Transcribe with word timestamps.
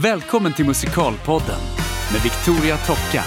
Välkommen 0.00 0.52
till 0.52 0.66
Musikalpodden 0.66 1.60
med 2.12 2.22
Victoria 2.22 2.76
Tocka. 2.76 3.24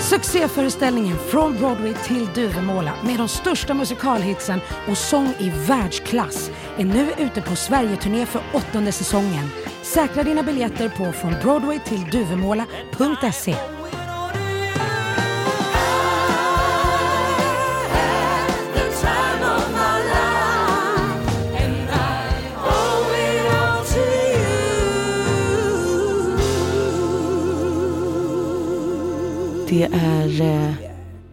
Succéföreställningen 0.00 1.18
Från 1.18 1.56
Broadway 1.56 1.94
till 1.94 2.28
Duvemåla 2.34 2.92
med 3.04 3.18
de 3.18 3.28
största 3.28 3.74
musikalhitsen 3.74 4.60
och 4.88 4.98
sång 4.98 5.34
i 5.38 5.52
världsklass 5.68 6.50
är 6.78 6.84
nu 6.84 7.12
ute 7.18 7.42
på 7.42 7.56
Sverigeturné 7.56 8.26
för 8.26 8.42
åttonde 8.52 8.92
säsongen. 8.92 9.50
Säkra 9.82 10.22
dina 10.22 10.42
biljetter 10.42 10.88
på 10.88 11.12
frånbroadwaytillduvemåla.se. 11.12 13.73
Det 29.74 29.84
är 29.92 30.40
eh, 30.40 30.74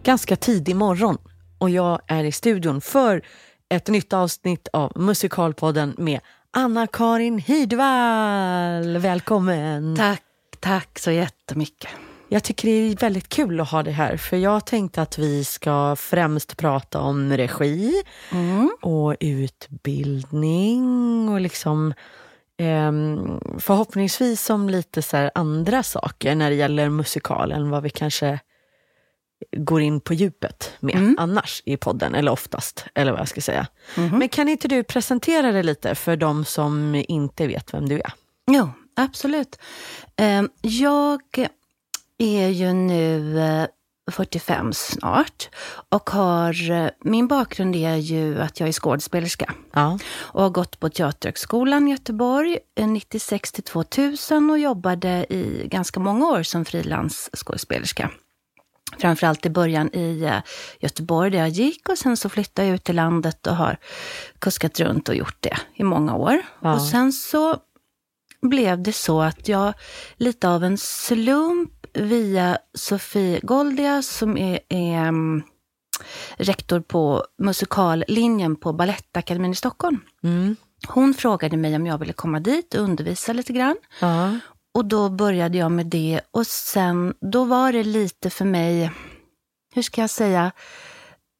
ganska 0.02 0.36
tidig 0.36 0.76
morgon 0.76 1.18
och 1.58 1.70
jag 1.70 2.00
är 2.06 2.24
i 2.24 2.32
studion 2.32 2.80
för 2.80 3.22
ett 3.68 3.88
nytt 3.88 4.12
avsnitt 4.12 4.68
av 4.72 4.92
Musikalpodden 4.96 5.94
med 5.98 6.20
Anna-Karin 6.50 7.38
Hidvall. 7.38 8.98
Välkommen! 8.98 9.96
Tack, 9.96 10.22
tack 10.60 10.98
så 10.98 11.10
jättemycket. 11.10 11.90
Jag 12.28 12.42
tycker 12.42 12.68
det 12.68 12.74
är 12.74 12.96
väldigt 12.96 13.28
kul 13.28 13.60
att 13.60 13.70
ha 13.70 13.82
dig 13.82 13.92
här 13.92 14.16
för 14.16 14.36
jag 14.36 14.66
tänkte 14.66 15.02
att 15.02 15.18
vi 15.18 15.44
ska 15.44 15.96
främst 15.96 16.56
prata 16.56 17.00
om 17.00 17.32
regi 17.32 18.02
och 18.80 19.16
utbildning 19.20 20.82
och 21.28 21.40
liksom 21.40 21.94
ehm, 22.58 23.40
förhoppningsvis 23.58 24.50
om 24.50 24.68
lite 24.70 25.02
så 25.02 25.16
här 25.16 25.30
andra 25.34 25.82
saker 25.82 26.34
när 26.34 26.50
det 26.50 26.56
gäller 26.56 26.88
musikalen, 26.88 27.70
vad 27.70 27.82
vi 27.82 27.90
kanske 27.90 28.38
går 29.56 29.80
in 29.80 30.00
på 30.00 30.14
djupet 30.14 30.72
med 30.80 31.14
annars 31.18 31.62
i 31.64 31.76
podden, 31.76 32.14
eller 32.14 32.32
oftast, 32.32 32.86
eller 32.94 33.12
vad 33.12 33.20
jag 33.20 33.28
ska 33.28 33.40
säga. 33.40 33.66
Men 33.94 34.28
kan 34.28 34.48
inte 34.48 34.68
du 34.68 34.82
presentera 34.82 35.52
dig 35.52 35.62
lite 35.62 35.94
för 35.94 36.16
de 36.16 36.44
som 36.44 37.02
inte 37.08 37.46
vet 37.46 37.74
vem 37.74 37.88
du 37.88 37.94
är? 38.00 38.12
Jo, 38.50 38.70
absolut. 38.96 39.58
Eh, 40.16 40.42
Jag 40.62 41.22
är 42.18 42.48
ju 42.48 42.72
nu 42.72 43.38
eh, 43.40 43.66
45 44.10 44.72
snart 44.72 45.48
och 45.88 46.10
har, 46.10 46.70
eh, 46.70 46.88
min 47.00 47.28
bakgrund 47.28 47.76
är 47.76 47.96
ju 47.96 48.40
att 48.40 48.60
jag 48.60 48.68
är 48.68 48.72
skådespelerska 48.72 49.54
Ja. 49.72 49.98
och 50.14 50.42
har 50.42 50.50
gått 50.50 50.80
på 50.80 50.88
Teaterhögskolan 50.88 51.88
i 51.88 51.90
Göteborg 51.90 52.58
eh, 52.78 52.88
96 52.88 53.52
till 53.52 53.62
2000 53.64 54.50
och 54.50 54.58
jobbade 54.58 55.26
i 55.28 55.68
ganska 55.70 56.00
många 56.00 56.26
år 56.26 56.42
som 56.42 56.64
frilansskådespelerska. 56.64 58.10
Framförallt 58.98 59.46
i 59.46 59.50
början 59.50 59.90
i 59.94 60.22
eh, 60.24 60.40
Göteborg 60.80 61.30
där 61.30 61.38
jag 61.38 61.48
gick 61.48 61.88
och 61.88 61.98
sen 61.98 62.16
så 62.16 62.28
flyttade 62.28 62.68
jag 62.68 62.74
ut 62.74 62.84
till 62.84 62.96
landet 62.96 63.46
och 63.46 63.56
har 63.56 63.76
kuskat 64.38 64.80
runt 64.80 65.08
och 65.08 65.14
gjort 65.14 65.36
det 65.40 65.56
i 65.74 65.82
många 65.84 66.14
år. 66.14 66.42
Ja. 66.60 66.74
Och 66.74 66.82
sen 66.82 67.12
så 67.12 67.56
blev 68.42 68.82
det 68.82 68.92
så 68.92 69.22
att 69.22 69.48
jag 69.48 69.74
lite 70.16 70.48
av 70.48 70.64
en 70.64 70.78
slump 70.78 71.81
via 71.94 72.58
Sofie 72.74 73.40
Goldia 73.42 74.02
som 74.02 74.38
är, 74.38 74.60
är 74.68 75.08
mm, 75.08 75.42
rektor 76.36 76.80
på 76.80 77.24
musikallinjen 77.38 78.56
på 78.56 78.72
Balettakademin 78.72 79.52
i 79.52 79.54
Stockholm. 79.54 80.00
Mm. 80.22 80.56
Hon 80.88 81.14
frågade 81.14 81.56
mig 81.56 81.76
om 81.76 81.86
jag 81.86 81.98
ville 81.98 82.12
komma 82.12 82.40
dit 82.40 82.74
och 82.74 82.80
undervisa 82.80 83.32
lite 83.32 83.52
grann. 83.52 83.76
Ja. 84.00 84.38
Och 84.74 84.84
då 84.84 85.08
började 85.08 85.58
jag 85.58 85.72
med 85.72 85.86
det 85.86 86.20
och 86.30 86.46
sen, 86.46 87.14
då 87.20 87.44
var 87.44 87.72
det 87.72 87.84
lite 87.84 88.30
för 88.30 88.44
mig, 88.44 88.90
hur 89.74 89.82
ska 89.82 90.00
jag 90.00 90.10
säga, 90.10 90.52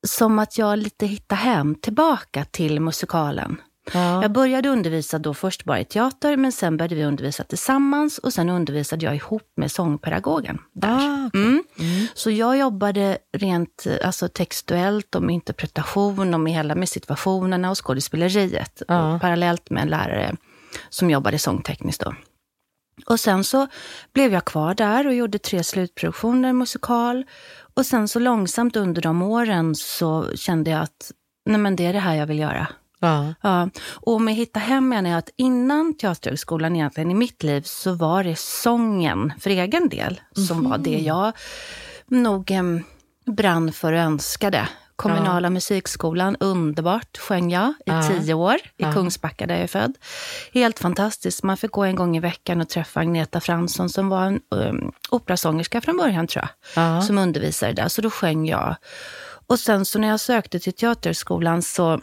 som 0.06 0.38
att 0.38 0.58
jag 0.58 0.78
lite 0.78 1.06
hittade 1.06 1.40
hem 1.40 1.74
tillbaka 1.74 2.44
till 2.44 2.80
musikalen. 2.80 3.60
Ja. 3.92 4.22
Jag 4.22 4.32
började 4.32 4.68
undervisa 4.68 5.18
då 5.18 5.34
först 5.34 5.64
bara 5.64 5.80
i 5.80 5.84
teater, 5.84 6.36
men 6.36 6.52
sen 6.52 6.76
började 6.76 6.94
vi 6.94 7.04
undervisa 7.04 7.44
tillsammans 7.44 8.18
och 8.18 8.32
sen 8.32 8.48
undervisade 8.48 9.06
jag 9.06 9.16
ihop 9.16 9.52
med 9.56 9.72
sångpedagogen. 9.72 10.58
Där. 10.72 10.88
Ah, 10.88 11.26
okej. 11.26 11.62
Mm. 11.78 12.06
Så 12.14 12.30
jag 12.30 12.58
jobbade 12.58 13.18
rent 13.32 13.86
alltså, 14.04 14.28
textuellt 14.28 15.14
och 15.14 15.22
med 15.22 15.34
interpretation 15.34 16.34
och 16.34 16.40
med 16.40 16.52
hela 16.52 16.74
med 16.74 16.88
situationerna 16.88 17.70
och 17.70 17.86
skådespeleriet. 17.86 18.82
Ja. 18.88 19.14
Och 19.14 19.20
parallellt 19.20 19.70
med 19.70 19.82
en 19.82 19.88
lärare 19.88 20.36
som 20.88 21.10
jobbade 21.10 21.38
sångtekniskt 21.38 22.04
då. 22.04 22.14
Och 23.06 23.20
sen 23.20 23.44
så 23.44 23.66
blev 24.12 24.32
jag 24.32 24.44
kvar 24.44 24.74
där 24.74 25.06
och 25.06 25.14
gjorde 25.14 25.38
tre 25.38 25.64
slutproduktioner 25.64 26.52
musikal. 26.52 27.24
Och 27.74 27.86
sen 27.86 28.08
så 28.08 28.18
långsamt 28.18 28.76
under 28.76 29.02
de 29.02 29.22
åren 29.22 29.74
så 29.74 30.36
kände 30.36 30.70
jag 30.70 30.80
att 30.80 31.12
nej 31.46 31.58
men 31.58 31.76
det 31.76 31.86
är 31.86 31.92
det 31.92 31.98
här 31.98 32.14
jag 32.14 32.26
vill 32.26 32.38
göra. 32.38 32.68
Ja. 33.02 33.34
Ja, 33.40 33.68
och 33.92 34.20
med 34.20 34.34
Hitta 34.34 34.60
hem 34.60 34.88
menar 34.88 35.10
jag 35.10 35.18
att 35.18 35.30
innan 35.36 35.94
Teaterhögskolan 35.96 36.76
egentligen 36.76 37.10
i 37.10 37.14
mitt 37.14 37.42
liv 37.42 37.62
så 37.62 37.92
var 37.94 38.24
det 38.24 38.38
sången 38.38 39.32
för 39.40 39.50
egen 39.50 39.88
del 39.88 40.20
som 40.48 40.70
var 40.70 40.78
det 40.78 40.98
jag 40.98 41.32
nog 42.06 42.50
em, 42.50 42.84
brann 43.26 43.72
för 43.72 43.92
och 43.92 43.98
önskade. 43.98 44.68
Kommunala 44.96 45.50
musikskolan, 45.50 46.36
underbart, 46.40 47.18
sjöng 47.18 47.50
jag 47.52 47.68
i 47.68 47.72
Ja. 47.84 48.02
tio 48.08 48.34
år 48.34 48.54
i 48.54 48.60
Ja. 48.76 48.92
Kungsbacka 48.92 49.46
där 49.46 49.54
jag 49.54 49.62
är 49.62 49.66
född. 49.68 49.94
Helt 50.54 50.78
fantastiskt. 50.78 51.42
Man 51.42 51.56
fick 51.56 51.70
gå 51.70 51.84
en 51.84 51.94
gång 51.96 52.16
i 52.16 52.20
veckan 52.20 52.60
och 52.60 52.68
träffa 52.68 53.00
Agneta 53.00 53.40
Fransson 53.40 53.88
som 53.88 54.08
var 54.08 54.24
en 54.24 54.40
um, 54.50 54.92
operasångerska 55.10 55.80
från 55.80 55.96
början 55.96 56.26
tror 56.26 56.48
jag 56.74 56.84
Ja. 56.84 57.02
som 57.02 57.18
undervisade 57.18 57.72
där, 57.72 57.88
så 57.88 58.02
då 58.02 58.10
sjöng 58.10 58.46
jag. 58.46 58.76
Och 59.46 59.58
sen 59.58 59.84
så 59.84 59.98
när 59.98 60.08
jag 60.08 60.20
sökte 60.20 60.58
till 60.60 60.72
Teaterskolan 60.72 61.62
så 61.62 62.00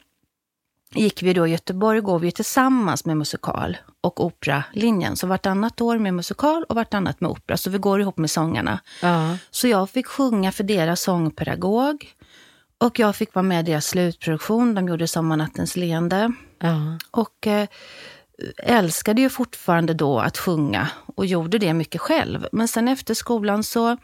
gick 0.96 1.24
vi 1.24 1.34
då 1.34 1.48
i 1.48 1.52
Göteborg, 1.52 2.02
går 2.02 2.20
vi 2.20 2.32
tillsammans 2.32 3.06
med 3.06 3.18
musikal 3.18 3.78
och 4.02 4.26
operalinjen. 4.26 5.16
Så 5.16 5.28
vartannat 5.28 5.82
år 5.82 5.98
med 5.98 6.14
musikal 6.14 6.64
och 6.64 6.76
vartannat 6.76 7.22
med 7.22 7.30
opera, 7.30 7.58
så 7.58 7.70
vi 7.70 7.78
går 7.78 8.02
ihop 8.02 8.18
med 8.18 8.32
sångarna. 8.32 8.80
Ja. 9.02 9.38
Så 9.52 9.68
jag 9.68 9.90
fick 9.90 10.08
sjunga 10.08 10.52
för 10.52 10.64
deras 10.64 11.02
sångpedagog 11.02 12.14
och 12.78 13.00
jag 13.00 13.16
fick 13.16 13.36
vara 13.36 13.44
med 13.44 13.68
i 13.68 13.72
deras 13.72 13.86
slutproduktion, 13.88 14.76
de 14.76 14.88
gjorde 14.88 15.08
Sommarnattens 15.08 15.76
leende. 15.76 16.32
Ja. 16.60 16.98
Och 17.12 17.48
eh, 17.48 17.68
älskade 18.58 19.22
ju 19.22 19.30
fortfarande 19.30 19.94
då 19.94 20.20
att 20.20 20.38
sjunga 20.38 20.88
och 21.16 21.26
gjorde 21.26 21.58
det 21.58 21.74
mycket 21.74 22.02
själv. 22.02 22.48
Men 22.52 22.68
sen 22.68 22.88
efter 22.88 23.14
skolan 23.14 23.64
så 23.64 23.98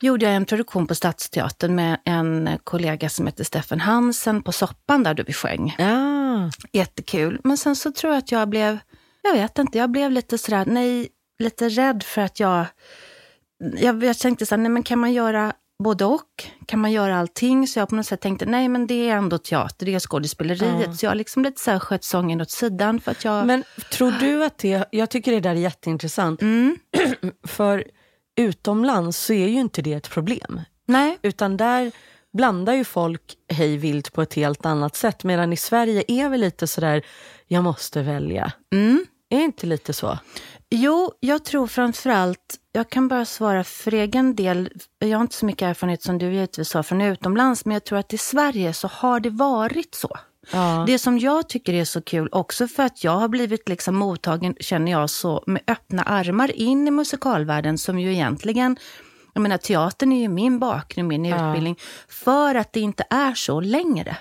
gjorde 0.00 0.26
jag 0.26 0.34
en 0.34 0.44
produktion 0.44 0.86
på 0.86 0.94
Stadsteatern 0.94 1.74
med 1.74 1.98
en 2.04 2.58
kollega 2.64 3.08
som 3.08 3.26
heter 3.26 3.44
Steffen 3.44 3.80
Hansen 3.80 4.42
på 4.42 4.52
Soppan 4.52 5.02
där 5.02 5.14
då 5.14 5.22
vi 5.26 5.32
sjöng. 5.32 5.74
Jättekul. 6.72 7.40
Men 7.44 7.56
sen 7.56 7.76
så 7.76 7.92
tror 7.92 8.12
jag 8.12 8.18
att 8.18 8.32
jag 8.32 8.48
blev, 8.48 8.78
jag 9.22 9.32
vet 9.32 9.58
inte, 9.58 9.78
jag 9.78 9.90
blev 9.90 10.10
lite 10.10 10.38
sådär, 10.38 10.64
nej, 10.66 11.08
lite 11.38 11.68
rädd 11.68 12.02
för 12.02 12.20
att 12.20 12.40
jag, 12.40 12.66
jag, 13.78 14.04
jag 14.04 14.18
tänkte 14.18 14.46
så 14.46 14.54
här, 14.54 14.62
nej 14.62 14.70
men 14.70 14.82
kan 14.82 14.98
man 14.98 15.12
göra 15.12 15.52
både 15.84 16.04
och? 16.04 16.44
Kan 16.66 16.80
man 16.80 16.92
göra 16.92 17.18
allting? 17.18 17.66
Så 17.68 17.78
jag 17.78 17.88
på 17.88 17.94
något 17.94 18.06
sätt 18.06 18.20
tänkte, 18.20 18.46
nej 18.46 18.68
men 18.68 18.86
det 18.86 19.08
är 19.10 19.16
ändå 19.16 19.38
teater, 19.38 19.86
det 19.86 19.94
är 19.94 19.98
skådespeleriet. 19.98 20.86
Ja. 20.86 20.92
Så 20.92 21.06
jag 21.06 21.16
liksom 21.16 21.42
lite 21.42 21.60
så 21.60 21.70
här 21.70 21.78
sköt 21.78 22.04
sången 22.04 22.40
åt 22.40 22.50
sidan 22.50 23.00
för 23.00 23.10
att 23.10 23.24
jag... 23.24 23.46
Men 23.46 23.64
tror 23.92 24.10
du 24.20 24.44
att 24.44 24.58
det, 24.58 24.88
jag 24.90 25.10
tycker 25.10 25.32
det 25.32 25.40
där 25.40 25.50
är 25.50 25.54
jätteintressant, 25.54 26.42
Mm, 26.42 26.76
för 27.46 27.84
utomlands 28.36 29.18
så 29.18 29.32
är 29.32 29.48
ju 29.48 29.60
inte 29.60 29.82
det 29.82 29.92
ett 29.92 30.10
problem. 30.10 30.60
nej, 30.86 31.18
Utan 31.22 31.56
där 31.56 31.92
blandar 32.32 32.74
ju 32.74 32.84
folk 32.84 33.22
hej 33.52 33.76
vilt 33.76 34.12
på 34.12 34.22
ett 34.22 34.34
helt 34.34 34.66
annat 34.66 34.96
sätt. 34.96 35.24
Medan 35.24 35.52
i 35.52 35.56
Sverige 35.56 36.04
är 36.08 36.28
vi 36.28 36.38
lite 36.38 36.66
sådär, 36.66 37.02
jag 37.46 37.64
måste 37.64 38.02
välja. 38.02 38.52
mm. 38.72 39.06
Är 39.32 39.38
det 39.38 39.44
inte 39.44 39.66
lite 39.66 39.92
så? 39.92 40.18
Jo, 40.70 41.12
jag 41.20 41.44
tror 41.44 41.66
framförallt, 41.66 42.56
jag 42.72 42.90
kan 42.90 43.08
bara 43.08 43.24
svara 43.24 43.64
för 43.64 43.94
egen 43.94 44.34
del, 44.34 44.70
jag 44.98 45.18
har 45.18 45.22
inte 45.22 45.34
så 45.34 45.46
mycket 45.46 45.62
erfarenhet 45.62 46.02
som 46.02 46.18
du 46.18 46.32
givetvis 46.32 46.74
har 46.74 46.82
från 46.82 47.00
utomlands, 47.00 47.64
men 47.64 47.74
jag 47.74 47.84
tror 47.84 47.98
att 47.98 48.12
i 48.12 48.18
Sverige 48.18 48.72
så 48.72 48.88
har 48.88 49.20
det 49.20 49.30
varit 49.30 49.94
så. 49.94 50.16
Ja. 50.52 50.84
Det 50.86 50.98
som 50.98 51.18
jag 51.18 51.48
tycker 51.48 51.74
är 51.74 51.84
så 51.84 52.02
kul, 52.02 52.28
också 52.32 52.68
för 52.68 52.82
att 52.82 53.04
jag 53.04 53.12
har 53.12 53.28
blivit 53.28 53.68
liksom 53.68 53.96
mottagen, 53.96 54.54
känner 54.60 54.92
jag, 54.92 55.10
så 55.10 55.44
med 55.46 55.62
öppna 55.66 56.02
armar 56.02 56.56
in 56.56 56.88
i 56.88 56.90
musikalvärlden 56.90 57.78
som 57.78 57.98
ju 57.98 58.12
egentligen, 58.12 58.76
jag 59.34 59.40
menar 59.40 59.56
teatern 59.58 60.12
är 60.12 60.20
ju 60.20 60.28
min 60.28 60.58
bakgrund, 60.58 61.08
min 61.08 61.24
Ja. 61.24 61.48
utbildning, 61.48 61.76
för 62.08 62.54
att 62.54 62.72
det 62.72 62.80
inte 62.80 63.04
är 63.10 63.34
så 63.34 63.60
längre. 63.60 64.16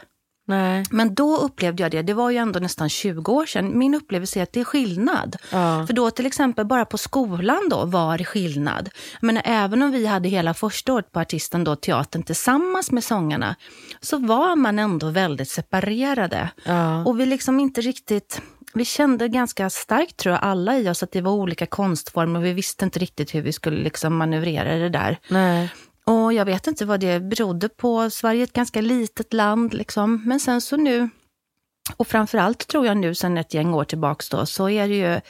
Nej. 0.48 0.86
Men 0.92 1.16
då 1.16 1.38
upplevde 1.38 1.84
jag 1.84 1.92
det, 1.92 2.02
det 2.02 2.14
var 2.14 2.30
ju 2.30 2.38
ändå 2.38 2.60
nästan 2.60 2.90
20 2.90 3.32
år 3.32 3.46
sedan, 3.46 3.78
min 3.78 3.96
upplevelse 3.96 4.40
är 4.40 4.44
att 4.44 4.54
det 4.54 4.60
är 4.60 4.64
skillnad. 4.64 5.36
Ja. 5.52 5.86
För 5.88 5.94
då 5.94 6.12
till 6.12 6.26
exempel 6.26 6.66
bara 6.66 6.86
på 6.86 6.98
skolan 6.98 7.70
då 7.70 7.86
var 7.86 8.18
det 8.18 8.26
skillnad. 8.26 8.90
Jag 9.22 9.26
menar, 9.26 9.42
även 9.46 9.82
om 9.82 9.92
vi 9.92 10.06
hade 10.06 10.30
hela 10.30 10.54
första 10.54 10.94
året 10.94 11.12
på 11.12 11.20
artisten 11.20 11.64
då, 11.64 11.76
teatern 11.76 12.24
tillsammans 12.24 12.92
med 12.92 13.04
sångarna, 13.04 13.56
så 14.02 14.18
var 14.18 14.56
man 14.56 14.80
ändå 14.80 15.10
väldigt 15.10 15.50
separerade. 15.50 16.50
Ja. 16.66 17.06
Och 17.06 17.20
vi 17.20 17.26
liksom 17.26 17.60
inte 17.60 17.82
riktigt, 17.82 18.42
vi 18.74 18.86
kände 18.86 19.28
ganska 19.28 19.70
starkt, 19.70 20.18
tror 20.18 20.36
jag, 20.36 20.44
alla 20.44 20.78
i 20.78 20.90
oss, 20.90 21.04
att 21.04 21.12
det 21.12 21.22
var 21.22 21.32
olika 21.32 21.66
konstformer 21.66 22.40
och 22.40 22.46
vi 22.46 22.54
visste 22.54 22.86
inte 22.86 23.00
riktigt 23.00 23.36
hur 23.36 23.42
vi 23.42 23.54
skulle 23.54 23.84
liksom 23.84 24.16
manövrera 24.16 24.76
det 24.76 24.90
där. 24.90 25.20
Nej. 25.28 25.70
Och 26.04 26.34
jag 26.34 26.46
vet 26.46 26.68
inte 26.68 26.86
vad 26.86 27.00
det 27.00 27.20
berodde 27.20 27.70
på. 27.70 28.10
Sverige 28.10 28.42
är 28.42 28.44
ett 28.44 28.54
ganska 28.54 28.82
litet 28.82 29.34
land, 29.34 29.74
liksom. 29.74 30.22
men 30.26 30.40
sen 30.40 30.62
så 30.62 30.78
nu, 30.78 31.10
och 31.98 32.08
framförallt 32.08 32.68
tror 32.68 32.86
jag 32.86 32.98
nu 32.98 33.16
sen 33.16 33.38
ett 33.38 33.54
gäng 33.54 33.74
år 33.74 33.84
tillbaks 33.84 34.30
då, 34.30 34.46
så 34.46 34.70
är 34.70 34.88
det 34.88 34.96
ju, 34.96 35.22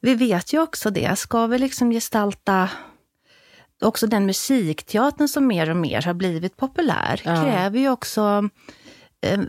vi 0.00 0.14
vet 0.14 0.52
ju 0.52 0.60
också 0.62 0.90
det, 0.90 1.18
ska 1.18 1.46
vi 1.46 1.58
liksom 1.58 1.90
gestalta 1.90 2.68
också 3.82 4.06
den 4.06 4.26
musikteatern 4.26 5.28
som 5.28 5.46
mer 5.46 5.70
och 5.70 5.76
mer 5.76 6.02
har 6.02 6.14
blivit 6.14 6.56
populär, 6.56 7.20
Ja. 7.24 7.42
kräver 7.42 7.78
ju 7.78 7.90
också 7.90 8.48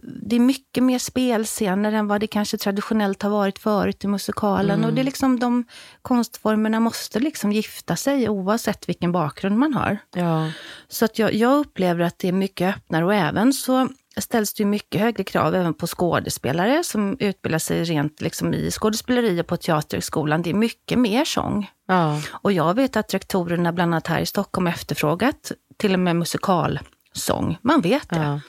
det 0.04 0.36
är 0.36 0.40
mycket 0.40 0.84
mer 0.84 1.00
spelscener 1.00 1.92
än 1.92 2.08
vad 2.08 2.22
det 2.22 2.28
kanske 2.28 2.58
traditionellt 2.58 3.24
har 3.24 3.30
varit 3.30 3.60
förut 3.60 4.04
i 4.04 4.08
musikalen. 4.08 4.86
Och 4.86 4.94
det 4.94 5.02
är 5.02 5.06
liksom 5.06 5.40
de 5.40 5.66
konstformerna 6.02 6.80
måste 6.80 7.20
liksom 7.20 7.52
gifta 7.52 7.96
sig 7.96 8.30
oavsett 8.30 8.90
vilken 8.90 9.12
bakgrund 9.12 9.58
man 9.58 9.74
har. 9.74 9.98
Ja. 10.16 10.52
Så 10.88 11.06
att 11.06 11.20
jag, 11.20 11.34
jag 11.34 11.60
upplever 11.60 12.04
att 12.04 12.20
det 12.20 12.28
är 12.28 12.32
mycket 12.32 12.76
öppnare 12.76 13.06
och 13.06 13.14
även 13.14 13.54
så 13.54 13.90
ställs 14.18 14.54
det 14.54 14.66
mycket 14.66 15.02
högre 15.02 15.24
krav 15.24 15.56
även 15.56 15.74
på 15.74 15.88
skådespelare 15.88 16.84
som 16.84 17.18
utbildar 17.20 17.60
sig 17.60 17.84
rent 17.84 18.22
liksom 18.22 18.54
i 18.54 18.72
skådespeleri 18.72 19.42
och 19.42 19.48
på 19.48 19.58
Teaterhögskolan. 19.58 20.42
Det 20.42 20.50
är 20.50 20.54
mycket 20.54 21.00
mer 21.00 21.26
sång. 21.26 21.72
Ja. 21.88 22.22
Och 22.32 22.52
jag 22.52 22.74
vet 22.74 22.96
att 22.96 23.14
rektorerna 23.14 23.74
bland 23.74 23.94
annat 23.94 24.08
här 24.08 24.20
i 24.20 24.26
Stockholm 24.26 24.68
efterfrågat 24.68 25.52
till 25.78 25.94
och 25.94 26.00
med 26.00 26.16
musikalsång. 26.16 27.58
Man 27.62 27.82
vet 27.82 28.10
det. 28.10 28.16
Ja. 28.16 28.40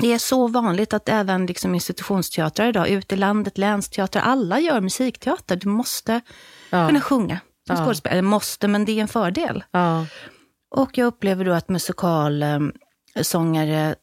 Det 0.00 0.12
är 0.12 0.18
så 0.18 0.48
vanligt 0.48 0.92
att 0.94 1.08
även 1.08 1.46
liksom 1.46 1.74
institutionsteatrar 1.74 2.68
idag, 2.68 2.88
ute 2.88 3.14
i 3.14 3.18
landet, 3.18 3.58
länsteatrar, 3.58 4.22
alla 4.22 4.60
gör 4.60 4.80
musikteater. 4.80 5.56
Du 5.56 5.68
måste 5.68 6.20
Ja. 6.70 6.86
kunna 6.88 7.00
sjunga 7.00 7.40
som 7.66 7.76
Ja. 7.76 7.84
skådespelare. 7.84 8.22
Måste, 8.22 8.68
men 8.68 8.84
det 8.84 8.92
är 8.92 9.02
en 9.02 9.08
fördel. 9.08 9.64
Ja. 9.70 10.06
Och 10.76 10.98
jag 10.98 11.06
upplever 11.06 11.44
då 11.44 11.52
att 11.52 11.68
musikalsångare 11.68 13.94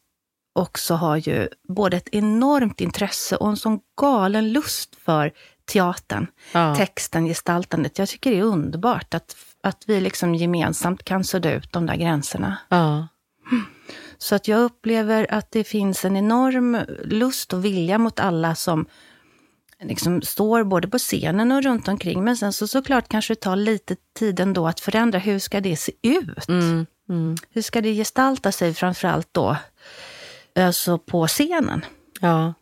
också 0.55 0.93
har 0.95 1.17
ju 1.17 1.47
både 1.67 1.97
ett 1.97 2.09
enormt 2.11 2.81
intresse 2.81 3.35
och 3.35 3.49
en 3.49 3.57
sån 3.57 3.79
galen 4.01 4.53
lust 4.53 4.95
för 4.95 5.31
teatern, 5.71 6.27
Ja. 6.53 6.75
texten, 6.75 7.25
gestaltandet. 7.25 7.99
Jag 7.99 8.07
tycker 8.09 8.31
det 8.31 8.39
är 8.39 8.43
underbart 8.43 9.13
att, 9.13 9.35
att 9.63 9.83
vi 9.87 10.01
liksom 10.01 10.35
gemensamt 10.35 11.03
kan 11.03 11.23
sudda 11.23 11.51
ut 11.53 11.73
de 11.73 11.85
där 11.85 11.95
gränserna. 11.95 12.57
Ja. 12.69 13.07
Så 14.17 14.35
att 14.35 14.47
jag 14.47 14.59
upplever 14.61 15.33
att 15.33 15.51
det 15.51 15.63
finns 15.63 16.05
en 16.05 16.17
enorm 16.17 16.77
lust 17.03 17.53
och 17.53 17.65
vilja 17.65 17.97
mot 17.97 18.19
alla 18.19 18.55
som 18.55 18.85
liksom 19.79 20.21
står 20.21 20.63
både 20.63 20.87
på 20.87 20.97
scenen 20.97 21.51
och 21.51 21.63
runt 21.63 21.87
omkring. 21.87 22.23
Men 22.23 22.37
sen 22.37 22.53
så 22.53 22.67
såklart 22.67 23.07
kanske 23.07 23.33
det 23.33 23.41
tar 23.41 23.55
lite 23.55 23.95
tid 24.15 24.39
ändå 24.39 24.67
att 24.67 24.79
förändra. 24.79 25.19
Hur 25.19 25.39
ska 25.39 25.61
det 25.61 25.77
se 25.77 25.91
ut? 26.01 26.49
Mm. 26.49 26.85
Mm. 27.09 27.35
Hur 27.49 27.61
ska 27.61 27.81
det 27.81 27.93
gestalta 27.93 28.51
sig 28.51 28.73
framförallt 28.73 29.29
då 29.31 29.57
alltså 30.55 30.97
på 30.97 31.27
scenen? 31.27 31.85
Ja. 32.19 32.53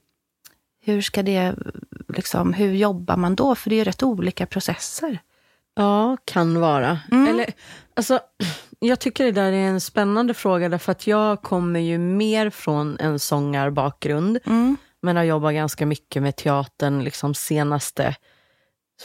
Hur 0.81 1.01
ska 1.01 1.23
det, 1.23 1.55
liksom, 2.07 2.53
hur 2.53 2.73
jobbar 2.73 3.17
man 3.17 3.35
då? 3.35 3.55
För 3.55 3.69
det 3.69 3.75
är 3.75 3.77
ju 3.77 3.83
rätt 3.83 4.03
olika 4.03 4.45
processer. 4.45 5.19
Ja, 5.75 6.17
kan 6.25 6.59
vara. 6.59 6.99
Mm. 7.11 7.27
Eller, 7.27 7.53
alltså, 7.93 8.19
jag 8.79 8.99
tycker 8.99 9.25
det 9.25 9.31
där 9.31 9.51
är 9.51 9.67
en 9.67 9.81
spännande 9.81 10.33
fråga 10.33 10.69
därför 10.69 10.91
att 10.91 11.07
jag 11.07 11.41
kommer 11.41 11.79
ju 11.79 11.97
mer 11.97 12.49
från 12.49 12.97
en 12.99 13.19
sångarbakgrund 13.19 14.39
Mm. 14.45 14.77
men 15.01 15.15
har 15.17 15.23
jobbat 15.23 15.53
ganska 15.53 15.85
mycket 15.85 16.21
med 16.21 16.35
teatern 16.35 17.03
liksom 17.03 17.33
senaste 17.33 18.15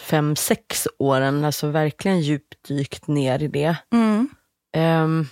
fem, 0.02 0.36
sex 0.36 0.88
åren. 0.98 1.44
Alltså 1.44 1.66
verkligen 1.68 2.20
djupdykt 2.20 3.06
ner 3.06 3.42
i 3.42 3.48
det. 3.48 3.76
Mm. 3.92 4.28
Ehm, 4.76 5.26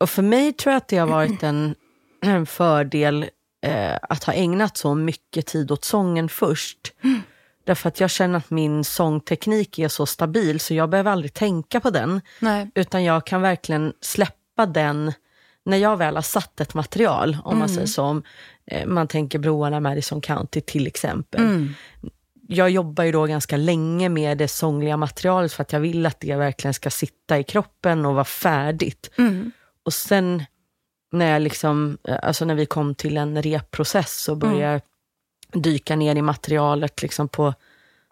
och 0.00 0.10
för 0.10 0.22
mig 0.22 0.52
tror 0.52 0.72
jag 0.72 0.76
att 0.76 0.88
det 0.88 0.98
har 0.98 1.06
varit 1.06 1.42
en, 1.42 1.74
en 2.22 2.46
fördel 2.46 3.26
eh, 3.66 3.96
att 4.02 4.24
ha 4.24 4.32
ägnat 4.32 4.76
så 4.76 4.94
mycket 4.94 5.46
tid 5.46 5.70
åt 5.70 5.84
sången 5.84 6.28
först. 6.28 6.92
Därför 7.68 7.88
att 7.88 8.00
jag 8.00 8.10
känner 8.10 8.38
att 8.38 8.50
min 8.50 8.84
sångteknik 8.84 9.78
är 9.78 9.88
så 9.88 10.06
stabil 10.06 10.60
så 10.60 10.74
jag 10.74 10.90
behöver 10.90 11.10
aldrig 11.10 11.34
tänka 11.34 11.80
på 11.80 11.90
den. 11.90 12.20
Nej. 12.40 12.70
Utan 12.74 13.04
jag 13.04 13.26
kan 13.26 13.42
verkligen 13.42 13.92
släppa 14.00 14.66
den 14.66 15.12
när 15.64 15.76
jag 15.76 15.96
väl 15.96 16.14
har 16.14 16.22
satt 16.22 16.60
ett 16.60 16.74
material. 16.74 17.36
Om 17.44 17.58
man 17.58 17.68
säger 17.68 17.86
så. 17.86 18.02
Om 18.04 18.22
eh, 18.66 18.86
man 18.86 19.08
tänker 19.08 19.38
broarna 19.38 19.80
Madison 19.80 20.20
County 20.20 20.60
till 20.60 20.86
exempel 20.86 21.40
Mm. 21.40 21.74
jag 22.48 22.70
jobbar 22.70 23.04
ju 23.04 23.12
då 23.12 23.26
ganska 23.26 23.56
länge 23.56 24.08
med 24.08 24.38
det 24.38 24.48
sångliga 24.48 24.96
materialet 24.96 25.52
för 25.52 25.62
att 25.62 25.72
jag 25.72 25.80
vill 25.80 26.06
att 26.06 26.20
det 26.20 26.36
verkligen 26.36 26.74
ska 26.74 26.90
sitta 26.90 27.38
i 27.38 27.44
kroppen 27.44 28.06
och 28.06 28.14
vara 28.14 28.24
färdigt. 28.24 29.10
Mm. 29.18 29.52
Och 29.84 29.92
sen 29.92 30.44
när, 31.12 31.32
jag 31.32 31.42
liksom, 31.42 31.98
alltså 32.22 32.44
när 32.44 32.54
vi 32.54 32.66
kom 32.66 32.94
till 32.94 33.16
en 33.16 33.42
repprocess 33.42 34.28
och 34.28 34.36
började 34.36 34.80
dyka 35.52 35.96
ner 35.96 36.16
i 36.16 36.22
materialet 36.22 37.02
liksom 37.02 37.28
på 37.28 37.54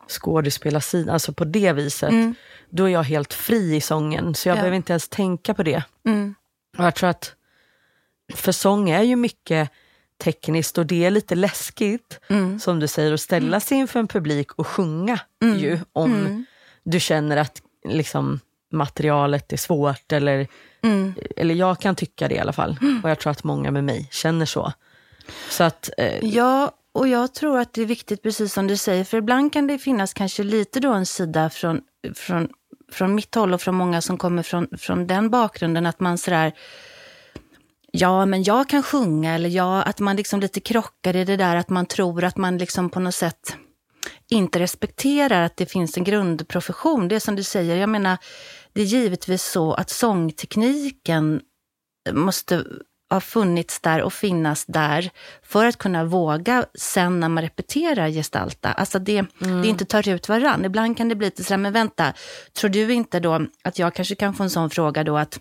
skådespelarsidan, 0.09 1.15
alltså 1.15 1.33
på 1.33 1.45
det 1.45 1.73
viset, 1.73 2.11
Mm. 2.11 2.35
då 2.71 2.85
är 2.85 2.89
jag 2.89 3.03
helt 3.03 3.35
fri 3.35 3.77
i 3.77 3.81
sången. 3.81 4.35
Så 4.35 4.49
jag 4.49 4.57
Ja. 4.57 4.61
behöver 4.61 4.77
inte 4.77 4.93
ens 4.93 5.09
tänka 5.09 5.55
på 5.55 5.63
det. 5.63 5.83
Mm. 6.07 6.35
Och 6.79 6.85
jag 6.85 6.95
tror 6.95 7.09
att, 7.11 7.35
för 8.35 8.53
sång 8.53 8.91
är 8.91 9.03
ju 9.03 9.17
mycket 9.17 9.71
tekniskt 10.19 10.79
och 10.79 10.87
det 10.87 11.05
är 11.05 11.11
lite 11.11 11.35
läskigt, 11.35 12.21
Mm. 12.29 12.61
som 12.61 12.81
du 12.81 12.89
säger, 12.89 13.13
att 13.13 13.21
ställa 13.21 13.61
sig 13.61 13.79
inför 13.79 13.99
en 14.01 14.09
publik 14.09 14.53
och 14.53 14.67
sjunga 14.67 15.19
ju 15.57 15.79
om 15.93 16.13
Mm. 16.15 16.45
du 16.83 17.01
känner 17.01 17.37
att 17.37 17.63
liksom, 17.89 18.41
materialet 18.73 19.53
är 19.53 19.57
svårt 19.57 20.13
eller, 20.13 20.47
Mm. 20.83 21.15
eller 21.37 21.55
jag 21.55 21.81
kan 21.81 21.95
tycka 21.97 22.29
det 22.29 22.35
i 22.35 22.39
alla 22.39 22.53
fall. 22.53 22.79
Och 23.05 23.11
jag 23.11 23.19
tror 23.19 23.31
att 23.31 23.45
många 23.45 23.71
med 23.71 23.85
mig 23.85 24.09
känner 24.13 24.47
så. 24.47 24.73
Så 25.51 25.65
att, 25.65 25.91
eh, 25.99 26.25
Ja, 26.25 26.71
och 26.97 27.09
jag 27.09 27.35
tror 27.35 27.59
att 27.59 27.73
det 27.73 27.83
är 27.83 27.87
viktigt, 27.87 28.23
precis 28.23 28.53
som 28.53 28.67
du 28.67 28.77
säger, 28.77 29.05
för 29.05 29.17
ibland 29.19 29.53
kan 29.53 29.67
det 29.67 29.79
finnas 29.79 30.15
kanske 30.15 30.43
lite 30.43 30.81
då 30.81 30.93
en 30.93 31.07
sida 31.07 31.51
från, 31.51 31.81
från, 32.15 32.49
från 32.93 33.15
mitt 33.15 33.35
håll 33.35 33.55
och 33.55 33.61
från 33.61 33.75
många 33.75 34.01
som 34.01 34.19
kommer 34.19 34.43
från, 34.43 34.69
från 34.79 35.07
den 35.07 35.31
bakgrunden, 35.31 35.87
att 35.87 36.01
man 36.01 36.19
sådär, 36.19 36.53
ja 37.93 38.27
men 38.27 38.43
jag 38.43 38.69
kan 38.69 38.83
sjunga, 38.83 39.35
eller 39.35 39.49
ja, 39.49 39.83
att 39.83 40.01
man 40.01 40.17
liksom 40.17 40.41
lite 40.41 40.61
krockar 40.61 41.17
i 41.17 41.25
det 41.25 41.37
där 41.37 41.57
att 41.57 41.71
man 41.71 41.87
tror 41.87 42.25
att 42.25 42.37
man 42.37 42.59
liksom 42.59 42.91
på 42.91 43.01
något 43.01 43.15
sätt 43.15 43.57
inte 44.31 44.59
respekterar 44.59 45.43
att 45.43 45.57
det 45.57 45.67
finns 45.67 45.97
en 45.97 46.05
grundprofession. 46.05 47.09
Det 47.09 47.17
är 47.17 47.21
som 47.21 47.37
du 47.37 47.43
säger, 47.43 47.77
jag 47.77 47.89
menar, 47.89 48.19
det 48.73 48.81
är 48.81 48.85
givetvis 48.85 49.43
så 49.43 49.75
att 49.75 49.91
sångtekniken 49.91 51.41
måste 52.13 52.65
ha 53.11 53.21
funnits 53.21 53.81
där 53.81 54.03
och 54.03 54.13
finnas 54.13 54.65
där 54.67 55.11
för 55.43 55.65
att 55.65 55.77
kunna 55.79 56.05
våga 56.05 56.67
sen 56.75 57.21
när 57.21 57.29
man 57.29 57.43
repeterar 57.45 58.09
gestalta. 58.09 58.73
Alltså 58.73 58.99
det, 58.99 59.25
det 59.63 59.69
inte 59.69 59.85
tar 59.85 60.09
ut 60.09 60.29
varann. 60.29 60.65
Ibland 60.65 60.97
kan 60.97 61.09
det 61.09 61.15
bli 61.15 61.27
lite 61.27 61.45
sådär, 61.45 61.59
men 61.59 61.73
vänta, 61.73 62.13
tror 62.53 62.71
du 62.71 62.93
inte 62.93 63.21
då 63.21 63.47
att 63.65 63.79
jag 63.79 63.95
kanske 63.95 64.15
kan 64.15 64.35
få 64.35 64.43
en 64.43 64.51
sån 64.51 64.71
fråga 64.71 65.05
då 65.05 65.17
att 65.17 65.39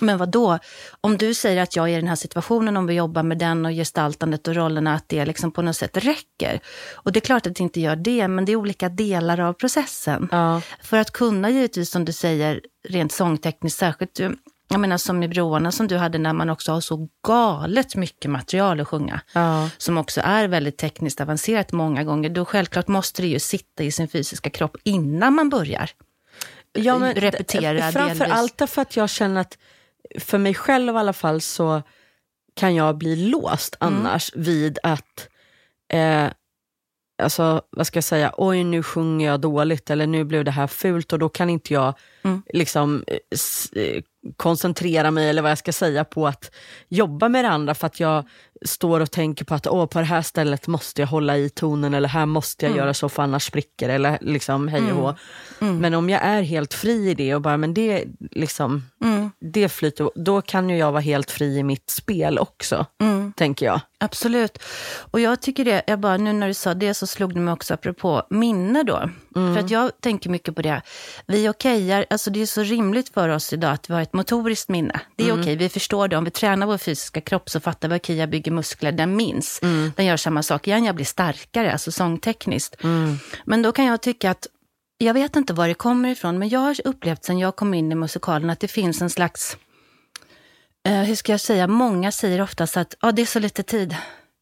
men 0.00 0.18
vad 0.18 0.28
då? 0.28 0.58
Om 1.00 1.16
du 1.16 1.34
säger 1.34 1.62
att 1.62 1.76
jag 1.76 1.88
är 1.88 1.92
i 1.92 1.96
den 2.00 2.08
här 2.08 2.16
situationen, 2.16 2.76
om 2.76 2.86
vi 2.86 2.94
jobbar 2.94 3.22
med 3.22 3.38
den 3.38 3.66
och 3.66 3.72
gestaltandet 3.72 4.48
och 4.48 4.54
rollerna, 4.54 4.94
att 4.94 5.08
det 5.08 5.24
liksom 5.26 5.50
på 5.52 5.62
något 5.62 5.76
sätt 5.76 5.96
räcker. 5.96 6.60
Och 6.94 7.12
det 7.12 7.18
är 7.18 7.20
klart 7.20 7.46
att 7.46 7.54
det 7.56 7.62
inte 7.62 7.80
gör 7.80 7.96
det, 7.96 8.28
men 8.28 8.44
det 8.44 8.52
är 8.52 8.56
olika 8.56 8.88
delar 8.88 9.40
av 9.40 9.52
processen. 9.52 10.28
ja, 10.32 10.60
För 10.82 10.96
att 10.96 11.10
kunna 11.10 11.50
givetvis, 11.50 11.90
som 11.90 12.04
du 12.04 12.12
säger, 12.12 12.60
rent 12.88 13.12
sångtekniskt 13.12 13.78
särskilt, 13.78 14.18
ju- 14.20 14.36
jag 14.68 14.80
menar 14.80 14.98
som 14.98 15.22
i 15.22 15.28
Broarna 15.28 15.72
som 15.72 15.88
du 15.88 15.96
hade 15.96 16.18
när 16.18 16.32
man 16.32 16.50
också 16.50 16.72
har 16.72 16.80
så 16.80 17.08
galet 17.26 17.96
mycket 17.96 18.30
material 18.30 18.80
att 18.80 18.88
sjunga, 18.88 19.20
ja, 19.32 19.70
som 19.78 19.98
också 19.98 20.20
är 20.24 20.48
väldigt 20.48 20.78
tekniskt 20.78 21.20
avancerat 21.20 21.72
många 21.72 22.04
gånger, 22.04 22.30
då 22.30 22.44
självklart 22.44 22.88
måste 22.88 23.22
det 23.22 23.28
ju 23.28 23.38
sitta 23.38 23.82
i 23.82 23.92
sin 23.92 24.08
fysiska 24.08 24.50
kropp 24.50 24.76
innan 24.84 25.34
man 25.34 25.48
börjar. 25.48 25.90
ja 26.72 26.98
men, 26.98 27.14
repetera 27.14 27.92
Framför 27.92 28.08
delvis. 28.08 28.38
allt 28.38 28.58
därför 28.58 28.82
att 28.82 28.96
jag 28.96 29.10
känner 29.10 29.40
att, 29.40 29.58
för 30.18 30.38
mig 30.38 30.54
själv 30.54 30.94
i 30.94 30.98
alla 30.98 31.12
fall, 31.12 31.40
så 31.40 31.82
kan 32.56 32.74
jag 32.74 32.98
bli 32.98 33.16
låst 33.16 33.76
annars 33.80 34.32
vid 34.34 34.78
att 34.82 35.28
eh, 35.92 36.26
alltså, 37.22 37.62
vad 37.70 37.86
ska 37.86 37.96
jag 37.96 38.04
säga, 38.04 38.34
oj 38.36 38.64
nu 38.64 38.82
sjunger 38.82 39.26
jag 39.26 39.40
dåligt 39.40 39.90
eller 39.90 40.06
nu 40.06 40.24
blev 40.24 40.44
det 40.44 40.50
här 40.50 40.66
fult 40.66 41.12
och 41.12 41.18
då 41.18 41.28
kan 41.28 41.50
inte 41.50 41.74
jag 41.74 41.94
mm. 42.28 42.42
liksom 42.52 43.04
eh, 43.06 43.82
eh, 43.82 44.02
koncentrera 44.36 45.10
mig, 45.10 45.28
eller 45.28 45.42
vad 45.42 45.50
jag 45.50 45.58
ska 45.58 45.72
säga, 45.72 46.04
på 46.04 46.26
att 46.26 46.50
jobba 46.88 47.28
med 47.28 47.44
det 47.44 47.48
andra 47.48 47.74
för 47.74 47.86
att 47.86 48.00
jag 48.00 48.24
står 48.62 49.00
och 49.00 49.10
tänker 49.10 49.44
på 49.44 49.54
att 49.54 49.66
Åh, 49.66 49.86
på 49.86 49.98
det 49.98 50.04
här 50.04 50.22
stället 50.22 50.66
måste 50.66 51.02
jag 51.02 51.08
hålla 51.08 51.36
i 51.36 51.50
tonen 51.50 51.94
eller 51.94 52.08
här 52.08 52.26
måste 52.26 52.64
jag 52.64 52.70
mm. 52.70 52.78
göra 52.78 52.94
så 52.94 53.08
för 53.08 53.22
annars 53.22 53.46
spricker 53.46 53.88
eller 53.88 54.18
liksom 54.20 54.68
hej 54.68 54.92
och 54.92 55.08
mm. 55.08 55.14
mm. 55.60 55.78
Men 55.78 55.94
om 55.94 56.10
jag 56.10 56.22
är 56.22 56.42
helt 56.42 56.74
fri 56.74 57.10
i 57.10 57.14
det 57.14 57.34
och 57.34 57.42
bara, 57.42 57.56
men 57.56 57.74
det 57.74 58.04
liksom, 58.30 58.82
mm. 59.04 59.30
det 59.40 59.68
flyter, 59.68 60.10
då 60.14 60.42
kan 60.42 60.70
ju 60.70 60.76
jag 60.76 60.92
vara 60.92 61.02
helt 61.02 61.30
fri 61.30 61.58
i 61.58 61.62
mitt 61.62 61.90
spel 61.90 62.38
också, 62.38 62.86
mm. 63.00 63.32
tänker 63.32 63.66
jag. 63.66 63.80
Absolut. 64.00 64.58
Och 65.10 65.20
jag 65.20 65.42
tycker 65.42 65.64
det, 65.64 65.82
jag 65.86 66.00
bara, 66.00 66.16
nu 66.16 66.32
när 66.32 66.48
du 66.48 66.54
sa 66.54 66.74
det 66.74 66.94
så 66.94 67.06
slog 67.06 67.34
det 67.34 67.40
mig 67.40 67.52
också 67.52 67.74
apropå 67.74 68.22
minne 68.30 68.82
då. 68.82 69.10
Mm. 69.38 69.54
För 69.54 69.64
att 69.64 69.70
jag 69.70 70.00
tänker 70.00 70.30
mycket 70.30 70.54
på 70.54 70.62
det. 70.62 70.82
Vi 71.26 71.48
okejar, 71.48 72.06
alltså 72.10 72.30
det 72.30 72.42
är 72.42 72.46
så 72.46 72.62
rimligt 72.62 73.08
för 73.08 73.28
oss 73.28 73.52
idag 73.52 73.72
att 73.72 73.90
vi 73.90 73.94
har 73.94 74.00
ett 74.00 74.12
motoriskt 74.12 74.68
minne. 74.68 75.00
Det 75.16 75.24
är 75.24 75.28
mm. 75.28 75.40
okej, 75.40 75.56
vi 75.56 75.68
förstår 75.68 76.08
det. 76.08 76.16
Om 76.16 76.24
vi 76.24 76.30
tränar 76.30 76.66
vår 76.66 76.78
fysiska 76.78 77.20
kropp 77.20 77.50
så 77.50 77.60
fattar 77.60 77.88
vi, 77.88 77.96
okej 77.96 78.16
jag 78.16 78.30
bygger 78.30 78.52
muskler, 78.52 78.92
den 78.92 79.16
minns. 79.16 79.60
Mm. 79.62 79.92
Den 79.96 80.06
gör 80.06 80.16
samma 80.16 80.42
sak 80.42 80.68
igen, 80.68 80.84
jag 80.84 80.94
blir 80.94 81.04
starkare, 81.04 81.72
alltså 81.72 81.92
sångtekniskt. 81.92 82.84
Mm. 82.84 83.18
Men 83.44 83.62
då 83.62 83.72
kan 83.72 83.84
jag 83.84 84.00
tycka 84.00 84.30
att, 84.30 84.46
jag 84.98 85.14
vet 85.14 85.36
inte 85.36 85.52
var 85.52 85.68
det 85.68 85.74
kommer 85.74 86.08
ifrån, 86.08 86.38
men 86.38 86.48
jag 86.48 86.60
har 86.60 86.76
upplevt 86.84 87.24
sen 87.24 87.38
jag 87.38 87.56
kom 87.56 87.74
in 87.74 87.92
i 87.92 87.94
musikalen 87.94 88.50
att 88.50 88.60
det 88.60 88.68
finns 88.68 89.02
en 89.02 89.10
slags 89.10 89.56
eh, 90.88 91.02
hur 91.02 91.14
ska 91.14 91.32
jag 91.32 91.40
säga, 91.40 91.66
många 91.66 92.12
säger 92.12 92.40
oftast 92.40 92.76
att 92.76 92.96
ah, 93.00 93.12
det 93.12 93.22
är 93.22 93.26
så 93.26 93.38
lite 93.38 93.62
tid. 93.62 93.96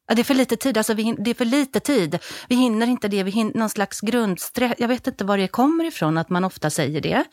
Ja, 0.09 0.15
det 0.15 0.23
är 0.23 0.25
för 0.25 0.35
lite 0.35 0.57
tid, 0.57 0.79
alltså 0.79 0.95
vi, 0.95 1.17
det 1.19 1.31
är 1.31 1.35
för 1.35 1.45
lite 1.45 1.81
tid. 1.81 2.19
Vi 2.49 2.57
hinner 2.57 2.87
inte 2.87 3.09
det, 3.09 3.23
vi 3.23 3.31
hinner 3.31 3.55
någon 3.55 3.71
slags 3.71 4.01
grundstress. 4.01 4.75
Jag 4.79 4.89
vet 4.89 5.07
inte 5.07 5.25
var 5.25 5.39
det 5.39 5.49
kommer 5.49 5.85
ifrån 5.85 6.19
att 6.19 6.31
man 6.31 6.45
ofta 6.45 6.71
säger 6.71 7.01
det. 7.01 7.25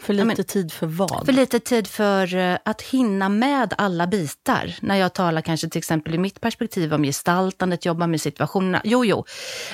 För 0.00 0.12
lite 0.12 0.26
men, 0.26 0.44
tid 0.44 0.72
för 0.72 0.86
vad? 0.86 1.26
För 1.26 1.32
lite 1.32 1.60
tid 1.60 1.86
för 1.86 2.34
uh, 2.34 2.58
att 2.64 2.82
hinna 2.82 3.28
med 3.28 3.74
alla 3.78 4.06
bitar. 4.06 4.74
När 4.80 4.96
jag 4.96 5.12
talar 5.12 5.40
kanske 5.40 5.68
till 5.68 5.78
exempel 5.78 6.14
i 6.14 6.18
mitt 6.18 6.40
perspektiv 6.40 6.94
om 6.94 7.02
gestaltandet, 7.02 7.84
jobba 7.84 8.06
med 8.06 8.20
situationerna. 8.20 8.80
Jo, 8.84 9.04
jo, 9.04 9.24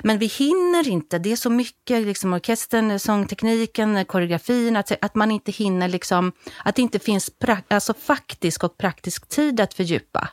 men 0.03 0.19
vi 0.19 0.27
hinner 0.27 0.89
inte. 0.89 1.19
Det 1.19 1.33
är 1.33 1.37
så 1.37 1.51
mycket, 1.51 2.07
liksom 2.07 2.33
orkestern, 2.33 2.99
sångtekniken, 2.99 4.05
koreografin, 4.05 4.77
att, 4.77 5.05
att 5.05 5.15
man 5.15 5.31
inte 5.31 5.53
hinner 5.53 5.89
liksom, 5.89 6.33
att 6.65 6.75
det 6.75 6.83
inte 6.83 6.99
finns 6.99 7.31
pra, 7.39 7.59
alltså 7.69 7.95
faktisk 7.95 8.65
och 8.65 8.79
praktisk 8.79 9.29
tid 9.29 9.61
att 9.61 9.75
fördjupa. 9.75 10.29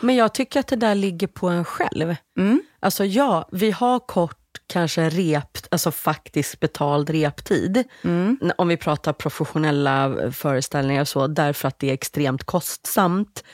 Men 0.00 0.16
jag 0.16 0.34
tycker 0.34 0.60
att 0.60 0.66
det 0.66 0.76
där 0.76 0.94
ligger 0.94 1.26
på 1.26 1.48
en 1.48 1.64
själv. 1.64 2.16
Mm. 2.38 2.62
Alltså 2.80 3.04
ja, 3.04 3.48
vi 3.52 3.70
har 3.70 3.98
kort 3.98 4.41
kanske 4.72 5.08
rep, 5.08 5.58
alltså 5.70 5.90
faktiskt 5.90 6.60
betald 6.60 7.10
reptid. 7.10 7.84
Mm. 8.02 8.38
Om 8.58 8.68
vi 8.68 8.76
pratar 8.76 9.12
professionella 9.12 10.16
föreställningar 10.32 11.00
och 11.00 11.08
så, 11.08 11.26
därför 11.26 11.68
att 11.68 11.78
det 11.78 11.90
är 11.90 11.94
extremt 11.94 12.44
kostsamt. 12.44 13.44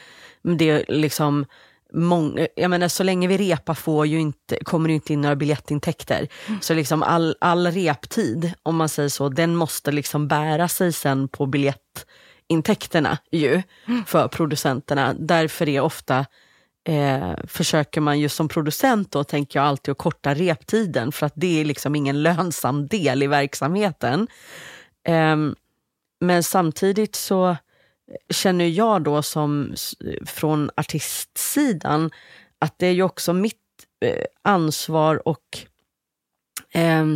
Det 0.42 0.70
är 0.70 0.84
liksom 0.88 1.46
många, 1.92 2.46
jag 2.56 2.70
menar 2.70 2.88
så 2.88 3.02
länge 3.02 3.28
vi 3.28 3.36
repar 3.36 3.74
får 3.74 4.06
ju 4.06 4.20
inte, 4.20 4.58
kommer 4.64 4.88
det 4.88 4.94
inte 4.94 5.12
in 5.12 5.20
några 5.20 5.36
biljettintäkter. 5.36 6.28
Mm. 6.46 6.60
Så 6.60 6.74
liksom 6.74 7.02
all, 7.02 7.36
all 7.40 7.66
reptid, 7.66 8.52
om 8.62 8.76
man 8.76 8.88
säger 8.88 9.08
så, 9.08 9.28
den 9.28 9.56
måste 9.56 9.92
liksom 9.92 10.28
bära 10.28 10.68
sig 10.68 10.92
sen 10.92 11.28
på 11.28 11.46
biljettintäkterna 11.46 13.18
ju, 13.30 13.62
mm. 13.86 14.04
för 14.04 14.28
producenterna. 14.28 15.14
Därför 15.18 15.68
är 15.68 15.80
ofta 15.80 16.26
eh, 16.88 17.36
försöker 17.46 18.00
man 18.00 18.20
ju 18.20 18.28
som 18.28 18.48
producent 18.48 19.12
då, 19.12 19.24
tänker 19.24 19.58
jag 19.58 19.66
alltid, 19.66 19.92
att 19.92 19.98
korta 19.98 20.34
reptiden 20.34 21.12
för 21.12 21.26
att 21.26 21.32
det 21.36 21.60
är 21.60 21.64
liksom 21.64 21.94
ingen 21.94 22.22
lönsam 22.22 22.86
del 22.86 23.22
i 23.22 23.26
verksamheten. 23.26 24.28
Eh, 25.04 25.36
men 26.20 26.42
samtidigt 26.42 27.14
så 27.14 27.56
känner 28.30 28.66
jag 28.66 29.02
då 29.02 29.22
som 29.22 29.74
från 30.26 30.70
artistsidan 30.76 32.10
att 32.58 32.78
det 32.78 32.86
är 32.86 32.92
ju 32.92 33.02
också 33.02 33.32
mitt 33.32 33.56
eh, 34.04 34.24
ansvar 34.42 35.28
och 35.28 35.58
eh, 36.72 37.06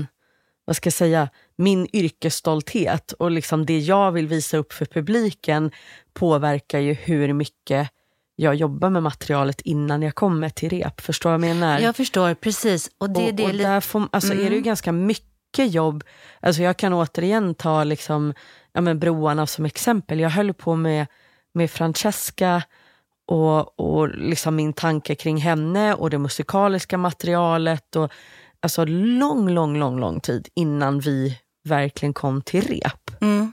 vad 0.65 0.77
ska 0.77 0.87
jag 0.87 0.95
säga, 0.95 1.29
min 1.57 1.87
yrkesstolthet 1.93 3.13
och 3.13 3.31
liksom 3.31 3.67
det 3.67 3.79
jag 3.79 4.13
vill 4.13 4.29
visa 4.29 4.57
upp 4.57 4.73
för 4.73 4.85
publiken 4.85 5.71
påverkar 6.13 6.79
ju 6.79 6.93
hur 6.93 7.33
mycket 7.33 7.91
jag 8.37 8.55
jobbar 8.55 8.91
med 8.91 9.03
materialet 9.03 9.61
innan 9.61 10.03
jag 10.03 10.15
kommer 10.15 10.49
till 10.49 10.69
rep. 10.71 11.01
Förstår 11.01 11.31
vad 11.31 11.35
jag 11.35 11.41
menar? 11.41 11.79
Jag 11.79 11.97
förstår, 11.97 12.35
precis. 12.35 12.91
Och, 12.99 13.11
det, 13.11 13.29
och, 13.29 13.35
det 13.35 13.45
och 13.45 13.55
där 13.55 13.81
får, 13.81 14.09
alltså, 14.13 14.33
mm. 14.33 14.47
är 14.47 14.51
det 14.51 14.55
ju 14.55 14.59
mm. 14.59 14.67
ganska 14.67 14.93
mycket 14.93 15.73
jobb. 15.73 16.05
Alltså, 16.41 16.63
jag 16.63 16.77
kan 16.77 16.93
återigen 16.93 17.55
ta 17.55 17.85
liksom, 17.85 18.35
ja, 18.73 18.81
men 18.81 18.99
broarna 18.99 19.47
som 19.47 19.65
exempel. 19.65 20.21
Jag 20.21 20.31
höll 20.31 20.55
på 20.55 20.77
med, 20.77 21.07
med 21.55 21.71
Francesca 21.71 22.63
och, 23.27 23.81
och 23.81 24.09
liksom 24.09 24.57
min 24.57 24.73
tanke 24.73 25.15
kring 25.15 25.37
henne 25.37 25.95
och 25.95 26.11
det 26.11 26.19
musikaliska 26.19 26.99
materialet. 26.99 27.97
Och, 27.97 28.13
alltså 28.61 28.85
lång, 28.85 29.51
lång, 29.51 29.79
lång, 29.79 30.01
lång 30.01 30.21
tid 30.21 30.49
innan 30.55 31.01
vi 31.01 31.39
verkligen 31.65 32.13
kom 32.13 32.43
till 32.43 32.63
rep. 32.63 33.11
Mm. 33.21 33.53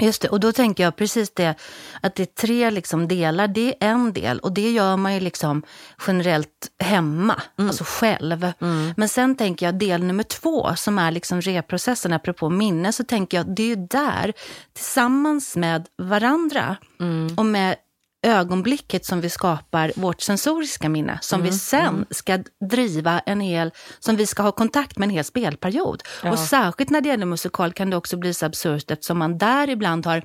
Just 0.00 0.22
det, 0.22 0.28
och 0.28 0.40
då 0.40 0.52
tänker 0.52 0.84
jag 0.84 0.96
precis 0.96 1.30
det, 1.34 1.54
att 2.00 2.14
det 2.14 2.22
är 2.22 2.26
tre 2.26 2.70
liksom 2.70 3.08
delar, 3.08 3.48
det 3.48 3.74
är 3.80 3.88
en 3.88 4.12
del 4.12 4.38
och 4.38 4.52
det 4.52 4.70
gör 4.70 4.96
man 4.96 5.14
ju 5.14 5.20
liksom 5.20 5.62
generellt 6.06 6.70
hemma, 6.78 7.42
mm. 7.58 7.68
alltså 7.68 7.84
själv. 7.86 8.52
Mm. 8.60 8.94
Men 8.96 9.08
sen 9.08 9.36
tänker 9.36 9.66
jag 9.66 9.74
del 9.74 10.02
nummer 10.02 10.22
två 10.22 10.74
som 10.76 10.98
är 10.98 11.10
liksom 11.10 11.40
reprocessen, 11.40 12.12
apropå 12.12 12.50
minne, 12.50 12.92
så 12.92 13.04
tänker 13.04 13.36
jag 13.36 13.46
det 13.46 13.72
är 13.72 13.76
där, 13.76 14.32
tillsammans 14.72 15.56
med 15.56 15.86
varandra 15.98 16.76
mm. 17.00 17.34
och 17.36 17.46
med 17.46 17.76
ögonblicket 18.22 19.04
som 19.04 19.20
vi 19.20 19.30
skapar 19.30 19.92
vårt 19.96 20.20
sensoriska 20.20 20.88
minne, 20.88 21.18
som 21.22 21.40
mm, 21.40 21.52
vi 21.52 21.58
sen 21.58 21.86
mm. 21.86 22.06
ska 22.10 22.38
driva 22.70 23.18
en 23.18 23.40
hel, 23.40 23.70
som 23.98 24.16
vi 24.16 24.26
ska 24.26 24.42
ha 24.42 24.52
kontakt 24.52 24.98
med 24.98 25.06
en 25.06 25.10
hel 25.10 25.24
spelperiod. 25.24 26.02
Ja. 26.22 26.32
Och 26.32 26.38
särskilt 26.38 26.90
när 26.90 27.00
det 27.00 27.08
gäller 27.08 27.26
musikal 27.26 27.72
kan 27.72 27.90
det 27.90 27.96
också 27.96 28.16
bli 28.16 28.34
så 28.34 28.46
absurt 28.46 28.90
eftersom 28.90 29.18
man 29.18 29.38
där 29.38 29.70
ibland 29.70 30.06
har 30.06 30.22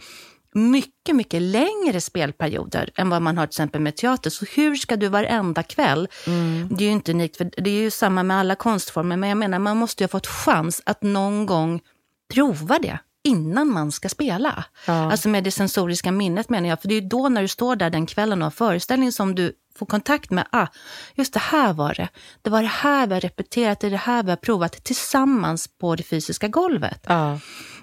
mycket, 0.53 1.15
mycket 1.15 1.41
längre 1.41 2.01
spelperioder 2.01 2.89
än 2.95 3.09
vad 3.09 3.21
man 3.21 3.37
har 3.37 3.45
till 3.45 3.51
exempel 3.51 3.81
med 3.81 3.95
teater. 3.95 4.29
Så 4.29 4.45
hur 4.45 4.75
ska 4.75 4.95
du 4.95 5.07
varenda 5.07 5.63
kväll, 5.63 6.07
mm. 6.27 6.67
det 6.71 6.83
är 6.83 6.87
ju 6.87 6.93
inte 6.93 7.11
unikt, 7.11 7.37
för 7.37 7.51
det 7.57 7.69
är 7.69 7.81
ju 7.81 7.91
samma 7.91 8.23
med 8.23 8.37
alla 8.37 8.55
konstformer, 8.55 9.17
men 9.17 9.29
jag 9.29 9.37
menar 9.37 9.59
man 9.59 9.77
måste 9.77 10.03
ju 10.03 10.05
ha 10.05 10.09
fått 10.09 10.27
chans 10.27 10.81
att 10.85 11.01
någon 11.01 11.45
gång 11.45 11.81
prova 12.33 12.79
det 12.79 12.99
innan 13.23 13.71
man 13.71 13.91
ska 13.91 14.09
spela. 14.09 14.65
Ja. 14.87 15.11
Alltså 15.11 15.29
med 15.29 15.43
det 15.43 15.51
sensoriska 15.51 16.11
minnet 16.11 16.49
menar 16.49 16.69
jag. 16.69 16.81
För 16.81 16.87
det 16.87 16.95
är 16.95 17.01
då 17.01 17.29
när 17.29 17.41
du 17.41 17.47
står 17.47 17.75
där 17.75 17.89
den 17.89 18.05
kvällen 18.05 18.41
och 18.41 18.45
har 18.45 18.51
föreställning 18.51 19.11
som 19.11 19.35
du 19.35 19.53
får 19.75 19.85
kontakt 19.85 20.31
med, 20.31 20.47
ah, 20.51 20.67
just 21.15 21.33
det 21.33 21.39
här 21.39 21.73
var 21.73 21.93
det. 21.93 22.09
Det 22.41 22.49
var 22.49 22.61
det 22.61 22.67
här 22.67 23.07
vi 23.07 23.13
har 23.13 23.21
repeterat, 23.21 23.79
det 23.79 23.87
är 23.87 23.91
det 23.91 23.97
här 23.97 24.23
vi 24.23 24.29
har 24.29 24.37
provat 24.37 24.83
tillsammans 24.83 25.67
på 25.67 25.95
det 25.95 26.03
fysiska 26.03 26.47
golvet. 26.47 27.05
Ja. 27.07 27.39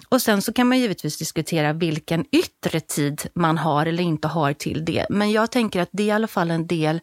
Och 0.08 0.22
sen 0.22 0.42
så 0.42 0.52
kan 0.52 0.68
man 0.68 0.78
givetvis 0.78 1.18
diskutera 1.18 1.72
vilken 1.72 2.24
yttre 2.32 2.80
tid 2.80 3.22
man 3.34 3.58
har 3.58 3.86
eller 3.86 4.02
inte 4.02 4.28
har 4.28 4.52
till 4.52 4.84
det. 4.84 5.06
Men 5.10 5.30
jag 5.30 5.50
tänker 5.50 5.80
att 5.80 5.88
det 5.92 6.02
är 6.02 6.06
i 6.06 6.10
alla 6.10 6.26
fall 6.26 6.50
en 6.50 6.66
del 6.66 7.00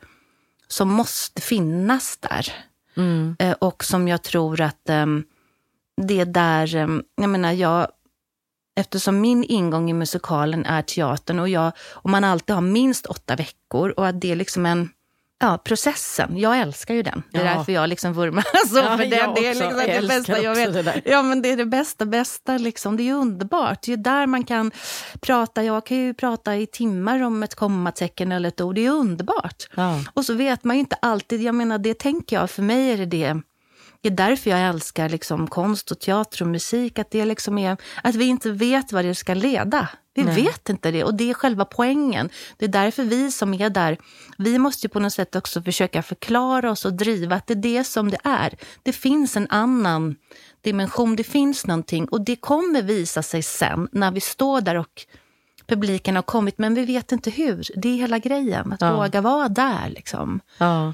som 0.67 0.89
måste 0.89 1.41
finnas 1.41 2.17
där. 2.17 2.53
Mm. 2.97 3.35
Eh, 3.39 3.51
och 3.51 3.83
som 3.83 4.07
jag 4.07 4.23
tror 4.23 4.61
att 4.61 4.89
um, 4.89 5.23
det 6.01 6.21
är 6.21 6.25
där, 6.25 6.75
um, 6.75 7.03
jag 7.15 7.29
menar 7.29 7.51
jag 7.51 7.87
Eftersom 8.77 9.21
min 9.21 9.43
ingång 9.43 9.89
i 9.89 9.93
musikalen 9.93 10.65
är 10.65 10.81
teatern 10.81 11.39
och, 11.39 11.49
jag, 11.49 11.71
och 11.91 12.09
man 12.09 12.23
alltid 12.23 12.55
har 12.55 12.61
minst 12.61 13.05
åtta 13.05 13.35
veckor 13.35 13.89
och 13.97 14.07
att 14.07 14.21
det 14.21 14.31
är 14.31 14.35
liksom 14.35 14.65
en 14.65 14.89
Ja, 15.39 15.57
processen. 15.57 16.37
Jag 16.37 16.59
älskar 16.59 16.93
ju 16.93 17.03
den. 17.03 17.23
Det 17.31 17.37
är 17.37 17.45
ja. 17.45 17.53
därför 17.53 17.71
jag 17.71 17.89
liksom 17.89 18.13
vurmar 18.13 18.41
så 18.67 18.77
ja, 18.77 18.97
för 18.97 19.05
den. 19.05 19.33
Det 19.35 19.47
är 19.47 19.55
liksom 19.55 19.77
det 19.77 20.07
bästa 20.07 20.41
jag 20.41 20.55
vet. 20.55 21.05
Ja, 21.05 21.21
men 21.21 21.41
det 21.41 21.51
är 21.51 21.57
det 21.57 21.65
bästa, 21.65 22.05
bästa 22.05 22.57
liksom. 22.57 22.97
Det 22.97 23.09
är 23.09 23.13
underbart. 23.13 23.81
Det 23.81 23.93
är 23.93 23.97
där 23.97 24.27
man 24.27 24.43
kan 24.43 24.71
prata. 25.19 25.63
Jag 25.63 25.85
kan 25.85 25.97
ju 25.97 26.13
prata 26.13 26.55
i 26.55 26.65
timmar 26.67 27.21
om 27.21 27.43
ett 27.43 27.55
kommatecken 27.55 28.31
eller 28.31 28.47
ett 28.47 28.61
ord. 28.61 28.75
Det 28.75 28.85
är 28.85 28.91
underbart. 28.91 29.69
Ja. 29.75 29.99
Och 30.13 30.25
så 30.25 30.33
vet 30.33 30.63
man 30.63 30.75
ju 30.75 30.79
inte 30.79 30.95
alltid. 31.01 31.41
Jag 31.41 31.55
menar, 31.55 31.77
det 31.77 31.99
tänker 31.99 32.35
jag, 32.35 32.49
för 32.49 32.61
mig 32.61 32.91
är 32.91 32.97
det 32.97 33.05
det 33.05 33.41
det 34.01 34.09
är 34.09 34.13
därför 34.13 34.49
jag 34.49 34.59
älskar 34.59 35.09
liksom 35.09 35.47
konst 35.47 35.91
och 35.91 35.99
teater 35.99 36.41
och 36.41 36.47
musik. 36.47 36.99
Att, 36.99 37.11
det 37.11 37.25
liksom 37.25 37.57
är, 37.57 37.77
att 38.03 38.15
vi 38.15 38.25
inte 38.25 38.51
vet 38.51 38.91
vad 38.91 39.05
det 39.05 39.15
ska 39.15 39.33
leda. 39.33 39.89
Vi 40.13 40.23
Nej. 40.23 40.35
vet 40.35 40.69
inte 40.69 40.91
det 40.91 41.03
och 41.03 41.13
det 41.13 41.29
är 41.29 41.33
själva 41.33 41.65
poängen. 41.65 42.29
Det 42.57 42.65
är 42.65 42.69
därför 42.69 43.03
vi 43.03 43.31
som 43.31 43.53
är 43.53 43.69
där, 43.69 43.97
vi 44.37 44.59
måste 44.59 44.89
på 44.89 44.99
något 44.99 45.13
sätt 45.13 45.35
också 45.35 45.61
försöka 45.61 46.03
förklara 46.03 46.71
oss 46.71 46.85
och 46.85 46.93
driva 46.93 47.35
att 47.35 47.47
det 47.47 47.53
är 47.53 47.55
det 47.55 47.83
som 47.83 48.09
det 48.09 48.17
är. 48.23 48.57
Det 48.83 48.93
finns 48.93 49.37
en 49.37 49.47
annan 49.49 50.15
dimension, 50.61 51.15
det 51.15 51.23
finns 51.23 51.67
någonting 51.67 52.05
och 52.07 52.21
det 52.21 52.35
kommer 52.35 52.81
visa 52.81 53.23
sig 53.23 53.43
sen 53.43 53.87
när 53.91 54.11
vi 54.11 54.21
står 54.21 54.61
där 54.61 54.75
och 54.75 55.05
publiken 55.67 56.15
har 56.15 56.23
kommit, 56.23 56.57
men 56.57 56.73
vi 56.73 56.85
vet 56.85 57.11
inte 57.11 57.29
hur. 57.29 57.67
Det 57.75 57.89
är 57.89 57.95
hela 57.95 58.19
grejen, 58.19 58.73
att 58.73 58.81
ja. 58.81 58.95
våga 58.95 59.21
vara 59.21 59.49
där. 59.49 59.89
Liksom. 59.89 60.39
Ja. 60.57 60.93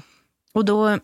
Och 0.52 0.64
då 0.64 0.98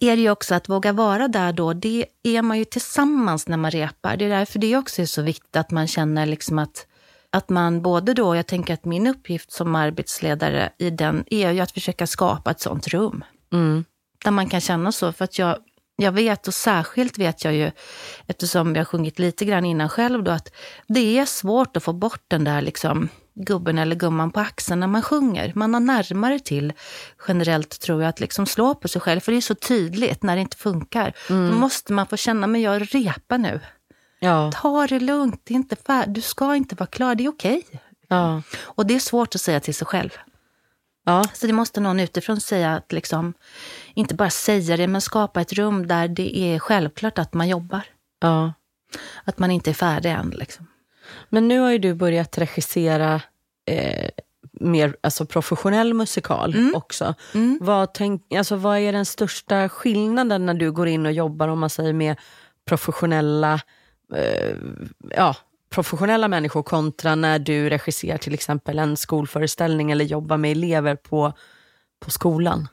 är 0.00 0.16
det 0.16 0.22
ju 0.22 0.30
också 0.30 0.54
att 0.54 0.68
våga 0.68 0.92
vara 0.92 1.28
där 1.28 1.52
då, 1.52 1.72
det 1.72 2.06
är 2.22 2.42
man 2.42 2.58
ju 2.58 2.64
tillsammans 2.64 3.48
när 3.48 3.56
man 3.56 3.70
repar. 3.70 4.16
Det 4.16 4.24
är 4.24 4.28
därför 4.28 4.58
det 4.58 4.76
också 4.76 5.02
är 5.02 5.06
så 5.06 5.22
viktigt 5.22 5.56
att 5.56 5.70
man 5.70 5.86
känner 5.86 6.26
liksom 6.26 6.58
att, 6.58 6.86
att 7.30 7.48
man 7.48 7.82
både 7.82 8.14
då, 8.14 8.36
jag 8.36 8.46
tänker 8.46 8.74
att 8.74 8.84
min 8.84 9.06
uppgift 9.06 9.52
som 9.52 9.74
arbetsledare 9.74 10.72
i 10.78 10.90
den 10.90 11.24
är 11.26 11.50
ju 11.50 11.60
att 11.60 11.70
försöka 11.70 12.06
skapa 12.06 12.50
ett 12.50 12.60
sånt 12.60 12.88
rum. 12.88 13.24
Mm. 13.52 13.84
Där 14.24 14.30
man 14.30 14.48
kan 14.48 14.60
känna 14.60 14.92
så, 14.92 15.12
för 15.12 15.24
att 15.24 15.38
jag, 15.38 15.58
jag 15.96 16.12
vet 16.12 16.48
och 16.48 16.54
särskilt 16.54 17.18
vet 17.18 17.44
jag 17.44 17.54
ju, 17.54 17.70
eftersom 18.26 18.76
jag 18.76 18.88
sjungit 18.88 19.18
lite 19.18 19.44
grann 19.44 19.64
innan 19.64 19.88
själv 19.88 20.24
då, 20.24 20.30
att 20.30 20.52
det 20.86 21.18
är 21.18 21.26
svårt 21.26 21.76
att 21.76 21.82
få 21.82 21.92
bort 21.92 22.24
den 22.28 22.44
där 22.44 22.62
liksom 22.62 23.08
gubben 23.34 23.78
eller 23.78 23.96
gumman 23.96 24.30
på 24.30 24.40
axeln 24.40 24.80
när 24.80 24.86
man 24.86 25.02
sjunger. 25.02 25.52
Man 25.54 25.74
har 25.74 25.80
närmare 25.80 26.38
till, 26.38 26.72
generellt 27.28 27.80
tror 27.80 28.02
jag, 28.02 28.08
att 28.08 28.20
liksom 28.20 28.46
slå 28.46 28.74
på 28.74 28.88
sig 28.88 29.00
själv. 29.00 29.20
För 29.20 29.32
det 29.32 29.38
är 29.38 29.42
så 29.42 29.54
tydligt 29.54 30.22
när 30.22 30.36
det 30.36 30.42
inte 30.42 30.56
funkar. 30.56 31.12
Mm. 31.30 31.50
Då 31.50 31.56
måste 31.56 31.92
man 31.92 32.06
få 32.06 32.16
känna, 32.16 32.46
men 32.46 32.60
jag 32.60 32.94
repar 32.94 33.38
nu. 33.38 33.60
Ja. 34.20 34.52
Ta 34.54 34.86
det 34.86 35.00
lugnt, 35.00 35.40
det 35.44 35.54
är 35.54 35.56
inte 35.56 35.76
färdigt. 35.76 36.14
Du 36.14 36.20
ska 36.20 36.56
inte 36.56 36.74
vara 36.74 36.86
klar, 36.86 37.14
det 37.14 37.24
är 37.24 37.28
okej. 37.28 37.62
Ja. 38.08 38.42
Och 38.62 38.86
det 38.86 38.94
är 38.94 38.98
svårt 38.98 39.34
att 39.34 39.40
säga 39.40 39.60
till 39.60 39.74
sig 39.74 39.86
själv. 39.86 40.10
Ja. 41.04 41.24
Så 41.34 41.46
det 41.46 41.52
måste 41.52 41.80
någon 41.80 42.00
utifrån 42.00 42.40
säga, 42.40 42.74
att 42.74 42.92
liksom, 42.92 43.34
inte 43.94 44.14
bara 44.14 44.30
säga 44.30 44.76
det, 44.76 44.86
men 44.86 45.00
skapa 45.00 45.40
ett 45.40 45.52
rum 45.52 45.86
där 45.86 46.08
det 46.08 46.38
är 46.38 46.58
självklart 46.58 47.18
att 47.18 47.34
man 47.34 47.48
jobbar. 47.48 47.82
ja. 48.20 48.52
Att 49.24 49.38
man 49.38 49.50
inte 49.50 49.70
är 49.70 49.74
färdig 49.74 50.10
än. 50.10 50.30
Liksom. 50.30 50.66
Men 51.28 51.48
nu 51.48 51.58
har 51.58 51.70
ju 51.72 51.78
du 51.78 51.94
börjat 51.94 52.38
regissera 52.38 53.22
eh, 53.66 54.08
mer 54.60 54.96
alltså 55.00 55.26
professionell 55.26 55.94
musikal 55.94 56.54
Mm. 56.54 56.74
också. 56.74 57.14
Mm. 57.34 57.58
Vad, 57.60 57.94
tänk, 57.94 58.34
alltså, 58.34 58.56
vad 58.56 58.78
är 58.78 58.92
den 58.92 59.04
största 59.06 59.68
skillnaden 59.68 60.46
när 60.46 60.54
du 60.54 60.72
går 60.72 60.88
in 60.88 61.06
och 61.06 61.12
jobbar 61.12 61.48
om 61.48 61.58
man 61.58 61.70
säger 61.70 61.92
med 61.92 62.16
professionella, 62.64 63.60
eh, 64.14 64.56
ja, 65.16 65.36
professionella 65.70 66.28
människor 66.28 66.62
kontra 66.62 67.14
när 67.14 67.38
du 67.38 67.68
regisserar 67.68 68.18
till 68.18 68.34
exempel 68.34 68.78
en 68.78 68.96
skolföreställning 68.96 69.90
eller 69.90 70.04
jobbar 70.04 70.36
med 70.36 70.50
elever 70.50 70.96
på, 70.96 71.32
på 72.00 72.10
skolan? 72.10 72.68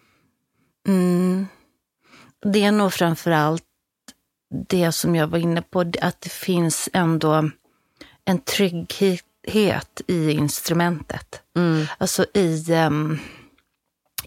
Mm. 0.88 1.48
Det 2.46 2.64
är 2.64 2.72
nog 2.72 2.94
framför 2.94 3.32
allt 3.32 3.64
det 4.70 4.92
som 4.92 5.16
jag 5.16 5.28
var 5.28 5.38
inne 5.38 5.62
på, 5.62 5.80
att 6.02 6.22
det 6.22 6.32
finns 6.32 6.90
ändå 6.94 7.50
en 8.26 8.40
trygghet 8.40 10.02
i 10.08 10.32
instrumentet. 10.32 11.42
Mm. 11.58 11.86
Alltså 11.98 12.26
i, 12.34 12.74
um, 12.74 13.20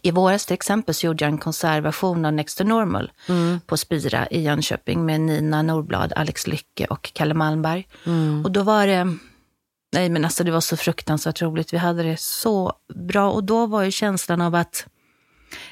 i 0.03 0.11
våras 0.11 0.47
till 0.47 0.55
exempel 0.55 0.95
så 0.95 1.07
gjorde 1.07 1.25
jag 1.25 1.33
en 1.33 1.39
konsertversion 1.39 2.25
av 2.25 2.33
Next 2.33 2.59
to 2.59 2.65
Normal 2.65 3.13
Mm. 3.29 3.61
på 3.67 3.77
Spira 3.77 4.27
i 4.27 4.43
Jönköping 4.43 5.07
med 5.07 5.21
Nina 5.21 5.63
Norblad, 5.63 6.13
Alex 6.17 6.47
Lycke 6.47 6.87
och 6.87 7.11
Kalle 7.13 7.35
Malmberg. 7.35 7.89
Mm. 8.07 8.45
Och 8.45 8.53
då 8.53 8.63
var 8.63 8.87
det, 8.87 9.17
nej 9.93 10.09
men 10.09 10.25
alltså 10.25 10.45
det 10.45 10.51
var 10.51 10.61
så 10.61 10.77
fruktansvärt 10.77 11.43
roligt. 11.43 11.73
Vi 11.73 11.77
hade 11.79 12.03
det 12.03 12.21
så 12.21 12.73
bra 12.95 13.31
och 13.31 13.45
då 13.45 13.67
var 13.67 13.83
ju 13.83 13.91
känslan 13.91 14.41
av 14.41 14.55
att 14.55 14.87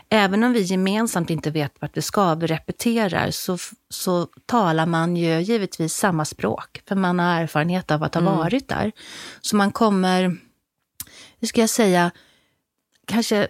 även 0.09 0.45
om 0.45 0.53
vi 0.53 0.61
gemensamt 0.61 1.31
inte 1.31 1.51
vet 1.51 1.73
vart 1.81 1.97
vi 1.97 2.03
ska, 2.03 2.35
vi 2.35 2.47
repeterar, 2.47 3.31
så, 3.31 3.59
så 3.89 4.27
talar 4.47 4.87
man 4.87 5.17
ju 5.17 5.41
givetvis 5.41 5.95
samma 5.95 6.25
språk. 6.25 6.83
För 6.89 6.97
man 6.97 7.19
har 7.19 7.41
erfarenhet 7.41 7.91
av 7.91 8.03
att 8.03 8.15
ha 8.15 8.23
Mm. 8.23 8.37
varit 8.37 8.69
där. 8.69 8.93
Så 9.41 9.57
man 9.57 9.73
kommer, 9.73 10.23
hur 11.41 11.49
ska 11.49 11.61
jag 11.61 11.71
säga, 11.71 12.11
kanske 13.07 13.49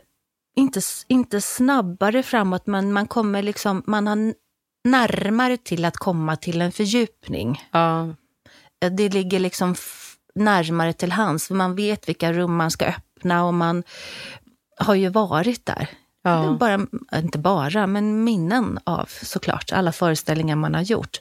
inte, 0.57 0.81
inte 1.09 1.41
snabbare 1.41 2.23
framåt, 2.23 2.67
men 2.67 2.93
man 2.93 3.07
kommer 3.07 3.43
liksom, 3.43 3.83
man 3.87 4.07
har 4.07 4.35
närmare 4.85 5.57
till 5.57 5.85
att 5.85 5.97
komma 5.97 6.37
till 6.37 6.63
en 6.63 6.73
fördjupning. 6.73 7.69
Ja. 7.71 8.15
Det 8.91 9.09
ligger 9.09 9.41
liksom 9.41 9.75
närmare 10.35 10.93
till 10.93 11.13
hands, 11.13 11.47
för 11.47 11.55
man 11.55 11.75
vet 11.75 12.09
vilka 12.09 12.33
rum 12.33 12.57
man 12.57 12.71
ska 12.71 12.85
öppna 12.87 13.45
och 13.45 13.55
man 13.55 13.83
har 14.77 14.95
ju 14.95 15.09
varit 15.09 15.67
där. 15.67 15.89
Ja. 16.25 16.57
Bara, 16.61 16.87
inte 17.15 17.39
bara, 17.39 17.87
men 17.87 18.25
minnen 18.25 18.79
av 18.85 19.09
såklart 19.23 19.73
alla 19.73 19.93
föreställningar 19.93 20.57
man 20.57 20.75
har 20.75 20.83
gjort. 20.83 21.21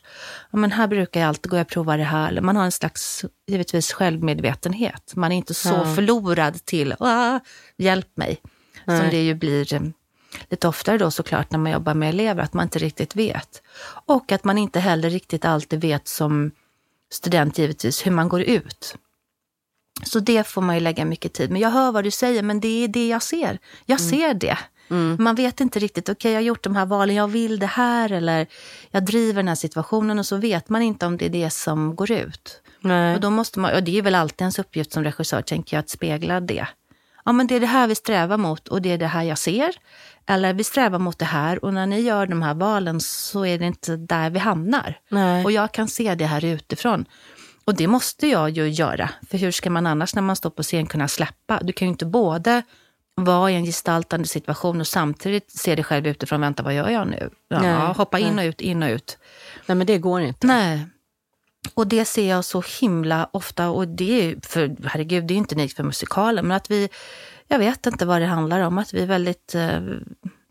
Ja, 0.52 0.58
men 0.58 0.72
här 0.72 0.88
brukar 0.88 1.20
jag 1.20 1.28
alltid 1.28 1.52
gå 1.52 1.62
och 1.62 1.68
prova 1.68 1.98
det 1.98 2.04
här. 2.04 2.42
Man 2.42 2.56
har 2.56 2.64
en 2.66 2.72
slags, 2.72 3.26
givetvis, 3.48 3.94
självmedvetenhet. 3.94 5.16
Man 5.16 5.32
är 5.32 5.36
inte 5.36 5.54
så 5.54 5.70
Ja. 5.70 5.96
förlorad 5.96 6.66
till, 6.66 6.96
ah, 7.00 7.40
hjälp 7.78 8.08
mig. 8.18 8.42
Som 8.86 8.94
Nej. 8.98 9.10
det 9.12 9.24
ju 9.24 9.34
blir 9.36 9.74
eh, 9.74 9.82
lite 10.50 10.68
oftare 10.68 10.98
då 10.98 11.12
såklart 11.12 11.52
när 11.52 11.60
man 11.60 11.72
jobbar 11.72 11.94
med 11.94 12.10
elever, 12.10 12.44
att 12.44 12.54
man 12.54 12.64
inte 12.64 12.80
riktigt 12.80 13.16
vet. 13.16 13.62
Och 14.06 14.32
att 14.32 14.44
man 14.44 14.58
inte 14.58 14.80
heller 14.80 15.10
riktigt 15.10 15.46
alltid 15.46 15.82
vet 15.82 16.08
som 16.08 16.52
student 17.12 17.58
givetvis 17.58 18.06
hur 18.06 18.12
man 18.12 18.30
går 18.30 18.42
ut. 18.42 18.96
Så 20.04 20.20
det 20.20 20.48
får 20.48 20.62
man 20.62 20.76
ju 20.76 20.82
lägga 20.82 21.06
mycket 21.06 21.34
tid. 21.34 21.52
Men 21.52 21.62
jag 21.62 21.70
hör 21.72 21.92
vad 21.92 22.04
du 22.04 22.12
säger, 22.12 22.44
men 22.44 22.60
det 22.60 22.84
är 22.84 22.88
det 22.88 23.08
jag 23.08 23.24
ser. 23.24 23.60
Jag 23.86 24.00
ser 24.00 24.34
det. 24.34 24.58
Mm. 24.92 25.18
Man 25.20 25.36
vet 25.36 25.62
inte 25.62 25.80
riktigt, 25.80 26.10
okej 26.10 26.32
jag 26.32 26.38
har 26.38 26.44
gjort 26.44 26.64
de 26.64 26.76
här 26.76 26.86
valen, 26.86 27.16
jag 27.16 27.28
vill 27.28 27.60
det 27.60 27.66
här 27.66 28.12
eller 28.12 28.48
jag 28.92 29.06
driver 29.06 29.34
den 29.34 29.48
här 29.48 29.56
situationen 29.56 30.20
och 30.20 30.26
så 30.26 30.38
vet 30.38 30.70
man 30.70 30.82
inte 30.82 31.06
om 31.06 31.18
det 31.18 31.26
är 31.26 31.30
det 31.30 31.50
som 31.50 31.96
går 31.96 32.12
ut. 32.12 32.62
Nej. 32.82 33.16
Och 33.16 33.22
då 33.22 33.30
måste 33.30 33.60
man, 33.60 33.74
och 33.74 33.84
det 33.84 33.98
är 33.98 34.02
väl 34.02 34.16
alltid 34.16 34.42
ens 34.42 34.60
uppgift 34.60 34.94
som 34.94 35.04
regissör, 35.04 35.42
tänker 35.42 35.78
jag, 35.78 35.82
att 35.82 35.90
spegla 35.90 36.40
det. 36.40 36.68
Ja, 37.26 37.32
men 37.32 37.48
det 37.48 37.56
är 37.56 37.60
det 37.60 37.66
här 37.68 37.88
vi 37.88 37.96
strävar 37.96 38.38
mot 38.38 38.68
och 38.68 38.82
det 38.82 38.92
är 38.92 38.98
det 38.98 39.08
här 39.08 39.24
jag 39.24 39.38
ser. 39.38 39.76
Eller 40.26 40.54
vi 40.54 40.64
strävar 40.64 41.00
mot 41.00 41.20
det 41.20 41.26
här 41.26 41.66
och 41.66 41.74
när 41.74 41.86
ni 41.86 42.02
gör 42.02 42.26
de 42.26 42.42
här 42.42 42.54
valen 42.54 43.00
så 43.00 43.46
är 43.46 43.60
det 43.60 43.66
inte 43.66 43.98
där 43.98 44.30
vi 44.30 44.40
hamnar. 44.40 45.00
Nej. 45.10 45.46
Och 45.46 45.52
jag 45.52 45.72
kan 45.72 45.88
se 45.88 46.16
det 46.16 46.26
här 46.26 46.46
utifrån. 46.46 47.06
Och 47.66 47.76
det 47.76 47.88
måste 47.88 48.28
jag 48.28 48.50
ju 48.50 48.70
göra. 48.70 49.10
För 49.30 49.38
hur 49.38 49.52
ska 49.52 49.70
man 49.70 49.88
annars 49.88 50.16
när 50.16 50.22
man 50.22 50.36
står 50.36 50.50
på 50.50 50.64
scen 50.64 50.86
kunna 50.86 51.08
släppa? 51.08 51.60
Du 51.64 51.74
kan 51.74 51.88
ju 51.88 51.92
inte 51.92 52.06
både 52.06 52.64
vara 53.24 53.52
i 53.52 53.56
en 53.56 53.66
gestaltande 53.66 54.28
situation 54.28 54.82
och 54.82 54.88
samtidigt 54.88 55.52
se 55.52 55.76
dig 55.76 55.84
själv 55.84 56.08
utifrån. 56.08 56.42
Vänta, 56.42 56.64
vad 56.64 56.74
gör 56.74 56.90
jag 56.90 57.08
nu? 57.08 57.30
Ja, 57.48 57.62
Nej, 57.62 57.94
hoppa 57.94 58.20
in 58.20 58.36
nej. 58.36 58.48
och 58.48 58.50
ut, 58.50 58.62
in 58.62 58.84
och 58.84 58.90
ut. 58.90 59.18
Nej, 59.66 59.76
men 59.76 59.88
det 59.88 59.98
går 59.98 60.22
inte. 60.22 60.48
Nej. 60.48 60.86
Och 61.74 61.88
det 61.88 62.06
ser 62.06 62.30
jag 62.30 62.46
så 62.46 62.64
himla 62.82 63.30
ofta. 63.34 63.70
Och 63.70 63.88
det 63.88 64.22
är 64.22 64.48
för 64.48 64.88
herregud, 64.88 65.24
det 65.28 65.34
är 65.34 65.36
inte 65.36 65.56
unikt 65.56 65.76
för 65.76 65.84
musikalen. 65.84 66.48
Men 66.48 66.58
att 66.58 66.72
vi, 66.72 66.90
jag 67.48 67.60
vet 67.60 67.86
inte 67.86 68.06
vad 68.06 68.22
det 68.22 68.28
handlar 68.28 68.62
om. 68.62 68.78
Att 68.78 68.94
vi 68.94 69.06
väldigt, 69.06 69.56
eh, 69.56 69.80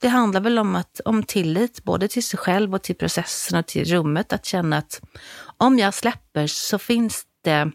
det 0.00 0.08
handlar 0.08 0.40
väl 0.40 0.58
om, 0.58 0.76
att, 0.76 1.00
om 1.04 1.22
tillit, 1.22 1.84
både 1.84 2.08
till 2.08 2.24
sig 2.24 2.38
själv 2.38 2.74
och 2.74 2.82
till 2.82 2.96
processen 2.96 3.58
och 3.58 3.66
till 3.66 3.84
rummet. 3.84 4.32
Att 4.32 4.44
känna 4.44 4.78
att 4.78 5.00
om 5.56 5.78
jag 5.78 5.94
släpper 5.94 6.46
så 6.46 6.78
finns 6.78 7.24
det 7.44 7.70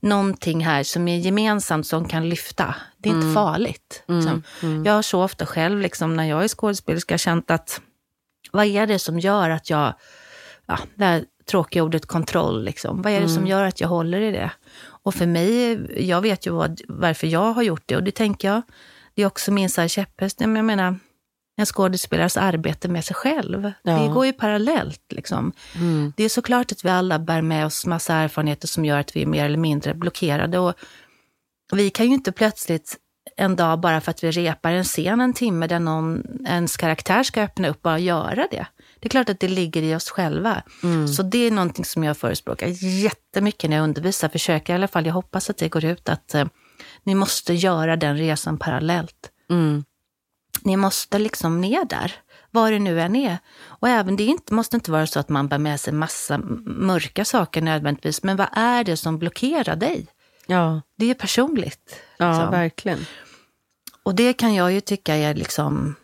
någonting 0.00 0.64
här 0.64 0.82
som 0.82 1.08
är 1.08 1.18
gemensamt 1.18 1.86
som 1.86 2.08
kan 2.08 2.28
lyfta. 2.28 2.74
Det 2.98 3.08
är 3.08 3.12
inte 3.12 3.34
farligt. 3.34 4.02
liksom. 4.06 4.42
Jag 4.84 4.92
har 4.92 5.02
så 5.02 5.22
ofta 5.22 5.46
själv, 5.46 5.80
liksom, 5.80 6.16
när 6.16 6.24
jag 6.24 6.44
är 6.44 6.48
skådespelerska, 6.48 7.18
känt 7.18 7.50
att 7.50 7.80
vad 8.52 8.66
är 8.66 8.86
det 8.86 8.98
som 8.98 9.18
gör 9.18 9.50
att 9.50 9.70
jag, 9.70 9.94
ja, 10.66 10.78
det 10.94 11.04
här 11.04 11.24
tråkiga 11.50 11.82
ordet 11.82 12.06
kontroll, 12.06 12.64
liksom. 12.64 13.02
vad 13.02 13.12
är 13.12 13.20
det 13.20 13.28
som 13.28 13.46
gör 13.46 13.64
att 13.64 13.80
jag 13.80 13.88
håller 13.88 14.20
i 14.20 14.30
det? 14.30 14.50
Och 15.02 15.14
för 15.14 15.26
mig, 15.26 15.80
jag 16.08 16.20
vet 16.20 16.46
ju 16.46 16.50
vad, 16.50 16.80
varför 16.88 17.26
jag 17.26 17.52
har 17.52 17.62
gjort 17.62 17.82
det 17.86 17.96
och 17.96 18.02
det 18.02 18.14
tänker 18.14 18.48
jag, 18.48 18.62
det 19.14 19.22
är 19.22 19.26
också 19.26 19.52
min 19.52 19.70
så 19.70 19.80
här 19.80 19.88
käpphäst. 19.88 20.40
Jag 20.40 20.50
menar, 20.50 20.98
en 21.56 21.66
skådespelares 21.66 22.36
arbete 22.36 22.88
med 22.88 23.04
sig 23.04 23.16
själv. 23.16 23.72
Ja. 23.82 23.92
Det 23.92 24.08
går 24.08 24.26
ju 24.26 24.32
parallellt. 24.32 25.12
Liksom. 25.12 25.52
Mm. 25.74 26.12
Det 26.16 26.24
är 26.24 26.28
såklart 26.28 26.72
att 26.72 26.84
vi 26.84 26.88
alla 26.88 27.18
bär 27.18 27.42
med 27.42 27.66
oss 27.66 27.86
massa 27.86 28.14
erfarenheter 28.14 28.68
som 28.68 28.84
gör 28.84 28.98
att 28.98 29.16
vi 29.16 29.22
är 29.22 29.26
mer 29.26 29.44
eller 29.44 29.58
mindre 29.58 29.94
blockerade. 29.94 30.58
Och 30.58 30.74
vi 31.72 31.90
kan 31.90 32.06
ju 32.06 32.14
inte 32.14 32.32
plötsligt 32.32 32.96
en 33.36 33.56
dag 33.56 33.80
bara 33.80 34.00
för 34.00 34.10
att 34.10 34.24
vi 34.24 34.30
repar 34.30 34.72
en 34.72 34.84
scen 34.84 35.20
en 35.20 35.32
timme 35.32 35.66
där 35.66 35.78
någon, 35.78 36.22
ens 36.46 36.76
karaktär 36.76 37.22
ska 37.22 37.42
öppna 37.42 37.68
upp, 37.68 37.82
bara 37.82 37.98
göra 37.98 38.46
det. 38.50 38.66
Det 39.00 39.06
är 39.06 39.10
klart 39.10 39.28
att 39.28 39.40
det 39.40 39.48
ligger 39.48 39.82
i 39.82 39.94
oss 39.94 40.10
själva. 40.10 40.62
Så 41.16 41.22
det 41.22 41.38
är 41.38 41.50
någonting 41.50 41.84
som 41.84 42.04
jag 42.04 42.16
förespråkar 42.16 42.66
jättemycket 42.82 43.70
när 43.70 43.76
jag 43.76 43.84
undervisar. 43.84 44.28
Försöker 44.28 44.72
i 44.72 44.76
alla 44.76 44.88
fall, 44.88 45.06
jag 45.06 45.14
hoppas 45.14 45.50
att 45.50 45.56
det 45.56 45.68
går 45.68 45.84
ut, 45.84 46.08
att 46.08 46.34
eh, 46.34 46.44
ni 47.02 47.14
måste 47.14 47.54
göra 47.54 47.96
den 47.96 48.16
resan 48.16 48.58
parallellt. 48.58 49.30
Mm. 49.50 49.84
Ni 50.62 50.76
måste 50.76 51.18
liksom 51.18 51.60
ner 51.60 51.84
där, 51.84 52.12
vad 52.50 52.72
det 52.72 52.78
nu 52.78 53.00
än 53.00 53.16
är. 53.16 53.38
Och 53.62 53.88
även 53.88 54.16
det 54.16 54.24
inte, 54.24 54.54
måste 54.54 54.76
inte 54.76 54.90
vara 54.90 55.06
så 55.06 55.20
att 55.20 55.28
man 55.28 55.48
bär 55.48 55.58
med 55.58 55.80
sig 55.80 55.92
massa 55.92 56.38
mörka 56.64 57.24
saker 57.24 57.62
nödvändigtvis, 57.62 58.22
men 58.22 58.36
vad 58.36 58.48
är 58.52 58.84
det 58.84 58.96
som 58.96 59.18
blockerar 59.18 59.76
dig? 59.76 60.06
Ja, 60.46 60.80
Det 60.96 61.10
är 61.10 61.14
personligt. 61.14 62.00
ja 62.16 62.30
liksom. 62.30 62.50
verkligen. 62.50 63.06
Och 64.02 64.14
det 64.14 64.32
kan 64.32 64.54
jag 64.54 64.72
ju 64.72 64.80
tycka 64.80 65.14
är 65.14 65.34
liksom, 65.34 65.94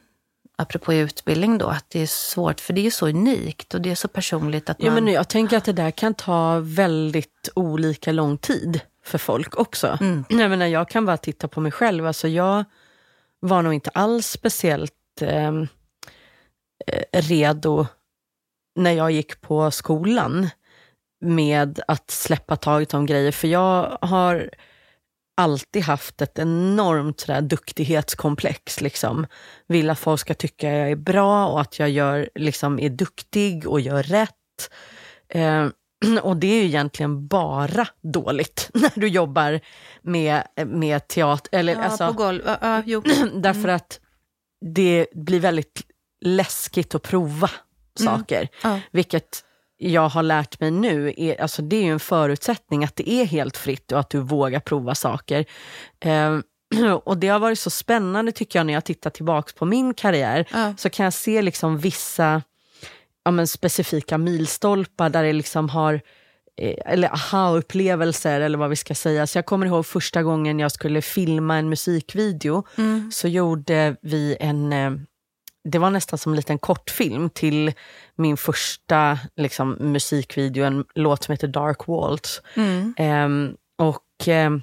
apropå 0.59 0.95
utbildning 0.95 1.59
då, 1.59 1.67
att 1.67 1.85
det 1.89 2.01
är 2.03 2.07
svårt, 2.07 2.61
för 2.61 2.73
det 2.73 2.87
är 2.87 2.91
så 2.91 3.09
unikt 3.09 3.75
och 3.75 3.81
det 3.81 3.91
är 3.91 3.95
så 3.95 4.09
personligt 4.09 4.71
att 4.71 4.79
man... 4.79 4.87
Ja, 4.87 4.95
men 5.01 5.13
jag 5.13 5.29
tänker 5.29 5.57
att 5.57 5.65
det 5.65 5.73
där 5.73 5.91
kan 5.91 6.15
ta 6.15 6.61
väldigt 6.61 7.49
olika 7.55 8.13
lång 8.13 8.39
tid 8.39 8.81
för 9.05 9.19
folk 9.19 9.57
också. 9.59 9.99
Mm. 10.01 10.25
Jag, 10.29 10.51
menar, 10.51 10.67
jag 10.67 10.89
kan 10.89 11.07
bara 11.07 11.17
titta 11.17 11.49
på 11.49 11.61
mig 11.61 11.73
själv. 11.73 12.07
Alltså 12.07 12.29
jag 12.29 12.65
var 13.41 13.63
nog 13.63 13.75
inte 13.75 13.91
alls 13.91 14.27
speciellt... 14.27 14.93
Ehm, 15.21 15.69
eh, 16.87 17.21
redo 17.23 17.87
när 18.79 18.93
jag 18.93 19.11
gick 19.11 19.41
på 19.41 19.71
skolan 19.71 20.49
med 21.21 21.81
att 21.89 22.11
släppa 22.11 22.57
taget 22.57 22.95
om 22.95 23.07
grejer. 23.07 23.33
För 23.33 23.49
jag 23.49 23.99
har 24.01 24.51
alltid 25.37 25.83
haft 25.83 26.23
ett 26.23 26.39
enormt 26.39 27.21
sådär, 27.21 27.41
duktighetskomplex. 27.41 28.81
Liksom. 28.81 29.27
Vill 29.67 29.91
att 29.91 29.99
folk 29.99 30.21
ska 30.21 30.35
tycka 30.35 30.73
jag 30.73 30.91
är 30.91 30.97
bra 30.97 31.47
och 31.47 31.61
att 31.61 31.79
jag 31.79 31.91
gör, 31.91 32.31
liksom, 32.35 32.79
är 32.79 32.91
duktig 32.91 33.69
och 33.69 33.81
gör 33.81 34.03
rätt. 34.03 34.71
Eh, 35.29 35.69
och 36.23 36.37
det 36.37 36.47
är 36.47 36.61
ju 36.61 36.67
egentligen 36.67 37.27
bara 37.27 37.89
dåligt 38.03 38.71
när 38.75 38.93
du 38.95 39.09
jobbar 39.09 39.61
med, 40.03 40.43
med 40.67 41.09
teater. 41.09 41.59
Eller, 41.59 41.75
Ja, 41.75 41.83
alltså, 41.83 42.07
på 42.07 42.13
golv. 42.13 42.43
Ja, 42.47 42.59
ja, 42.61 42.83
jo. 42.87 43.03
Därför 43.35 43.69
att 43.69 44.01
det 44.75 45.07
blir 45.15 45.41
väldigt 45.41 45.83
läskigt 46.21 46.95
att 46.95 47.03
prova 47.03 47.51
saker. 47.99 48.49
Ja. 48.63 48.81
Vilket 48.91 49.43
jag 49.79 50.09
har 50.09 50.23
lärt 50.23 50.61
mig 50.61 50.71
nu, 50.71 51.15
är, 51.17 51.41
alltså 51.41 51.63
det 51.63 51.77
är 51.77 51.83
ju 51.83 51.93
en 51.93 52.01
förutsättning 52.01 52.85
att 52.85 52.97
det 52.97 53.11
är 53.11 53.25
helt 53.25 53.57
fritt 53.57 53.93
och 53.93 54.01
att 54.01 54.11
du 54.11 54.21
vågar 54.21 54.61
prova 54.61 54.95
saker. 54.95 55.45
Eh, 56.01 56.39
och 57.05 57.19
det 57.19 57.29
har 57.29 57.39
varit 57.39 57.59
så 57.59 57.71
spännande 57.71 58.33
tycker 58.33 58.59
jag 58.59 58.67
när 58.67 58.75
jag 58.75 58.85
tittar 58.85 59.11
tillbaka 59.11 59.53
på 59.59 59.65
min 59.65 59.95
karriär. 59.95 60.47
Så 60.77 60.91
kan 60.91 61.05
jag 61.05 61.13
se 61.13 61.43
liksom 61.43 61.79
vissa 61.79 62.43
ja, 63.27 63.31
men 63.31 63.47
specifika 63.47 64.19
milstolpar 64.19 65.11
där 65.11 65.23
det 65.23 65.33
liksom 65.33 65.69
har 65.69 65.95
eh, 66.57 66.93
eller 66.93 67.09
aha-upplevelser 67.09 68.41
eller 68.41 68.59
vad 68.59 68.71
vi 68.71 68.77
ska 68.77 68.95
säga. 68.95 69.27
Så 69.27 69.39
jag 69.39 69.47
kommer 69.47 69.67
ihåg 69.67 69.87
första 69.87 70.23
gången 70.23 70.59
jag 70.59 70.73
skulle 70.73 71.03
filma 71.03 71.57
en 71.57 71.69
musikvideo 71.69 72.63
så 73.13 73.29
gjorde 73.29 73.97
vi 74.03 74.37
en, 74.41 74.73
eh, 74.73 74.93
det 75.65 75.79
var 75.79 75.91
nästan 75.91 76.19
som 76.19 76.33
en 76.33 76.37
liten 76.37 76.59
kortfilm 76.59 77.31
till 77.31 77.73
min 78.17 78.37
första 78.37 79.19
liksom, 79.37 79.77
musikvideo, 79.81 80.65
en 80.65 80.85
låt 80.95 81.25
som 81.25 81.33
heter 81.33 81.49
Dark 81.49 81.87
Waltz. 81.87 82.43
Ehm, 82.97 83.57
och 83.79 84.29
ehm, 84.29 84.63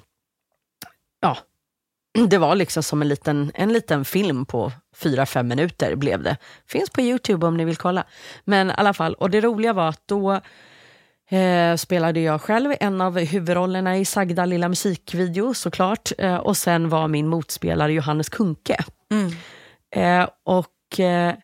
det 2.28 2.38
var 2.38 2.54
liksom 2.54 2.82
som 2.82 3.02
en 3.02 3.08
liten, 3.08 3.50
en 3.54 3.72
liten 3.72 4.04
film 4.04 4.46
på 4.46 4.72
fyra, 4.96 5.26
fem 5.26 5.48
minuter 5.48 5.96
blev 5.96 6.22
det. 6.22 6.36
Finns 6.66 6.90
på 6.90 7.00
Youtube 7.00 7.46
om 7.46 7.56
ni 7.56 7.64
vill 7.64 7.76
kolla. 7.76 8.04
Men 8.44 8.70
i 8.70 8.74
alla 8.76 8.94
fall, 8.94 9.14
och 9.14 9.30
det 9.30 9.40
roliga 9.40 9.72
var 9.72 9.88
att 9.88 10.02
då 10.06 10.40
eh, 11.30 11.76
spelade 11.76 12.20
jag 12.20 12.40
själv 12.40 12.74
en 12.80 13.00
av 13.00 13.18
huvudrollerna 13.18 13.98
i 13.98 14.04
Sagda 14.04 14.44
lilla 14.44 14.68
musikvideo 14.68 15.54
såklart. 15.54 16.12
Eh, 16.18 16.36
och 16.36 16.56
sen 16.56 16.88
var 16.88 17.08
min 17.08 17.28
motspelare 17.28 17.92
Johannes 17.92 18.28
Kunke. 18.28 18.76
Eh, 19.94 20.28
och 20.44 21.00
eh, 21.00 21.34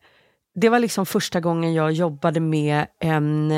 det 0.54 0.68
var 0.68 0.78
liksom 0.78 1.06
första 1.06 1.40
gången 1.40 1.74
jag 1.74 1.92
jobbade 1.92 2.40
med 2.40 2.86
en 3.00 3.50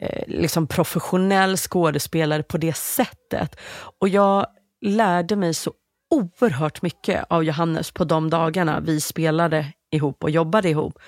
eh, 0.00 0.24
liksom 0.26 0.66
professionell 0.66 1.56
skådespelare 1.56 2.42
på 2.42 2.58
det 2.58 2.76
sättet. 2.76 3.56
Och 3.98 4.08
jag 4.08 4.46
lärde 4.80 5.36
mig 5.36 5.54
så 5.54 5.72
oerhört 6.10 6.82
mycket 6.82 7.24
av 7.30 7.44
Johannes 7.44 7.90
på 7.90 8.04
de 8.04 8.30
dagarna 8.30 8.80
vi 8.80 9.00
spelade 9.00 9.72
ihop 9.90 10.24
och 10.24 10.30
jobbade 10.30 10.68
ihop. 10.68 10.98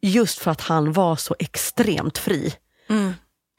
Just 0.00 0.38
för 0.38 0.50
att 0.50 0.60
han 0.60 0.92
var 0.92 1.16
så 1.16 1.36
extremt 1.38 2.18
fri. 2.18 2.54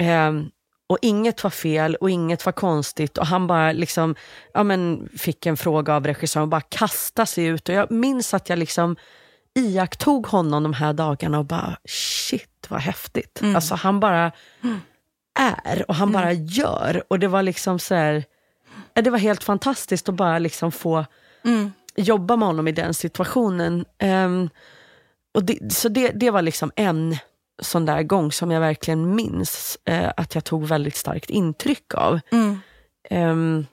Ehm, 0.01 0.49
och 0.89 0.97
inget 1.01 1.43
var 1.43 1.51
fel 1.51 1.95
och 1.95 2.09
inget 2.09 2.45
var 2.45 2.53
konstigt 2.53 3.17
och 3.17 3.27
han 3.27 3.47
bara 3.47 3.71
liksom, 3.71 4.15
ja 4.53 4.63
men 4.63 5.09
fick 5.17 5.45
en 5.45 5.57
fråga 5.57 5.95
av 5.95 6.05
regissören 6.07 6.43
och 6.43 6.49
bara 6.49 6.61
kastade 6.61 7.25
sig 7.25 7.45
ut. 7.45 7.69
Och 7.69 7.75
jag 7.75 7.91
minns 7.91 8.33
att 8.33 8.49
jag 8.49 8.59
liksom 8.59 8.95
iakttog 9.55 10.27
honom 10.27 10.63
de 10.63 10.73
här 10.73 10.93
dagarna 10.93 11.39
och 11.39 11.45
bara 11.45 11.77
shit 11.85 12.67
vad 12.69 12.79
häftigt. 12.81 13.39
Alltså 13.55 13.75
han 13.75 13.99
bara 13.99 14.31
är 15.39 15.85
och 15.87 15.95
han 15.95 16.11
bara 16.11 16.31
gör. 16.33 17.03
Och 17.07 17.19
det 17.19 17.27
var 17.27 17.43
liksom 17.43 17.79
så 17.79 17.95
här, 17.95 18.25
det 18.93 19.09
var 19.09 19.17
helt 19.17 19.43
fantastiskt 19.43 20.09
att 20.09 20.15
bara 20.15 20.39
liksom 20.39 20.71
få 20.71 21.05
jobba 21.95 22.35
med 22.35 22.47
honom 22.47 22.67
i 22.67 22.71
den 22.71 22.93
situationen. 22.93 23.85
Ehm, 23.97 24.49
och 25.33 25.43
det, 25.43 25.73
så 25.73 25.89
det, 25.89 26.11
det 26.15 26.29
var 26.31 26.41
liksom 26.41 26.71
en 26.75 27.17
sån 27.61 27.85
där 27.85 28.03
gång 28.03 28.31
som 28.31 28.51
jag 28.51 28.59
verkligen 28.61 29.15
minns 29.15 29.77
eh, 29.85 30.11
att 30.17 30.35
jag 30.35 30.43
tog 30.43 30.65
väldigt 30.67 30.95
starkt 30.95 31.29
intryck 31.29 31.93
av. 31.93 32.19
Ehm, 33.09 33.65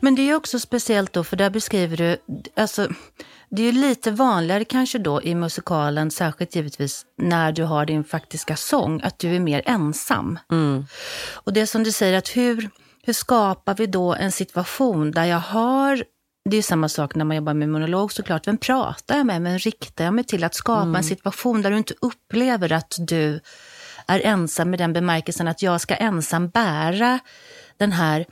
Men 0.00 0.14
det 0.14 0.30
är 0.30 0.34
också 0.34 0.58
speciellt 0.58 1.12
då, 1.12 1.24
för 1.24 1.36
där 1.36 1.50
beskriver 1.50 1.96
du, 1.96 2.16
alltså, 2.56 2.88
det 3.50 3.62
är 3.62 3.66
ju 3.66 3.72
lite 3.72 4.10
vanligare 4.10 4.64
kanske 4.64 4.98
då 4.98 5.22
i 5.22 5.34
musikalen, 5.34 6.10
särskilt 6.10 6.54
givetvis 6.56 7.06
när 7.18 7.52
du 7.52 7.64
har 7.64 7.86
din 7.86 8.04
faktiska 8.04 8.56
sång, 8.56 9.00
att 9.04 9.18
du 9.18 9.36
är 9.36 9.40
mer 9.40 9.62
ensam. 9.66 10.38
Och 11.34 11.52
det 11.52 11.66
som 11.66 11.82
du 11.82 11.92
säger, 11.92 12.18
att 12.18 12.36
hur, 12.36 12.70
hur 13.06 13.12
skapar 13.12 13.74
vi 13.74 13.86
då 13.86 14.14
en 14.14 14.32
situation 14.32 15.10
där 15.10 15.24
jag 15.24 15.38
har 15.38 16.04
det 16.50 16.56
är 16.56 16.62
samma 16.62 16.88
sak 16.88 17.14
när 17.14 17.24
man 17.24 17.36
jobbar 17.36 17.54
med 17.54 17.68
monolog 17.68 18.12
såklart. 18.12 18.46
Vem 18.46 18.58
pratar 18.58 19.16
jag 19.16 19.26
med? 19.26 19.42
Vem 19.42 19.58
riktar 19.58 20.04
jag 20.04 20.14
mig 20.14 20.24
till? 20.24 20.44
Att 20.44 20.54
skapa 20.54 20.98
en 20.98 21.04
situation 21.04 21.62
där 21.62 21.70
du 21.70 21.78
inte 21.78 21.94
upplever 22.00 22.72
att 22.72 22.96
du 22.98 23.40
är 24.06 24.20
ensam 24.20 24.74
i 24.74 24.76
den 24.76 24.92
bemärkelsen 24.92 25.48
att 25.48 25.62
jag 25.62 25.80
ska 25.80 25.94
ensam 25.94 26.48
bära 26.48 27.18
den 27.76 27.92
här 27.92 28.26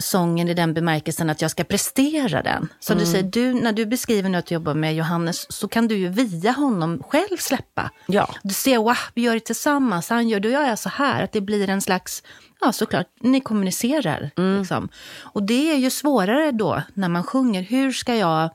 sången 0.00 0.48
i 0.48 0.54
den 0.54 0.74
bemärkelsen 0.74 1.30
att 1.30 1.42
jag 1.42 1.50
ska 1.50 1.64
prestera 1.64 2.42
den. 2.42 2.68
Som 2.80 2.98
du 2.98 3.06
säger, 3.06 3.24
du, 3.24 3.54
när 3.54 3.72
du 3.72 3.86
beskriver 3.86 4.28
nu 4.28 4.38
att 4.38 4.46
du 4.46 4.54
jobbar 4.54 4.74
med 4.74 4.94
Johannes 4.94 5.52
så 5.52 5.68
kan 5.68 5.88
du 5.88 5.96
ju 5.96 6.08
via 6.08 6.52
honom 6.52 7.02
själv 7.08 7.36
släppa. 7.36 7.90
Ja. 8.06 8.34
Du 8.42 8.54
ser, 8.54 8.78
wow, 8.78 8.96
vi 9.14 9.22
gör 9.22 9.34
det 9.34 9.40
tillsammans, 9.40 10.10
han 10.10 10.28
gör 10.28 10.40
det 10.40 10.48
och 10.48 10.54
jag 10.54 10.68
är 10.68 10.76
så 10.76 10.88
här. 10.88 11.22
Att 11.24 11.32
det 11.32 11.40
blir 11.40 11.68
en 11.70 11.80
slags, 11.80 12.22
ja 12.60 12.72
såklart, 12.72 13.06
ni 13.20 13.40
kommunicerar. 13.40 14.30
Liksom. 14.58 14.88
Och 15.22 15.42
det 15.42 15.72
är 15.72 15.76
ju 15.76 15.90
svårare 15.90 16.50
då 16.52 16.82
när 16.94 17.08
man 17.08 17.24
sjunger. 17.24 17.62
Hur 17.62 17.92
ska 17.92 18.14
jag 18.14 18.50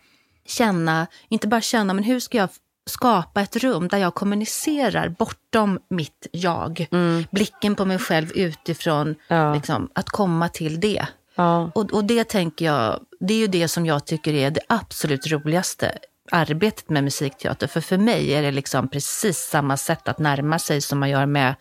känna, 0.47 1.07
inte 1.29 1.47
bara 1.47 1.61
känna, 1.61 1.93
men 1.93 2.03
hur 2.03 2.19
ska 2.19 2.37
jag 2.37 2.49
skapa 2.89 3.41
ett 3.41 3.55
rum 3.55 3.87
där 3.87 3.97
jag 3.97 4.13
kommunicerar 4.13 5.09
bortom 5.09 5.79
mitt 5.89 6.27
jag. 6.31 6.87
Blicken 7.31 7.75
på 7.75 7.85
mig 7.85 7.99
själv 7.99 8.31
utifrån, 8.35 9.15
Ja. 9.27 9.53
liksom, 9.53 9.89
att 9.95 10.09
komma 10.09 10.49
till 10.49 10.79
det. 10.79 11.05
Ja. 11.35 11.71
Och, 11.75 11.93
och 11.93 12.05
det 12.05 12.23
tänker 12.23 12.65
jag, 12.65 12.99
det 13.19 13.33
är 13.33 13.37
ju 13.37 13.47
det 13.47 13.67
som 13.67 13.85
jag 13.85 14.05
tycker 14.05 14.33
är 14.33 14.51
det 14.51 14.61
absolut 14.69 15.27
roligaste 15.31 15.97
arbetet 16.31 16.89
med 16.89 17.03
musikteater. 17.03 17.67
För 17.67 17.81
för 17.81 17.97
mig 17.97 18.33
är 18.33 18.41
det 18.41 18.51
liksom 18.51 18.87
precis 18.87 19.37
samma 19.39 19.77
sätt 19.77 20.07
att 20.07 20.19
närma 20.19 20.59
sig 20.59 20.81
som 20.81 20.99
man 20.99 21.09
gör 21.09 21.25
med 21.25 21.55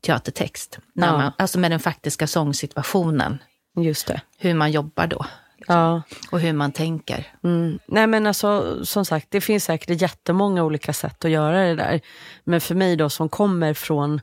teatertext. 0.00 0.78
När 0.94 1.06
Ja. 1.06 1.12
man, 1.18 1.32
alltså 1.38 1.58
med 1.58 1.70
den 1.70 1.80
faktiska 1.80 2.26
sångsituationen. 2.26 3.38
Just 3.76 4.06
det. 4.06 4.20
Hur 4.38 4.54
man 4.54 4.70
jobbar 4.70 5.06
då 5.06 5.26
Ja. 5.66 6.02
och 6.30 6.40
hur 6.40 6.52
man 6.52 6.72
tänker. 6.72 7.32
Mm. 7.44 7.78
Nej 7.86 8.06
men 8.06 8.26
alltså 8.26 8.78
som 8.86 9.04
sagt, 9.04 9.26
det 9.30 9.40
finns 9.40 9.64
säkert 9.64 10.00
jättemånga 10.02 10.64
olika 10.64 10.92
sätt 10.92 11.24
att 11.24 11.30
göra 11.30 11.64
det 11.64 11.74
där. 11.74 12.00
Men 12.44 12.60
för 12.60 12.74
mig 12.74 12.96
då 12.96 13.10
som 13.10 13.28
kommer 13.28 13.74
från 13.74 14.20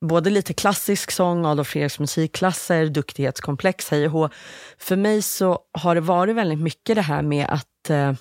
både 0.00 0.30
lite 0.30 0.54
klassisk 0.54 1.10
sång, 1.10 1.46
Adolf 1.46 1.68
Fredriks 1.68 1.98
musikklasser, 1.98 2.86
duktighetskomplex, 2.86 3.90
hej 3.90 4.06
och 4.06 4.12
hå. 4.12 4.28
För 4.78 4.96
mig 4.96 5.22
så 5.22 5.58
har 5.78 5.94
det 5.94 6.00
varit 6.00 6.36
väldigt 6.36 6.60
mycket 6.60 6.96
det 6.96 7.02
här 7.02 7.22
med 7.22 7.46
att 7.48 7.90
eh, 7.90 8.12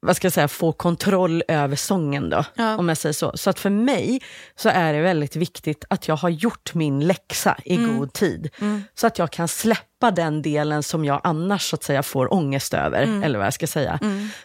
vad 0.00 0.16
ska 0.16 0.26
jag 0.26 0.32
säga, 0.32 0.48
få 0.48 0.72
kontroll 0.72 1.42
över 1.48 1.76
sången 1.76 2.30
då, 2.30 2.44
Ja. 2.54 2.76
om 2.78 2.88
jag 2.88 2.98
säger 2.98 3.12
så. 3.12 3.32
Så 3.34 3.50
att 3.50 3.58
för 3.60 3.70
mig 3.70 4.22
så 4.56 4.68
är 4.68 4.92
det 4.92 5.00
väldigt 5.00 5.36
viktigt 5.36 5.84
att 5.90 6.08
jag 6.08 6.16
har 6.16 6.28
gjort 6.28 6.74
min 6.74 7.00
läxa 7.06 7.56
i 7.64 7.76
god 7.76 8.12
tid. 8.12 8.50
Så 8.94 9.06
att 9.06 9.18
jag 9.18 9.30
kan 9.32 9.48
släppa 9.48 10.10
den 10.10 10.42
delen 10.42 10.82
som 10.82 11.04
jag 11.04 11.20
annars 11.24 11.62
så 11.70 11.76
att 11.76 11.82
säga 11.82 12.02
får 12.02 12.32
ångest 12.34 12.74
över, 12.74 13.02
eller 13.24 13.38
vad 13.38 13.46
jag 13.46 13.54
ska 13.54 13.66
säga. 13.66 13.98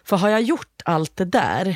För 0.04 0.18
har 0.18 0.30
jag 0.30 0.42
gjort 0.42 0.82
allt 0.86 1.16
det 1.16 1.26
där, 1.26 1.76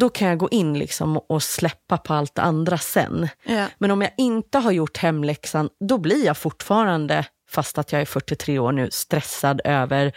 då 0.00 0.08
kan 0.08 0.28
jag 0.28 0.38
gå 0.38 0.48
in 0.48 0.78
liksom 0.78 1.16
och 1.16 1.42
släppa 1.42 1.98
på 1.98 2.14
allt 2.14 2.34
det 2.34 2.42
andra 2.42 2.78
sen. 2.78 3.28
Ja. 3.44 3.66
Men 3.78 3.90
om 3.90 4.02
jag 4.02 4.10
inte 4.18 4.58
har 4.58 4.72
gjort 4.72 4.96
hemläxan, 4.96 5.68
då 5.88 5.98
blir 5.98 6.26
jag 6.26 6.36
fortfarande, 6.36 7.26
fast 7.50 7.78
att 7.78 7.92
jag 7.92 8.00
är 8.00 8.06
43 8.06 8.58
år 8.58 8.72
nu, 8.72 8.88
stressad 8.90 9.60
över 9.64 10.12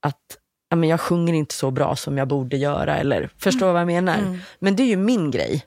att 0.00 0.16
ja, 0.70 0.76
men 0.76 0.88
jag 0.88 1.00
sjunger 1.00 1.32
inte 1.34 1.54
så 1.54 1.70
bra 1.70 1.96
som 1.96 2.18
jag 2.18 2.28
borde 2.28 2.56
göra. 2.56 2.96
Eller, 2.96 3.30
förstår 3.38 3.72
vad 3.72 3.80
jag 3.80 3.86
menar? 3.86 4.38
Men 4.58 4.76
det 4.76 4.82
är 4.82 4.86
ju 4.86 4.96
min 4.96 5.30
grej. 5.30 5.66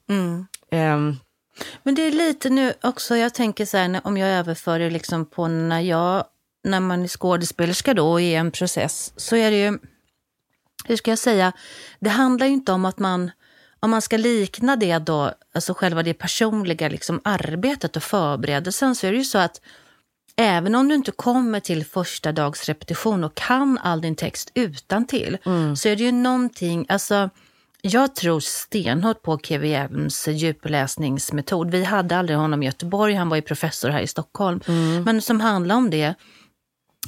Ehm, 0.71 1.17
Men 1.83 1.95
det 1.95 2.01
är 2.01 2.11
lite 2.11 2.49
nu 2.49 2.73
också, 2.83 3.15
jag 3.15 3.33
tänker 3.33 3.65
så 3.65 3.77
här, 3.77 4.01
om 4.03 4.17
jag 4.17 4.29
överför 4.29 4.79
det 4.79 4.89
liksom 4.89 5.25
på 5.25 5.47
när 5.47 5.79
jag, 5.81 6.23
när 6.63 6.79
man 6.79 7.03
är 7.03 7.07
skådespelerska 7.07 7.93
då 7.93 8.11
och 8.11 8.21
är 8.21 8.25
i 8.25 8.35
en 8.35 8.51
process, 8.51 9.13
så 9.15 9.35
är 9.35 9.51
det 9.51 9.57
ju, 9.57 9.77
hur 10.85 10.95
ska 10.95 11.11
jag 11.11 11.19
säga, 11.19 11.51
det 11.99 12.09
handlar 12.09 12.47
ju 12.47 12.53
inte 12.53 12.71
om 12.71 12.85
att 12.85 12.99
man, 12.99 13.31
om 13.79 13.89
man 13.89 14.01
ska 14.01 14.17
likna 14.17 14.75
det 14.75 14.97
då, 14.97 15.31
alltså 15.53 15.73
själva 15.73 16.03
det 16.03 16.13
personliga 16.13 16.89
liksom 16.89 17.21
arbetet 17.23 17.95
och 17.95 18.03
förberedelsen, 18.03 18.95
så 18.95 19.07
är 19.07 19.11
det 19.11 19.17
ju 19.17 19.23
så 19.23 19.37
att 19.37 19.61
Även 20.35 20.75
om 20.75 20.87
du 20.87 20.95
inte 20.95 21.11
kommer 21.11 21.59
till 21.59 21.85
första 21.85 22.31
dags 22.31 22.65
repetition 22.65 23.23
och 23.23 23.35
kan 23.35 23.77
all 23.77 24.01
din 24.01 24.15
text 24.15 24.51
utan 24.53 25.07
till 25.07 25.37
så 25.77 25.89
är 25.89 25.95
det 25.95 26.03
ju 26.03 26.11
någonting, 26.11 26.85
alltså 26.89 27.29
Jag 27.81 28.15
tror 28.15 28.39
stenhårt 28.39 29.21
på 29.21 29.37
KVMs 29.37 30.27
djupläsningsmetod. 30.27 31.71
Vi 31.71 31.83
hade 31.83 32.17
aldrig 32.17 32.37
honom 32.37 32.63
i 32.63 32.65
Göteborg, 32.65 33.13
han 33.13 33.29
var 33.29 33.35
ju 33.35 33.41
professor 33.41 33.89
här 33.89 34.01
i 34.01 34.07
Stockholm. 34.07 34.59
Mm. 34.67 35.03
Men 35.03 35.21
som 35.21 35.41
handlar 35.41 35.75
om 35.75 35.89
det, 35.89 36.13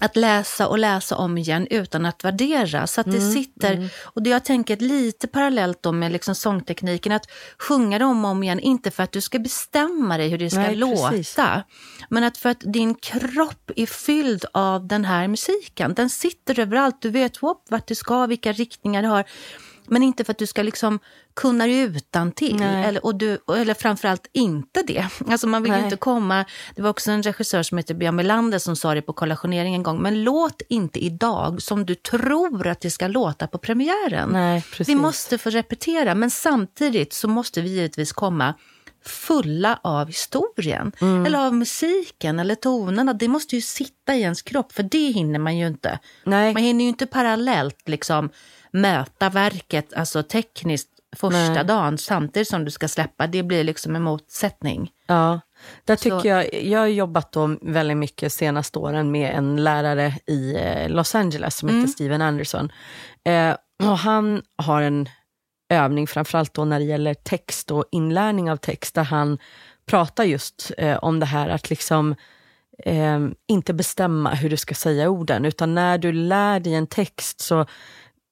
att 0.01 0.15
läsa 0.15 0.67
och 0.67 0.79
läsa 0.79 1.15
om 1.17 1.37
igen 1.37 1.67
utan 1.69 2.05
att 2.05 2.23
värdera. 2.23 2.87
Så 2.87 3.01
att 3.01 3.11
det 3.11 3.17
Mm, 3.17 3.31
sitter, 3.33 3.89
och 4.03 4.23
det 4.23 4.29
jag 4.29 4.45
tänker 4.45 4.77
lite 4.77 5.27
parallellt 5.27 5.83
då 5.83 5.91
med 5.91 6.11
liksom 6.11 6.35
sångtekniken, 6.35 7.11
att 7.11 7.31
sjunga 7.57 7.99
det 7.99 8.05
om 8.05 8.25
och 8.25 8.31
om 8.31 8.43
igen, 8.43 8.59
inte 8.59 8.91
för 8.91 9.03
att 9.03 9.11
du 9.11 9.21
ska 9.21 9.39
bestämma 9.39 10.17
dig 10.17 10.29
hur 10.29 10.37
det 10.37 10.49
ska 10.49 10.59
Nej, 10.59 10.75
låta, 10.75 11.09
precis. 11.09 11.37
men 12.09 12.23
att 12.23 12.37
för 12.37 12.49
att 12.49 12.59
din 12.59 12.95
kropp 12.95 13.71
är 13.75 13.85
fylld 13.85 14.45
av 14.53 14.87
den 14.87 15.05
här 15.05 15.27
musiken. 15.27 15.93
Den 15.93 16.09
sitter 16.09 16.59
överallt, 16.59 17.01
du 17.01 17.09
vet 17.09 17.43
whoop, 17.43 17.65
vart 17.69 17.87
du 17.87 17.95
ska, 17.95 18.25
vilka 18.25 18.51
riktningar 18.51 19.01
det 19.01 19.07
har. 19.07 19.25
Men 19.87 20.03
inte 20.03 20.23
för 20.23 20.31
att 20.31 20.37
du 20.37 20.47
ska 20.47 20.63
liksom 20.63 20.99
kunna 21.33 21.65
det 21.67 21.81
utan 21.81 22.31
till 22.31 22.55
Nej. 22.55 22.85
eller, 22.85 23.05
och 23.05 23.15
du, 23.15 23.37
eller 23.57 23.73
framförallt 23.73 24.27
inte 24.33 24.81
det. 24.87 25.07
Alltså 25.27 25.47
man 25.47 25.63
vill 25.63 25.71
ju 25.71 25.75
Nej. 25.77 25.83
inte 25.85 25.97
komma, 25.97 26.45
det 26.75 26.81
var 26.81 26.89
också 26.89 27.11
en 27.11 27.23
regissör 27.23 27.63
som 27.63 27.77
heter 27.77 27.93
Björn 27.93 28.15
Melander 28.15 28.59
som 28.59 28.75
sa 28.75 28.93
det 28.93 29.01
på 29.01 29.13
kollationering 29.13 29.75
en 29.75 29.83
gång, 29.83 30.01
men 30.01 30.23
låt 30.23 30.61
inte 30.69 30.99
idag 31.05 31.61
som 31.61 31.85
du 31.85 31.95
tror 31.95 32.67
att 32.67 32.81
det 32.81 32.91
ska 32.91 33.07
låta 33.07 33.47
på 33.47 33.57
premiären. 33.57 34.29
Nej, 34.29 34.61
precis. 34.61 34.89
Vi 34.89 34.95
måste 34.95 35.37
få 35.37 35.49
repetera, 35.49 36.15
men 36.15 36.31
samtidigt 36.31 37.13
så 37.13 37.27
måste 37.27 37.61
vi 37.61 37.69
givetvis 37.69 38.11
komma 38.13 38.53
fulla 39.05 39.79
av 39.83 40.07
historien, 40.07 40.91
Mm. 41.01 41.25
eller 41.25 41.39
av 41.39 41.53
musiken 41.53 42.39
eller 42.39 42.55
tonerna. 42.55 43.13
Det 43.13 43.27
måste 43.27 43.55
ju 43.55 43.61
sitta 43.61 44.15
i 44.15 44.21
ens 44.21 44.41
kropp, 44.41 44.71
för 44.71 44.83
det 44.83 45.07
hinner 45.11 45.39
man 45.39 45.57
ju 45.57 45.67
inte. 45.67 45.99
Nej. 46.23 46.53
Man 46.53 46.63
hinner 46.63 46.83
ju 46.83 46.89
inte 46.89 47.05
parallellt 47.05 47.81
liksom 47.89 48.29
möta 48.75 49.29
verket, 49.29 49.93
alltså 49.93 50.23
tekniskt, 50.23 50.89
första 51.15 51.53
Nej. 51.53 51.65
dagen 51.65 51.97
samtidigt 51.97 52.47
som 52.47 52.65
du 52.65 52.71
ska 52.71 52.87
släppa. 52.87 53.27
Det 53.27 53.43
blir 53.43 53.63
liksom 53.63 53.95
en 53.95 54.01
motsättning. 54.01 54.91
Ja, 55.07 55.39
där 55.85 55.95
tycker 55.95 56.19
Så- 56.19 56.27
jag, 56.27 56.63
jag 56.63 56.79
har 56.79 56.87
jobbat 56.87 57.31
då 57.31 57.57
väldigt 57.61 57.97
mycket 57.97 58.33
senaste 58.33 58.79
åren 58.79 59.11
med 59.11 59.35
en 59.35 59.63
lärare 59.63 60.13
i 60.27 60.55
eh, 60.55 60.89
Los 60.89 61.15
Angeles 61.15 61.57
som 61.57 61.69
heter 61.69 61.87
Steven 61.91 62.21
Anderson. 62.21 62.71
Eh, 63.23 63.55
och 63.83 63.97
han 63.97 64.41
har 64.57 64.81
en 64.81 65.09
övning, 65.69 66.07
framförallt 66.07 66.53
då 66.53 66.65
när 66.65 66.79
det 66.79 66.85
gäller 66.85 67.13
text 67.13 67.71
och 67.71 67.85
inlärning 67.91 68.51
av 68.51 68.57
text, 68.57 68.95
där 68.95 69.03
han 69.03 69.37
pratar 69.85 70.23
just 70.23 70.71
eh, 70.77 70.97
om 70.97 71.19
det 71.19 71.25
här 71.25 71.49
att 71.49 71.69
liksom 71.69 72.15
eh, 72.83 73.19
inte 73.47 73.73
bestämma 73.73 74.33
hur 74.33 74.49
du 74.49 74.57
ska 74.57 74.75
säga 74.75 75.09
orden, 75.09 75.45
utan 75.45 75.75
när 75.75 75.97
du 75.97 76.11
lär 76.11 76.59
dig 76.59 76.73
en 76.73 76.87
text 76.87 77.41
så 77.41 77.65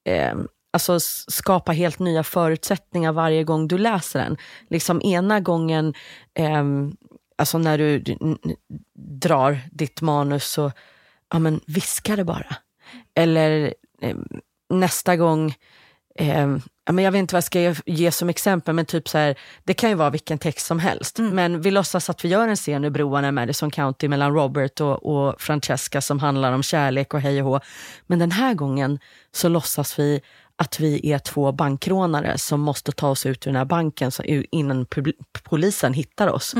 eh, 0.05 0.35
alltså 0.73 0.99
skapa 1.27 1.71
helt 1.71 1.99
nya 1.99 2.23
förutsättningar 2.23 3.11
varje 3.11 3.43
gång 3.43 3.67
du 3.67 3.77
läser 3.77 4.19
den. 4.19 4.37
Liksom 4.69 5.01
ena 5.01 5.39
gången, 5.39 5.93
eh, 6.33 6.63
alltså 7.37 7.57
när 7.57 7.77
du 7.77 8.03
drar 8.95 9.59
ditt 9.71 10.01
manus 10.01 10.45
så, 10.45 10.71
ja 11.29 11.39
men 11.39 11.59
viska 11.67 12.15
det 12.15 12.23
bara. 12.23 12.55
Eller 13.15 13.73
eh, 14.01 14.17
nästa 14.69 15.15
gång, 15.17 15.53
ja, 16.85 16.91
men 16.91 17.03
jag 17.03 17.11
vet 17.11 17.19
inte 17.19 17.35
vad 17.35 17.37
jag 17.37 17.43
ska 17.43 17.75
ge, 17.85 18.11
som 18.11 18.29
exempel, 18.29 18.75
men 18.75 18.85
typ 18.85 19.09
så 19.09 19.17
här, 19.17 19.35
det 19.63 19.73
kan 19.73 19.89
ju 19.89 19.95
vara 19.95 20.09
vilken 20.09 20.39
text 20.39 20.65
som 20.65 20.79
helst. 20.79 21.19
Men 21.19 21.61
vi 21.61 21.71
låtsas 21.71 22.09
att 22.09 22.25
vi 22.25 22.29
gör 22.29 22.47
en 22.47 22.55
scen 22.55 22.85
i 22.85 22.89
broarna 22.89 23.27
i 23.27 23.31
Madison 23.31 23.71
County 23.71 24.07
mellan 24.07 24.33
Robert 24.33 24.81
och, 24.81 25.05
och 25.05 25.41
Francesca 25.41 26.01
som 26.01 26.19
handlar 26.19 26.51
om 26.51 26.63
kärlek 26.63 27.13
och 27.13 27.21
hej 27.21 27.41
och 27.41 27.47
hå. 27.49 27.59
Men 28.07 28.19
den 28.19 28.31
här 28.31 28.53
gången 28.53 28.99
så 29.31 29.49
låtsas 29.49 29.99
vi 29.99 30.21
att 30.55 30.79
vi 30.79 31.11
är 31.11 31.19
två 31.19 31.51
bankrånare 31.51 32.37
som 32.37 32.61
måste 32.61 32.91
ta 32.91 33.09
oss 33.09 33.25
ut 33.25 33.47
ur 33.47 33.51
den 33.51 33.55
här 33.55 33.65
banken 33.65 34.11
så, 34.11 34.23
innan 34.51 34.85
polisen 35.43 35.93
hittar 35.93 36.27
oss. 36.27 36.53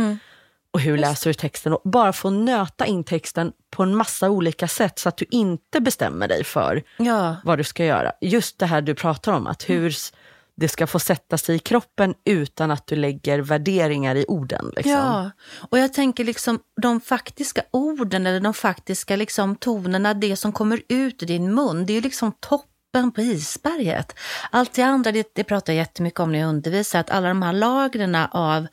Och 0.73 0.79
hur 0.79 0.97
läser 0.97 1.29
du 1.29 1.33
texten? 1.33 1.73
Och 1.73 1.81
bara 1.83 2.13
få 2.13 2.29
nöta 2.29 2.85
in 2.85 3.03
texten 3.03 3.51
på 3.71 3.83
en 3.83 3.95
massa 3.95 4.29
olika 4.29 4.67
sätt 4.67 4.99
så 4.99 5.09
att 5.09 5.17
du 5.17 5.25
inte 5.31 5.79
bestämmer 5.81 6.27
dig 6.27 6.43
för 6.43 6.83
Ja, 6.97 7.35
vad 7.43 7.57
du 7.59 7.63
ska 7.63 7.85
göra. 7.85 8.11
Just 8.21 8.59
det 8.59 8.65
här 8.65 8.81
du 8.81 8.95
pratar 8.95 9.31
om, 9.33 9.47
att 9.47 9.69
hur 9.69 9.89
s- 9.89 10.13
det 10.55 10.67
ska 10.67 10.87
få 10.87 10.99
sätta 10.99 11.37
sig 11.37 11.55
i 11.55 11.59
kroppen 11.59 12.13
utan 12.25 12.71
att 12.71 12.87
du 12.87 12.95
lägger 12.95 13.39
värderingar 13.39 14.15
i 14.15 14.25
orden. 14.27 14.71
Liksom. 14.75 14.91
ja. 14.91 15.31
och 15.69 15.77
jag 15.79 15.93
tänker 15.93 16.23
liksom 16.23 16.59
de 16.81 17.01
faktiska 17.01 17.61
orden 17.71 18.27
eller 18.27 18.39
de 18.39 18.53
faktiska 18.53 19.15
liksom 19.15 19.55
tonerna, 19.55 20.13
det 20.13 20.35
som 20.35 20.51
kommer 20.51 20.81
ut 20.89 21.23
ur 21.23 21.27
din 21.27 21.53
mun, 21.55 21.85
det 21.85 21.93
är 21.93 21.95
ju 21.95 22.01
liksom 22.01 22.31
toppen 22.39 23.11
på 23.15 23.21
isberget. 23.21 24.15
Allt 24.51 24.73
det 24.73 24.81
andra, 24.81 25.11
det, 25.11 25.31
det 25.35 25.43
pratar 25.43 25.73
jag 25.73 25.77
jättemycket 25.77 26.19
om 26.19 26.31
när 26.31 26.39
jag 26.39 26.49
undervisar, 26.49 26.99
att 26.99 27.09
alla 27.09 27.27
de 27.27 27.41
här 27.41 27.53
lagren 27.53 28.15
av 28.31 28.67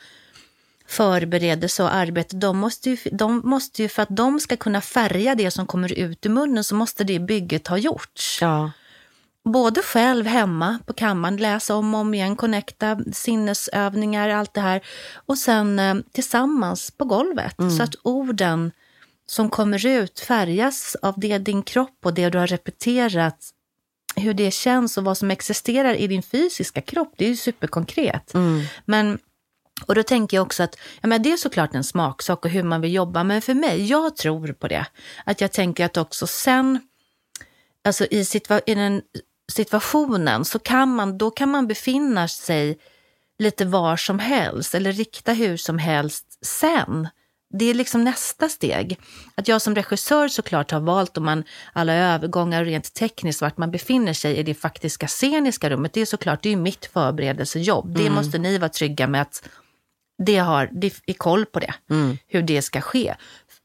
förberedelse 0.90 1.82
och 1.82 1.94
arbete, 1.94 2.36
de 2.36 2.58
måste, 2.58 2.90
ju, 2.90 2.96
de 3.12 3.40
måste 3.44 3.82
ju, 3.82 3.88
för 3.88 4.02
att 4.02 4.16
de 4.16 4.40
ska 4.40 4.56
kunna 4.56 4.80
färga 4.80 5.34
det 5.34 5.50
som 5.50 5.66
kommer 5.66 5.92
ut 5.92 6.26
ur 6.26 6.30
munnen, 6.30 6.64
så 6.64 6.74
måste 6.74 7.04
det 7.04 7.18
bygget 7.18 7.66
ha 7.66 7.78
gjorts. 7.78 8.38
Ja. 8.42 8.70
både 9.44 9.82
själv 9.82 10.26
hemma 10.26 10.78
på 10.86 10.92
kammaren, 10.92 11.36
läsa 11.36 11.74
om 11.74 11.94
och 11.94 12.00
om 12.00 12.14
igen, 12.14 12.36
connecta, 12.36 13.00
sinnesövningar, 13.12 14.28
allt 14.28 14.54
det 14.54 14.60
här. 14.60 14.80
Och 15.26 15.38
sen 15.38 15.78
eh, 15.78 15.94
tillsammans 16.12 16.90
på 16.90 17.04
golvet. 17.04 17.56
Så 17.76 17.82
att 17.82 17.94
orden 18.02 18.72
som 19.26 19.50
kommer 19.50 19.86
ut 19.86 20.20
färgas 20.20 20.96
av 21.02 21.14
det 21.16 21.38
din 21.38 21.62
kropp 21.62 21.98
och 22.04 22.14
det 22.14 22.30
du 22.30 22.38
har 22.38 22.46
repeterat, 22.46 23.36
hur 24.16 24.34
det 24.34 24.50
känns 24.50 24.98
och 24.98 25.04
vad 25.04 25.18
som 25.18 25.30
existerar 25.30 25.94
i 25.94 26.06
din 26.06 26.22
fysiska 26.22 26.80
kropp. 26.80 27.14
Det 27.16 27.24
är 27.24 27.28
ju 27.28 27.36
superkonkret. 27.36 28.32
Men 28.84 29.18
och 29.86 29.94
då 29.94 30.02
tänker 30.02 30.36
jag 30.36 30.46
också 30.46 30.62
att 30.62 30.78
ja, 31.00 31.08
men 31.08 31.22
det 31.22 31.32
är 31.32 31.36
såklart 31.36 31.74
en 31.74 31.84
smaksak 31.84 32.44
och 32.44 32.50
hur 32.50 32.62
man 32.62 32.80
vill 32.80 32.94
jobba, 32.94 33.24
men 33.24 33.42
för 33.42 33.54
mig, 33.54 33.86
jag 33.86 34.16
tror 34.16 34.52
på 34.52 34.68
det. 34.68 34.86
Att 35.24 35.40
jag 35.40 35.52
tänker 35.52 35.84
att 35.84 35.96
också 35.96 36.26
sen, 36.26 36.80
alltså 37.84 38.06
i, 38.10 38.22
situa- 38.22 38.60
i 38.66 38.74
den 38.74 39.02
situationen, 39.52 40.44
så 40.44 40.58
kan 40.58 40.94
man, 40.94 41.18
då 41.18 41.30
kan 41.30 41.50
man 41.50 41.66
befinna 41.66 42.28
sig 42.28 42.78
lite 43.38 43.64
var 43.64 43.96
som 43.96 44.18
helst 44.18 44.74
eller 44.74 44.92
rikta 44.92 45.32
hur 45.32 45.56
som 45.56 45.78
helst 45.78 46.38
sen. 46.46 47.08
Det 47.52 47.64
är 47.64 47.74
liksom 47.74 48.04
nästa 48.04 48.48
steg. 48.48 48.98
Att 49.34 49.48
jag 49.48 49.62
som 49.62 49.74
regissör 49.74 50.28
såklart 50.28 50.70
har 50.70 50.80
valt 50.80 51.16
om 51.16 51.24
man 51.24 51.44
alla 51.72 51.94
övergångar 51.94 52.64
rent 52.64 52.94
tekniskt 52.94 53.40
vart 53.40 53.56
man 53.56 53.70
befinner 53.70 54.12
sig 54.12 54.36
i 54.36 54.42
det 54.42 54.54
faktiska 54.54 55.08
sceniska 55.08 55.70
rummet. 55.70 55.92
Det 55.92 56.00
är 56.00 56.06
såklart, 56.06 56.42
det 56.42 56.52
är 56.52 56.56
mitt 56.56 56.86
förberedelsejobb. 56.86 57.96
Det 57.96 58.10
måste 58.10 58.38
ni 58.38 58.58
vara 58.58 58.68
trygga 58.68 59.06
med 59.06 59.22
att 59.22 59.48
det 60.26 60.38
har, 60.38 60.68
det 60.72 60.92
är 61.06 61.12
koll 61.12 61.46
på 61.46 61.58
det, 61.60 61.74
hur 62.26 62.42
det 62.42 62.62
ska 62.62 62.80
ske. 62.80 63.14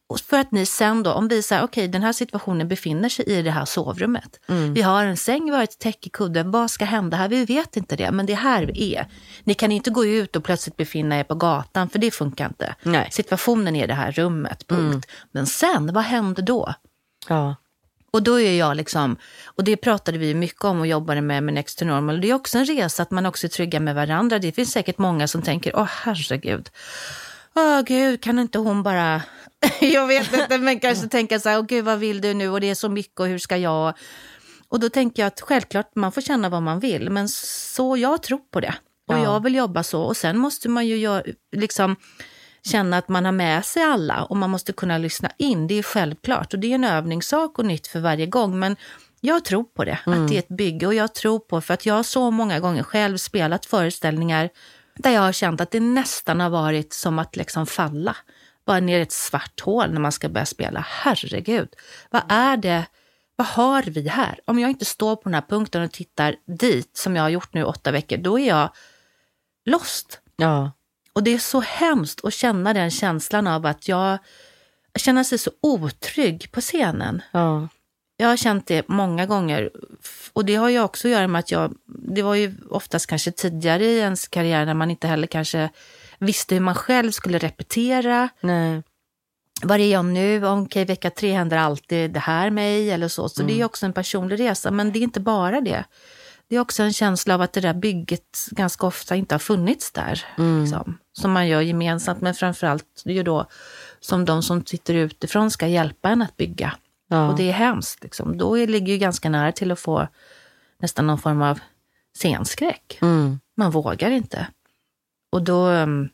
Och 0.07 0.19
för 0.19 0.39
att 0.39 0.51
ni 0.51 0.65
sen 0.65 1.03
då, 1.03 1.11
om 1.11 1.27
vi 1.27 1.41
säger 1.41 1.63
okej 1.63 1.87
den 1.87 2.03
här 2.03 2.13
situationen 2.13 2.67
befinner 2.67 3.09
sig 3.09 3.25
i 3.25 3.41
det 3.41 3.51
här 3.51 3.65
sovrummet. 3.65 4.39
Vi 4.73 4.81
har 4.81 5.05
en 5.05 5.17
säng, 5.17 5.45
vi 5.45 5.55
har 5.55 5.63
ett 5.63 5.79
täckekudde, 5.79 6.43
vad 6.43 6.71
ska 6.71 6.85
hända 6.85 7.17
här? 7.17 7.29
Vi 7.29 7.45
vet 7.45 7.77
inte 7.77 7.95
det, 7.95 8.11
men 8.11 8.25
det 8.25 8.33
är 8.33 8.37
här 8.37 8.63
vi 8.65 8.95
är. 8.95 9.07
Ni 9.43 9.53
kan 9.53 9.71
inte 9.71 9.89
gå 9.89 10.05
ut 10.05 10.35
och 10.35 10.43
plötsligt 10.43 10.77
befinna 10.77 11.19
er 11.19 11.23
på 11.23 11.35
gatan, 11.35 11.89
för 11.89 11.99
det 11.99 12.11
funkar 12.11 12.45
inte. 12.45 12.75
Nej. 12.83 13.07
Situationen 13.11 13.75
är 13.75 13.87
det 13.87 13.93
här 13.93 14.11
rummet, 14.11 14.67
punkt. 14.67 15.07
Men 15.31 15.47
sen, 15.47 15.93
vad 15.93 16.03
händer 16.03 16.43
då? 16.43 16.73
Ja. 17.27 17.55
Och 18.15 18.23
då 18.23 18.39
är 18.39 18.57
jag 18.57 18.77
liksom, 18.77 19.17
och 19.45 19.63
det 19.63 19.77
pratade 19.77 20.17
vi 20.17 20.33
mycket 20.33 20.63
om 20.63 20.79
och 20.79 20.87
jobbade 20.87 21.21
med 21.21 21.43
med 21.43 21.53
Next 21.53 21.79
to 21.79 21.85
Normal. 21.85 22.21
Det 22.21 22.29
är 22.29 22.33
också 22.33 22.57
en 22.57 22.65
resa 22.65 23.03
att 23.03 23.11
man 23.11 23.25
också 23.25 23.47
är 23.47 23.49
trygga 23.49 23.79
med 23.79 23.95
varandra. 23.95 24.39
Det 24.39 24.51
finns 24.51 24.71
säkert 24.71 24.97
många 24.97 25.27
som 25.27 25.41
tänker, 25.41 25.75
åh 25.75 25.89
herregud, 26.03 26.69
åh 27.55 27.81
gud, 27.81 28.21
kan 28.23 28.39
inte 28.39 28.57
hon 28.59 28.83
bara, 28.83 29.21
jag 29.81 30.07
vet 30.07 30.33
inte, 30.33 30.57
men 30.57 30.79
kanske 30.79 31.07
tänka 31.07 31.39
så 31.39 31.49
här, 31.49 31.59
åh 31.59 31.65
gud 31.65 31.85
vad 31.85 31.99
vill 31.99 32.21
du 32.21 32.33
nu 32.33 32.49
och 32.49 32.61
det 32.61 32.69
är 32.69 32.75
så 32.75 32.89
mycket 32.89 33.19
och 33.19 33.27
hur 33.27 33.37
ska 33.39 33.57
jag? 33.57 33.93
Och 34.69 34.79
då 34.79 34.89
tänker 34.89 35.21
jag 35.21 35.27
att 35.27 35.41
självklart 35.41 35.91
man 35.95 36.11
får 36.11 36.21
känna 36.21 36.49
vad 36.49 36.63
man 36.63 36.79
vill, 36.79 37.09
men 37.09 37.29
så 37.29 37.97
jag 37.97 38.23
tror 38.23 38.39
på 38.51 38.59
det. 38.59 38.75
Och 39.07 39.15
Ja. 39.15 39.23
jag 39.23 39.43
vill 39.43 39.55
jobba 39.55 39.83
så 39.83 40.01
och 40.01 40.17
sen 40.17 40.37
måste 40.37 40.69
man 40.69 40.87
ju 40.87 40.97
gör, 40.97 41.33
liksom 41.55 41.95
känna 42.65 42.97
att 42.97 43.09
man 43.09 43.25
har 43.25 43.31
med 43.31 43.65
sig 43.65 43.83
alla 43.83 44.23
och 44.23 44.37
man 44.37 44.49
måste 44.49 44.73
kunna 44.73 44.97
lyssna 44.97 45.31
in. 45.37 45.67
Det 45.67 45.79
är 45.79 45.83
självklart 45.83 46.53
och 46.53 46.59
det 46.59 46.71
är 46.71 46.75
en 46.75 46.83
övningssak 46.83 47.59
och 47.59 47.65
nytt 47.65 47.87
för 47.87 47.99
varje 47.99 48.25
gång. 48.25 48.59
Men 48.59 48.75
jag 49.21 49.45
tror 49.45 49.63
på 49.63 49.85
det, 49.85 49.99
att 50.05 50.27
det 50.27 50.35
är 50.35 50.39
ett 50.39 50.47
bygge 50.47 50.87
och 50.87 50.93
jag 50.93 51.13
tror 51.13 51.39
på, 51.39 51.61
för 51.61 51.73
att 51.73 51.85
jag 51.85 51.93
har 51.93 52.03
så 52.03 52.31
många 52.31 52.59
gånger 52.59 52.83
själv 52.83 53.17
spelat 53.17 53.65
föreställningar 53.65 54.49
där 54.95 55.11
jag 55.11 55.21
har 55.21 55.31
känt 55.31 55.61
att 55.61 55.71
det 55.71 55.79
nästan 55.79 56.39
har 56.39 56.49
varit 56.49 56.93
som 56.93 57.19
att 57.19 57.35
liksom 57.35 57.65
falla. 57.65 58.15
Bara 58.65 58.79
ner 58.79 58.99
i 58.99 59.01
ett 59.01 59.11
svart 59.11 59.59
hål 59.61 59.91
när 59.91 60.01
man 60.01 60.11
ska 60.11 60.29
börja 60.29 60.45
spela. 60.45 60.85
Herregud, 60.89 61.69
vad 62.09 62.21
är 62.29 62.57
det? 62.57 62.85
Vad 63.35 63.47
har 63.47 63.83
vi 63.83 64.07
här? 64.07 64.39
Om 64.45 64.59
jag 64.59 64.69
inte 64.69 64.85
står 64.85 65.15
på 65.15 65.21
den 65.23 65.33
här 65.33 65.45
punkten 65.49 65.81
och 65.81 65.91
tittar 65.91 66.35
dit, 66.47 66.97
som 66.97 67.15
jag 67.15 67.23
har 67.23 67.29
gjort 67.29 67.53
nu 67.53 67.63
åtta 67.63 67.91
veckor, 67.91 68.17
då 68.17 68.39
är 68.39 68.47
jag 68.47 68.69
lost. 69.65 70.21
Ja. 70.35 70.71
Och 71.15 71.23
det 71.23 71.33
är 71.33 71.37
så 71.37 71.59
hemskt 71.59 72.25
att 72.25 72.33
känna 72.33 72.73
den 72.73 72.91
känslan 72.91 73.47
av 73.47 73.65
att 73.65 73.87
jag 73.87 74.17
känner 74.95 75.23
sig 75.23 75.37
så 75.37 75.51
otrygg 75.61 76.51
på 76.51 76.61
scenen. 76.61 77.21
Ja. 77.31 77.67
Jag 78.17 78.27
har 78.27 78.37
känt 78.37 78.67
det 78.67 78.87
många 78.87 79.25
gånger. 79.25 79.69
Och 80.33 80.45
det 80.45 80.55
har 80.55 80.69
ju 80.69 80.81
också 80.81 81.07
att 81.07 81.11
göra 81.11 81.27
med 81.27 81.39
att 81.39 81.51
jag, 81.51 81.75
det 81.85 82.21
var 82.21 82.35
ju 82.35 82.55
oftast 82.69 83.07
kanske 83.07 83.31
tidigare 83.31 83.85
i 83.85 83.97
ens 83.97 84.27
karriär 84.27 84.65
när 84.65 84.73
man 84.73 84.91
inte 84.91 85.07
heller 85.07 85.27
kanske 85.27 85.69
visste 86.19 86.55
hur 86.55 86.61
man 86.61 86.75
själv 86.75 87.11
skulle 87.11 87.37
repetera. 87.37 88.29
Nej. 88.41 88.83
Var 89.63 89.79
är 89.79 89.91
jag 89.91 90.05
nu? 90.05 90.45
Okej, 90.45 90.85
vecka 90.85 91.09
tre 91.09 91.31
händer 91.31 91.57
alltid 91.57 92.11
det 92.11 92.19
här 92.19 92.49
mig 92.49 92.91
eller 92.91 93.07
så. 93.07 93.29
Så 93.29 93.43
det 93.43 93.61
är 93.61 93.65
också 93.65 93.85
en 93.85 93.93
personlig 93.93 94.39
resa, 94.39 94.71
men 94.71 94.91
det 94.91 94.99
är 94.99 95.03
inte 95.03 95.19
bara 95.19 95.61
det. 95.61 95.83
Det 96.49 96.55
är 96.55 96.59
också 96.59 96.83
en 96.83 96.93
känsla 96.93 97.33
av 97.33 97.41
att 97.41 97.53
det 97.53 97.61
där 97.61 97.73
bygget 97.73 98.47
ganska 98.51 98.87
ofta 98.87 99.15
inte 99.15 99.35
har 99.35 99.39
funnits 99.39 99.91
där. 99.91 100.25
Liksom, 100.61 100.97
som 101.17 101.31
man 101.31 101.47
gör 101.47 101.61
gemensamt, 101.61 102.21
men 102.21 102.33
framförallt 102.33 103.01
ju 103.05 103.23
då 103.23 103.47
som 103.99 104.25
de 104.25 104.43
som 104.43 104.65
sitter 104.65 104.93
utifrån 104.93 105.51
ska 105.51 105.67
hjälpa 105.67 106.09
en 106.09 106.21
att 106.21 106.37
bygga. 106.37 106.75
Ja. 107.07 107.29
Och 107.29 107.37
det 107.37 107.49
är 107.49 107.53
hemskt. 107.53 108.03
Liksom. 108.03 108.37
Då 108.37 108.55
ligger 108.55 108.93
ju 108.93 108.97
ganska 108.97 109.29
nära 109.29 109.51
till 109.51 109.71
att 109.71 109.79
få 109.79 110.07
nästan 110.79 111.07
någon 111.07 111.17
form 111.17 111.41
av 111.41 111.59
scenskräck. 112.15 112.97
Mm. 113.01 113.39
Man 113.57 113.71
vågar 113.71 114.11
inte. 114.11 114.47
Och 115.31 115.43
då, 115.43 115.67
um, 115.67 116.09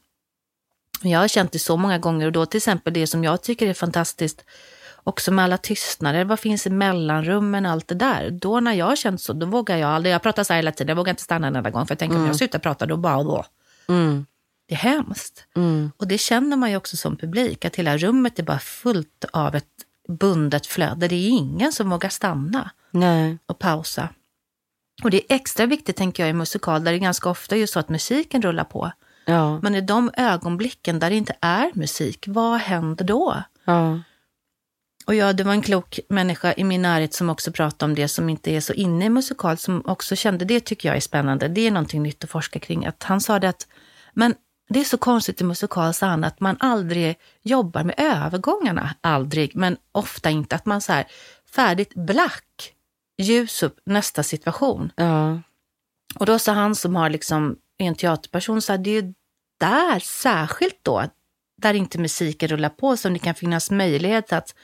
jag 1.02 1.20
har 1.20 1.28
känt 1.28 1.52
det 1.52 1.60
så 1.60 1.78
många 1.78 1.98
gånger 1.98 2.26
och 2.26 2.32
då 2.32 2.46
till 2.46 2.58
exempel 2.58 2.94
det 2.94 3.08
som 3.08 3.24
jag 3.24 3.42
tycker 3.42 3.68
är 3.68 3.74
fantastiskt, 3.74 4.46
också 5.04 5.32
med 5.32 5.46
alla 5.46 5.58
tystnader, 5.58 6.26
vad 6.26 6.40
finns 6.40 6.68
i 6.68 6.70
mellanrummen, 6.70 7.66
allt 7.66 7.88
det 7.88 7.96
där. 7.96 8.30
Då 8.30 8.60
när 8.60 8.74
jag 8.74 8.86
har 8.86 8.96
känt 8.96 9.22
så, 9.22 9.34
då 9.34 9.46
vågar 9.46 9.78
jag 9.78 9.90
aldrig, 9.90 10.14
jag 10.14 10.22
pratar 10.22 10.44
så 10.44 10.54
här 10.54 10.58
hela 10.58 10.72
tiden, 10.72 10.88
jag 10.88 10.96
vågar 10.96 11.10
inte 11.10 11.24
stanna 11.24 11.48
en 11.48 11.56
enda 11.56 11.70
gång 11.70 11.88
för 11.88 11.92
jag 11.92 12.00
tänker 12.00 12.18
om 12.18 12.26
jag 12.26 12.36
slutar 12.36 12.60
prata 12.60 12.86
då 12.86 12.98
bara 12.98 13.24
då. 13.24 13.46
Mm. 13.88 14.26
Det 14.72 14.76
är 14.76 14.80
hemskt. 14.80 15.46
Mm. 15.56 15.92
Och 15.98 16.08
det 16.08 16.18
känner 16.18 16.58
man 16.58 16.70
ju 16.70 16.78
också 16.78 16.98
som 16.98 17.18
publik, 17.18 17.66
att 17.66 17.76
hela 17.76 17.98
rummet 17.98 18.40
är 18.40 18.44
bara 18.44 18.60
fullt 18.60 19.26
av 19.34 19.56
ett 19.56 19.66
bundet 20.08 20.68
flöde. 20.68 21.08
Det 21.08 21.16
är 21.16 21.30
ingen 21.30 21.72
som 21.72 21.90
vågar 21.90 22.10
stanna 22.10 22.72
Nej. 22.92 23.38
och 23.46 23.60
pausa. 23.60 24.10
Och 25.04 25.12
det 25.12 25.18
är 25.18 25.36
extra 25.36 25.66
viktigt 25.66 25.96
tänker 25.96 26.24
jag 26.24 26.30
i 26.30 26.34
musikal, 26.34 26.84
där 26.84 26.92
det 26.92 27.00
ganska 27.00 27.30
ofta 27.30 27.58
är 27.58 27.66
så 27.66 27.80
att 27.80 27.90
musiken 27.90 28.42
rullar 28.42 28.64
på. 28.64 28.92
Ja. 29.26 29.60
Men 29.62 29.76
i 29.76 29.82
de 29.82 30.12
ögonblicken 30.18 31.00
där 31.00 31.10
det 31.10 31.16
inte 31.16 31.36
är 31.42 31.72
musik, 31.74 32.26
vad 32.28 32.60
händer 32.60 33.06
då? 33.06 33.44
Ja. 33.66 34.00
Och 35.06 35.16
ja, 35.16 35.34
det 35.34 35.44
var 35.44 35.54
en 35.54 35.62
klok 35.62 36.00
människa 36.10 36.54
i 36.54 36.64
min 36.64 36.82
närhet 36.82 37.14
som 37.14 37.30
också 37.30 37.52
pratade 37.52 37.90
om 37.90 37.96
det, 37.96 38.08
som 38.08 38.30
inte 38.30 38.52
är 38.52 38.62
så 38.62 38.74
inne 38.74 39.06
i 39.06 39.10
musikal, 39.10 39.58
som 39.58 39.84
också 39.86 40.16
kände 40.16 40.46
det 40.46 40.60
tycker 40.60 40.90
jag 40.90 40.96
är 40.96 41.02
spännande. 41.02 41.48
Det 41.48 41.68
är 41.68 41.72
någonting 41.72 42.04
nytt 42.04 42.24
att 42.24 42.30
forska 42.30 42.60
kring. 42.60 42.86
Att 42.86 43.04
han 43.04 43.22
sa 43.22 43.40
det 43.40 43.50
att, 43.50 43.68
men 44.14 44.36
det 44.74 44.80
är 44.80 44.84
så 44.84 44.98
konstigt 44.98 45.42
i 45.42 45.44
musikal, 45.44 45.94
sa 45.94 46.08
han, 46.08 46.24
att 46.24 46.40
man 46.40 46.58
aldrig 46.60 47.20
jobbar 47.42 47.84
med 47.84 47.96
övergångarna. 47.98 48.96
Aldrig, 49.02 49.56
men 49.56 49.78
ofta 49.92 50.30
inte. 50.30 50.56
Att 50.56 50.66
man 50.66 50.82
så 50.82 50.94
här, 50.94 51.08
färdigt 51.56 51.94
black, 51.94 52.74
ljus 53.18 53.64
upp, 53.64 53.80
nästa 53.86 54.24
situation. 54.24 54.92
Ja. 54.96 55.42
Och 56.16 56.26
då 56.26 56.40
sa 56.40 56.52
han 56.52 56.76
som 56.76 56.96
har 56.96 57.10
liksom, 57.10 57.56
är 57.78 57.88
en 57.88 57.96
teaterperson, 57.96 58.62
så 58.62 58.74
här, 58.74 58.78
det 58.78 58.90
är 58.90 59.02
ju 59.02 59.14
där 59.60 60.00
särskilt 60.00 60.80
då, 60.82 61.04
där 61.62 61.74
inte 61.74 62.00
musiken 62.00 62.50
rullar 62.50 62.70
på, 62.70 62.98
som 62.98 63.14
det 63.14 63.20
kan 63.20 63.36
finnas 63.36 63.72
möjlighet 63.72 64.34
att, 64.34 64.56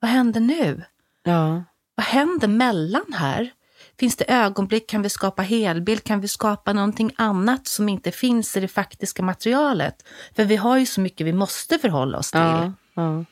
vad 0.00 0.10
händer 0.10 0.40
nu? 0.40 0.82
Ja. 1.22 1.64
Vad 1.94 2.06
händer 2.06 2.48
mellan 2.48 3.12
här? 3.12 3.52
Finns 3.98 4.16
det 4.16 4.32
ögonblick? 4.32 4.88
Kan 4.88 5.02
vi 5.02 5.08
skapa 5.08 5.42
helbild? 5.42 6.04
Kan 6.04 6.20
vi 6.20 6.28
skapa 6.28 6.72
någonting 6.72 7.12
annat 7.16 7.66
som 7.66 7.88
inte 7.88 8.10
finns 8.10 8.56
i 8.56 8.60
det 8.60 8.68
faktiska 8.68 9.22
materialet? 9.22 10.04
För 10.36 10.44
vi 10.44 10.56
har 10.56 10.78
ju 10.78 10.86
så 10.86 11.00
mycket 11.00 11.26
vi 11.26 11.32
måste 11.32 11.78
förhålla 11.78 12.18
oss 12.18 12.30
till. 12.30 12.40
Ja. 12.40 12.72
Ja. 12.94 13.24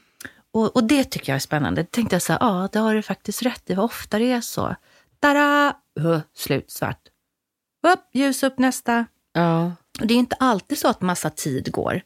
Och, 0.52 0.76
och 0.76 0.84
det 0.84 1.04
tycker 1.04 1.32
jag 1.32 1.36
är 1.36 1.40
spännande. 1.40 1.82
Då 1.82 1.88
tänkte 1.90 2.14
jag 2.14 2.22
så 2.22 2.32
här, 2.32 2.40
ja, 2.40 2.68
det 2.72 2.78
har 2.78 2.94
du 2.94 3.02
faktiskt 3.02 3.42
rätt 3.42 3.70
i. 3.70 3.74
Vad 3.74 3.84
ofta 3.84 4.18
det 4.18 4.32
är 4.32 4.40
så. 4.40 4.76
Tada! 5.20 5.76
Uh, 6.00 6.20
slut, 6.34 6.70
svart. 6.70 7.00
Upp, 7.86 8.08
ljus 8.12 8.42
upp, 8.42 8.58
nästa. 8.58 9.06
Ja. 9.32 9.72
Och 10.00 10.06
det 10.06 10.14
är 10.14 10.18
inte 10.18 10.36
alltid 10.40 10.78
så 10.78 10.88
att 10.88 11.00
massa 11.00 11.30
tid 11.30 11.72
går. 11.72 12.02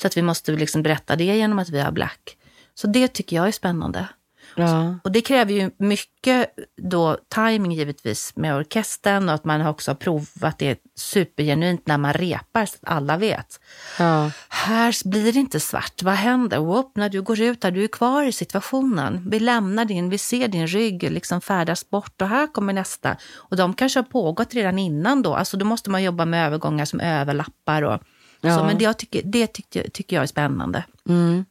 Så 0.00 0.06
att 0.06 0.16
vi 0.16 0.22
måste 0.22 0.52
liksom 0.52 0.82
berätta 0.82 1.16
det 1.16 1.24
genom 1.24 1.58
att 1.58 1.68
vi 1.68 1.80
har 1.80 1.92
black. 1.92 2.36
Så 2.74 2.86
det 2.86 3.08
tycker 3.08 3.36
jag 3.36 3.48
är 3.48 3.52
spännande. 3.52 4.08
Ja. 4.56 4.98
Och 5.04 5.12
det 5.12 5.20
kräver 5.20 5.52
ju 5.52 5.70
mycket 5.78 6.50
då 6.82 7.18
timing 7.34 7.72
givetvis 7.72 8.32
med 8.36 8.56
orkestern 8.56 9.28
och 9.28 9.34
att 9.34 9.44
man 9.44 9.66
också 9.66 9.90
har 9.90 9.96
provat 9.96 10.58
det 10.58 10.78
supergenuint 10.96 11.86
när 11.86 11.98
man 11.98 12.12
repar 12.12 12.66
så 12.66 12.76
att 12.82 12.92
alla 12.92 13.16
vet. 13.16 13.60
Ja. 13.98 14.30
Här 14.48 15.08
blir 15.08 15.32
det 15.32 15.38
inte 15.38 15.60
svart. 15.60 16.02
Vad 16.02 16.14
händer? 16.14 16.58
Whoop, 16.58 16.96
när 16.96 17.08
du 17.08 17.22
går 17.22 17.40
ut 17.40 17.60
där, 17.60 17.70
du 17.70 17.84
är 17.84 17.88
kvar 17.88 18.22
i 18.22 18.32
situationen. 18.32 19.24
Vi 19.30 19.40
lämnar 19.40 19.84
din, 19.84 20.10
vi 20.10 20.18
ser 20.18 20.48
din 20.48 20.66
rygg 20.66 21.10
liksom 21.10 21.40
färdas 21.40 21.90
bort 21.90 22.22
och 22.22 22.28
här 22.28 22.46
kommer 22.46 22.72
nästa. 22.72 23.16
Och 23.36 23.56
de 23.56 23.74
kanske 23.74 23.98
har 23.98 24.04
pågått 24.04 24.54
redan 24.54 24.78
innan 24.78 25.22
då. 25.22 25.34
Alltså 25.34 25.56
då 25.56 25.64
måste 25.64 25.90
man 25.90 26.02
jobba 26.02 26.24
med 26.24 26.46
övergångar 26.46 26.84
som 26.84 27.00
överlappar 27.00 27.82
och 27.82 28.00
Ja. 28.42 28.58
så. 28.58 28.64
Men 28.64 28.78
det, 28.78 28.84
jag 28.84 28.98
tycker, 28.98 29.22
det 29.24 29.46
tycker, 29.46 29.90
tycker 29.90 30.16
jag 30.16 30.22
är 30.22 30.26
spännande. 30.26 30.84
Mm. 31.08 31.44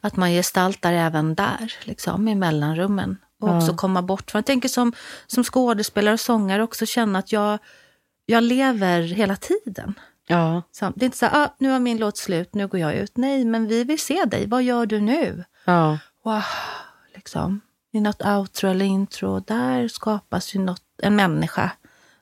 Att 0.00 0.16
man 0.16 0.30
gestaltar 0.30 0.92
även 0.92 1.34
där, 1.34 1.74
liksom, 1.84 2.28
i 2.28 2.34
mellanrummen. 2.34 3.16
Och 3.40 3.48
Ja. 3.48 3.56
också 3.56 3.74
komma 3.76 4.02
bort. 4.02 4.30
För 4.30 4.38
jag 4.38 4.46
tänker 4.46 4.68
som, 4.68 4.92
som 5.26 5.44
skådespelare 5.44 6.14
och 6.14 6.20
sångare 6.20 6.62
också 6.62 6.86
känna 6.86 7.18
att 7.18 7.32
jag, 7.32 7.58
jag 8.26 8.42
lever 8.42 9.00
hela 9.02 9.36
tiden. 9.36 9.94
Ja. 10.26 10.62
Så 10.72 10.92
det 10.96 11.04
är 11.04 11.06
inte 11.06 11.18
så 11.18 11.26
här, 11.26 11.44
ah, 11.44 11.54
nu 11.58 11.70
har 11.70 11.78
min 11.80 11.98
låt 11.98 12.16
slut, 12.16 12.54
nu 12.54 12.66
går 12.66 12.80
jag 12.80 12.94
ut. 12.94 13.16
Nej, 13.16 13.44
men 13.44 13.66
vi 13.66 13.84
vill 13.84 13.98
se 14.00 14.24
dig. 14.24 14.46
Vad 14.46 14.62
gör 14.62 14.86
du 14.86 15.00
nu? 15.00 15.44
Ja. 15.64 15.98
Wow, 16.24 16.42
liksom. 17.14 17.60
I 17.92 18.00
något 18.00 18.22
outro 18.26 18.68
eller 18.70 18.84
intro, 18.84 19.40
där 19.40 19.88
skapas 19.88 20.54
ju 20.54 20.60
något, 20.60 20.82
en 21.02 21.16
människa 21.16 21.70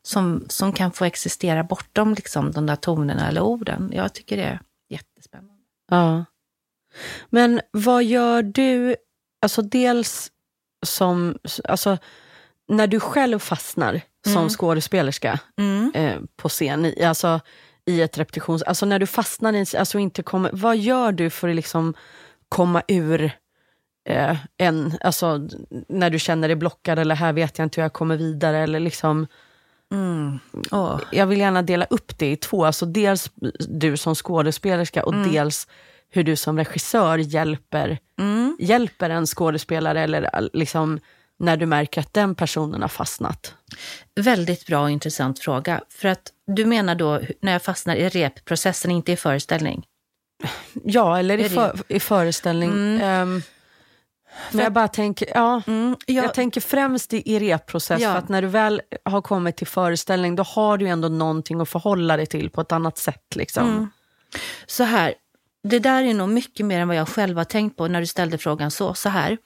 som, 0.03 0.45
som 0.49 0.73
kan 0.73 0.93
få 0.93 1.05
existera 1.05 1.65
bortom 1.65 2.15
liksom, 2.15 2.53
de 2.53 2.67
där 2.67 2.77
tonerna 2.77 3.29
eller 3.29 3.41
orden. 3.41 3.91
Jag 3.95 4.13
tycker 4.13 4.37
det 4.37 4.43
är 4.43 4.61
jättespännande. 4.89 5.63
Ja. 5.91 6.25
Men 7.31 7.61
vad 7.71 8.05
gör 8.05 8.43
du, 8.43 8.97
alltså 9.43 9.63
dels 9.63 10.31
som, 10.87 11.39
alltså 11.65 11.99
när 12.69 12.87
du 12.87 13.01
själv 13.01 13.39
fastnar 13.39 14.01
som 14.27 14.37
Mm. 14.37 14.49
skådespelerska 14.49 15.39
Mm. 15.59 15.93
eh, 15.95 16.17
på 16.37 16.49
scen, 16.49 16.93
alltså 17.05 17.41
i 17.87 18.03
ett 18.03 18.19
repetitions... 18.19 18.63
Alltså 18.63 18.87
när 18.87 18.99
du 18.99 19.07
fastnar 19.07 19.53
i, 19.53 19.77
alltså 19.79 19.99
inte 19.99 20.23
kommer, 20.23 20.51
vad 20.53 20.77
gör 20.77 21.13
du 21.13 21.31
för 21.31 21.49
att 21.49 21.57
liksom 21.57 21.95
komma 22.49 22.83
ur 22.89 23.31
eh, 24.09 24.37
en, 24.57 24.93
alltså 25.01 25.49
när 25.89 26.11
du 26.11 26.19
känner 26.19 26.49
dig 26.49 26.57
blockad 26.57 26.99
eller 26.99 27.15
här 27.15 27.33
vet 27.33 27.59
jag 27.59 27.67
inte 27.67 27.81
hur 27.81 27.85
jag 27.85 27.93
kommer 27.93 28.17
vidare 28.17 28.59
eller 28.59 28.81
liksom 28.81 29.27
Mm. 29.91 30.39
Åh. 30.71 31.01
jag 31.13 31.27
vill 31.27 31.39
gärna 31.39 31.63
dela 31.63 31.85
upp 31.91 32.19
det 32.19 32.31
i 32.33 32.37
två. 32.37 32.65
Alltså 32.65 32.87
dels 32.87 33.31
du 33.69 33.97
som 33.97 34.15
skådespelerska 34.15 35.05
och 35.05 35.15
dels 35.15 35.67
hur 36.11 36.25
du 36.25 36.37
som 36.37 36.59
regissör 36.59 37.19
hjälper, 37.19 37.99
Mm. 38.19 38.57
hjälper 38.61 39.11
en 39.11 39.27
skådespelare 39.27 40.01
eller 40.03 40.51
liksom 40.53 41.01
när 41.39 41.57
du 41.57 41.67
märker 41.67 42.01
att 42.01 42.15
den 42.15 42.35
personen 42.35 42.81
har 42.83 42.89
fastnat. 42.89 43.55
Väldigt 44.21 44.67
bra 44.67 44.83
och 44.83 44.91
intressant 44.91 45.39
fråga. 45.39 45.81
För 45.89 46.09
att 46.09 46.33
du 46.47 46.65
menar 46.67 46.95
då 46.95 47.21
när 47.41 47.53
jag 47.53 47.63
fastnar 47.63 47.97
i 47.97 48.09
repprocessen, 48.09 48.91
inte 48.91 49.13
i 49.13 49.17
föreställning? 49.17 49.87
Ja, 50.85 51.19
eller 51.19 51.39
i, 51.39 51.49
för, 51.49 51.79
i 51.89 52.01
föreställning. 52.01 52.71
Mm. 52.71 53.01
Ehm, 53.01 53.43
men 54.53 54.63
jag 54.65 54.73
bara 54.73 54.89
tänker, 54.89 55.29
ja, 55.35 55.63
Mm, 55.67 55.97
jag 56.07 56.25
jag, 56.25 56.35
tänker 56.35 56.61
främst 56.61 57.13
i, 57.15 57.33
i 57.35 57.39
repprocess, 57.39 58.01
Ja. 58.01 58.13
för 58.13 58.19
att 58.19 58.29
när 58.29 58.43
du 58.43 58.49
väl 58.49 58.83
har 59.05 59.23
kommit 59.23 59.57
till 59.57 59.67
föreställning, 59.67 60.37
då 60.37 60.43
har 60.43 60.79
du 60.79 60.87
ändå 60.89 61.09
någonting 61.09 61.61
att 61.61 61.69
förhålla 61.69 62.17
dig 62.17 62.27
till 62.27 62.51
på 62.51 62.61
ett 62.61 62.73
annat 62.73 62.99
sätt. 62.99 63.37
Liksom. 63.37 63.69
Mm. 63.69 63.91
Så 64.67 64.85
här, 64.85 65.15
det 65.69 65.79
där 65.79 66.03
är 66.03 66.15
nog 66.15 66.29
mycket 66.29 66.67
mer 66.67 66.81
än 66.81 66.89
vad 66.89 66.97
jag 66.97 67.09
själv 67.09 67.37
har 67.37 67.45
tänkt 67.45 67.77
på 67.77 67.89
när 67.89 68.01
du 68.01 68.07
ställde 68.07 68.39
frågan 68.39 68.71
så. 68.71 68.95
Så 68.95 69.09
här, 69.09 69.39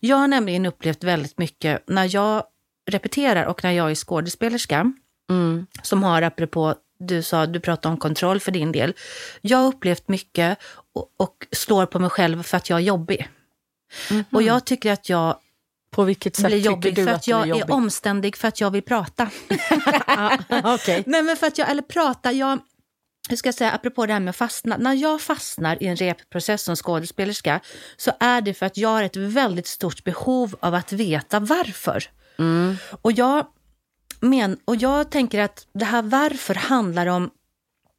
jag 0.00 0.16
har 0.16 0.28
nämligen 0.28 0.66
upplevt 0.66 1.04
väldigt 1.04 1.38
mycket 1.38 1.82
när 1.86 2.14
jag 2.14 2.44
repeterar 2.90 3.44
och 3.44 3.64
när 3.64 3.72
jag 3.72 3.90
är 3.90 3.94
skådespelerska, 3.94 4.92
Mm. 5.30 5.66
som 5.82 6.02
har 6.02 6.22
apropå, 6.22 6.74
du 6.98 7.22
sa, 7.22 7.46
du 7.46 7.60
pratade 7.60 7.92
om 7.92 7.96
kontroll 7.98 8.40
för 8.40 8.52
din 8.52 8.72
del. 8.72 8.94
Jag 9.40 9.58
har 9.58 9.66
upplevt 9.68 10.08
mycket 10.08 10.58
och, 10.94 11.06
och 11.16 11.46
slår 11.52 11.86
på 11.86 11.98
mig 11.98 12.10
själv 12.10 12.42
för 12.42 12.56
att 12.56 12.70
jag 12.70 12.76
är 12.78 12.82
jobbig. 12.82 13.28
Och 14.30 14.42
jag 14.42 14.64
tycker 14.64 14.92
att 14.92 15.08
jag 15.08 15.36
På 15.90 16.04
vilket 16.04 16.36
sätt 16.36 16.46
blir 16.46 16.58
jobbig 16.58 16.94
för 16.96 17.08
att, 17.08 17.26
är 17.26 17.30
jag 17.30 17.42
är 17.42 17.46
jobbig? 17.46 17.70
omständig 17.70 18.36
för 18.36 18.48
att 18.48 18.60
jag 18.60 18.70
vill 18.70 18.82
prata. 18.82 19.30
Okej. 20.64 21.02
Nej 21.06 21.22
men 21.22 21.36
för 21.36 21.46
att 21.46 21.58
jag, 21.58 21.70
eller 21.70 21.82
prata, 21.82 22.32
jag, 22.32 22.58
hur 23.30 23.36
ska 23.36 23.46
jag 23.46 23.54
säga, 23.54 23.72
apropå 23.72 24.06
det 24.06 24.12
här 24.12 24.20
med 24.20 24.36
fastna. 24.36 24.76
När 24.76 24.94
jag 24.94 25.20
fastnar 25.20 25.82
i 25.82 25.86
en 25.86 25.96
repprocess 25.96 26.62
som 26.62 26.76
skådespelerska 26.76 27.60
så 27.96 28.12
är 28.20 28.40
det 28.40 28.54
för 28.54 28.66
att 28.66 28.76
jag 28.76 28.88
har 28.88 29.02
ett 29.02 29.16
väldigt 29.16 29.66
stort 29.66 30.04
behov 30.04 30.56
av 30.60 30.74
att 30.74 30.92
veta 30.92 31.40
varför. 31.40 32.04
Mm. 32.38 32.76
Och 33.02 33.12
jag, 33.12 33.46
men, 34.20 34.56
och 34.64 34.76
jag 34.76 35.10
tänker 35.10 35.40
att 35.40 35.66
det 35.72 35.84
här 35.84 36.02
varför 36.02 36.54
handlar 36.54 37.06
om 37.06 37.30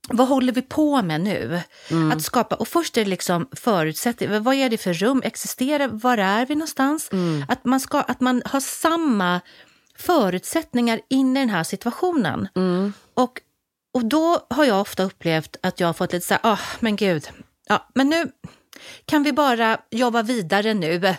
vad 0.09 0.27
håller 0.27 0.53
vi 0.53 0.61
på 0.61 1.01
med 1.01 1.21
nu? 1.21 1.61
Att 2.13 2.21
skapa, 2.21 2.55
och 2.55 2.67
först 2.67 2.97
är 2.97 3.03
det 3.03 3.09
liksom 3.09 3.47
förutsättningar, 3.51 4.39
vad 4.39 4.55
är 4.55 4.69
det 4.69 4.77
för 4.77 4.93
rum, 4.93 5.21
existerar, 5.25 5.87
var 5.87 6.17
är 6.17 6.45
vi 6.45 6.55
någonstans? 6.55 7.09
Att, 7.47 7.65
man 7.65 7.79
ska, 7.79 8.01
att 8.01 8.19
man 8.19 8.41
har 8.45 8.59
samma 8.59 9.41
förutsättningar 9.97 11.01
in 11.09 11.37
i 11.37 11.39
den 11.39 11.49
här 11.49 11.63
situationen. 11.63 12.47
Och, 13.13 13.39
och 13.93 14.05
då 14.05 14.45
har 14.49 14.65
jag 14.65 14.81
ofta 14.81 15.03
upplevt 15.03 15.55
att 15.61 15.79
jag 15.79 15.87
har 15.87 15.93
fått 15.93 16.13
lite 16.13 16.27
så 16.27 16.33
här, 16.33 16.41
ah, 16.43 16.59
men 16.79 16.95
gud, 16.95 17.29
ja, 17.67 17.87
men 17.93 18.09
nu 18.09 18.31
kan 19.05 19.23
vi 19.23 19.31
bara 19.33 19.77
jobba 19.91 20.21
vidare 20.21 20.73
nu. 20.73 21.15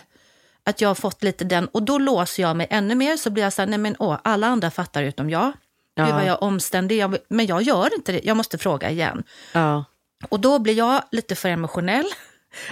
Att 0.65 0.81
jag 0.81 0.89
har 0.89 0.95
fått 0.95 1.23
lite 1.23 1.43
den, 1.45 1.67
och 1.67 1.83
då 1.83 1.97
låser 1.97 2.43
jag 2.43 2.55
mig 2.55 2.67
ännu 2.69 2.95
mer, 2.95 3.17
så 3.17 3.29
blir 3.29 3.43
jag 3.43 3.53
så 3.53 3.61
här, 3.61 3.69
nej 3.69 3.79
men 3.79 3.95
åh, 3.99 4.17
alla 4.23 4.47
andra 4.47 4.71
fattar 4.71 5.03
utom 5.03 5.29
jag. 5.29 5.45
Gud 5.45 6.07
Ja. 6.07 6.13
vad 6.13 6.21
jag 6.21 6.27
är 6.27 6.43
omständig, 6.43 6.97
jag, 6.97 7.17
men 7.27 7.45
jag 7.45 7.61
gör 7.61 7.95
inte 7.95 8.11
det, 8.11 8.21
jag 8.23 8.37
måste 8.37 8.57
fråga 8.57 8.89
igen. 8.89 9.23
Ja. 9.53 9.85
Och 10.29 10.39
då 10.39 10.59
blir 10.59 10.73
jag 10.73 11.03
lite 11.11 11.35
för 11.35 11.49
emotionell. 11.49 12.05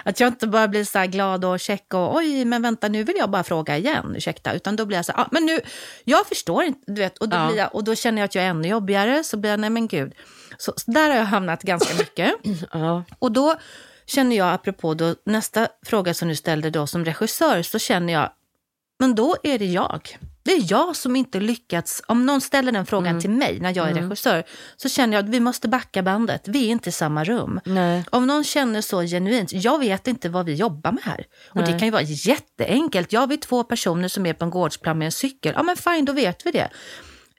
Att 0.06 0.20
jag 0.20 0.28
inte 0.28 0.48
bara 0.48 0.68
blir 0.68 0.84
så 0.84 1.02
glad 1.08 1.46
och 1.46 1.60
check 1.60 1.94
och 1.94 2.16
oj, 2.16 2.46
men 2.46 2.62
vänta 2.62 2.88
nu 2.88 3.04
vill 3.04 3.16
jag 3.18 3.30
bara 3.30 3.44
fråga 3.44 3.78
igen, 3.78 4.14
ursäkta. 4.18 4.54
Utan 4.54 4.76
då 4.76 4.86
blir 4.86 4.98
jag 4.98 5.06
så 5.06 5.12
här, 5.12 5.22
ah, 5.24 5.28
men 5.32 5.46
nu, 5.46 5.60
jag 6.04 6.28
förstår 6.28 6.64
inte, 6.64 6.92
du 6.92 7.02
vet. 7.02 7.18
Och 7.18 7.30
då, 7.30 7.38
Ja. 7.38 7.56
jag, 7.56 7.76
och 7.76 7.84
då 7.84 7.96
känner 7.96 8.22
jag 8.22 8.26
att 8.26 8.36
jag 8.36 8.44
är 8.46 8.50
ännu 8.50 8.68
jobbigare, 8.68 9.24
så 9.24 9.38
blir 9.38 9.52
jag, 9.52 9.60
nej 9.60 9.70
men 9.70 9.88
gud. 9.88 10.14
Så, 10.58 10.74
så 10.76 10.92
där 10.92 11.10
har 11.10 11.16
jag 11.16 11.26
hamnat 11.26 11.64
ganska 11.64 11.94
mycket. 11.96 12.34
Ja. 12.74 13.04
Och 13.20 13.32
då 13.32 13.56
känner 14.06 14.36
jag, 14.36 14.54
apropå 14.54 14.94
då, 14.94 15.16
nästa 15.26 15.68
fråga 15.86 16.14
som 16.14 16.28
du 16.28 16.36
ställde 16.36 16.70
då 16.70 16.88
som 16.88 17.06
regissör, 17.06 17.62
så 17.62 17.80
känner 17.80 18.14
jag, 18.14 18.30
men 19.00 19.16
då 19.16 19.36
är 19.44 19.60
det 19.60 19.66
jag. 19.66 20.18
Det 20.44 20.52
är 20.52 20.72
jag 20.72 20.96
som 20.96 21.16
inte 21.16 21.40
lyckats, 21.40 22.02
om 22.08 22.26
någon 22.26 22.42
ställer 22.42 22.72
den 22.72 22.86
frågan 22.86 23.22
till 23.22 23.30
mig 23.30 23.60
när 23.60 23.78
jag 23.78 23.90
är 23.90 23.94
regissör, 23.94 24.44
så 24.78 24.90
känner 24.90 25.18
jag 25.18 25.26
att 25.26 25.30
vi 25.30 25.40
måste 25.40 25.68
backa 25.68 26.04
bandet, 26.04 26.48
vi 26.48 26.66
är 26.66 26.70
inte 26.70 26.90
i 26.90 26.92
samma 26.92 27.24
rum. 27.24 27.60
Nej. 27.66 28.06
Om 28.10 28.28
någon 28.28 28.44
känner 28.44 28.82
så 28.82 29.02
genuint, 29.02 29.54
jag 29.54 29.80
vet 29.80 30.08
inte 30.08 30.30
vad 30.30 30.46
vi 30.46 30.54
jobbar 30.54 30.92
med 30.92 31.04
här. 31.04 31.26
Och 31.50 31.62
det 31.62 31.72
kan 31.72 31.82
ju 31.88 31.92
vara 31.92 32.02
jätteenkelt. 32.02 33.14
Jag 33.14 33.28
vet 33.28 33.42
två 33.42 33.64
personer 33.64 34.08
som 34.08 34.26
är 34.26 34.34
på 34.34 34.46
en 34.46 34.52
gårdsplan 34.52 34.98
med 34.98 35.06
en 35.06 35.12
cykel. 35.12 35.54
Ja 35.56 35.64
men 35.64 35.78
fine, 35.78 36.06
då 36.06 36.14
vet 36.14 36.46
vi 36.46 36.52
det. 36.52 36.70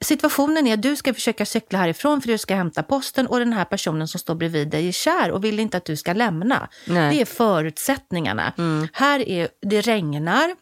Situationen 0.01 0.67
är 0.67 0.73
att 0.73 0.81
du 0.81 0.95
ska 0.95 1.13
försöka 1.13 1.45
cykla 1.45 1.79
härifrån 1.79 2.21
för 2.21 2.27
du 2.27 2.37
ska 2.37 2.55
hämta 2.55 2.83
posten 2.83 3.27
och 3.27 3.39
den 3.39 3.53
här 3.53 3.65
personen 3.65 4.07
som 4.07 4.19
står 4.19 4.35
bredvid 4.35 4.67
dig 4.67 4.87
är 4.87 4.91
kär 4.91 5.31
och 5.31 5.43
vill 5.43 5.59
inte 5.59 5.77
att 5.77 5.85
du 5.85 5.95
ska 5.95 6.13
lämna. 6.13 6.69
Nej. 6.87 7.15
Det 7.15 7.21
är 7.21 7.25
förutsättningarna. 7.25 8.53
Här 8.93 9.29
är, 9.29 9.47
det 9.61 9.81
regnar, 9.81 10.55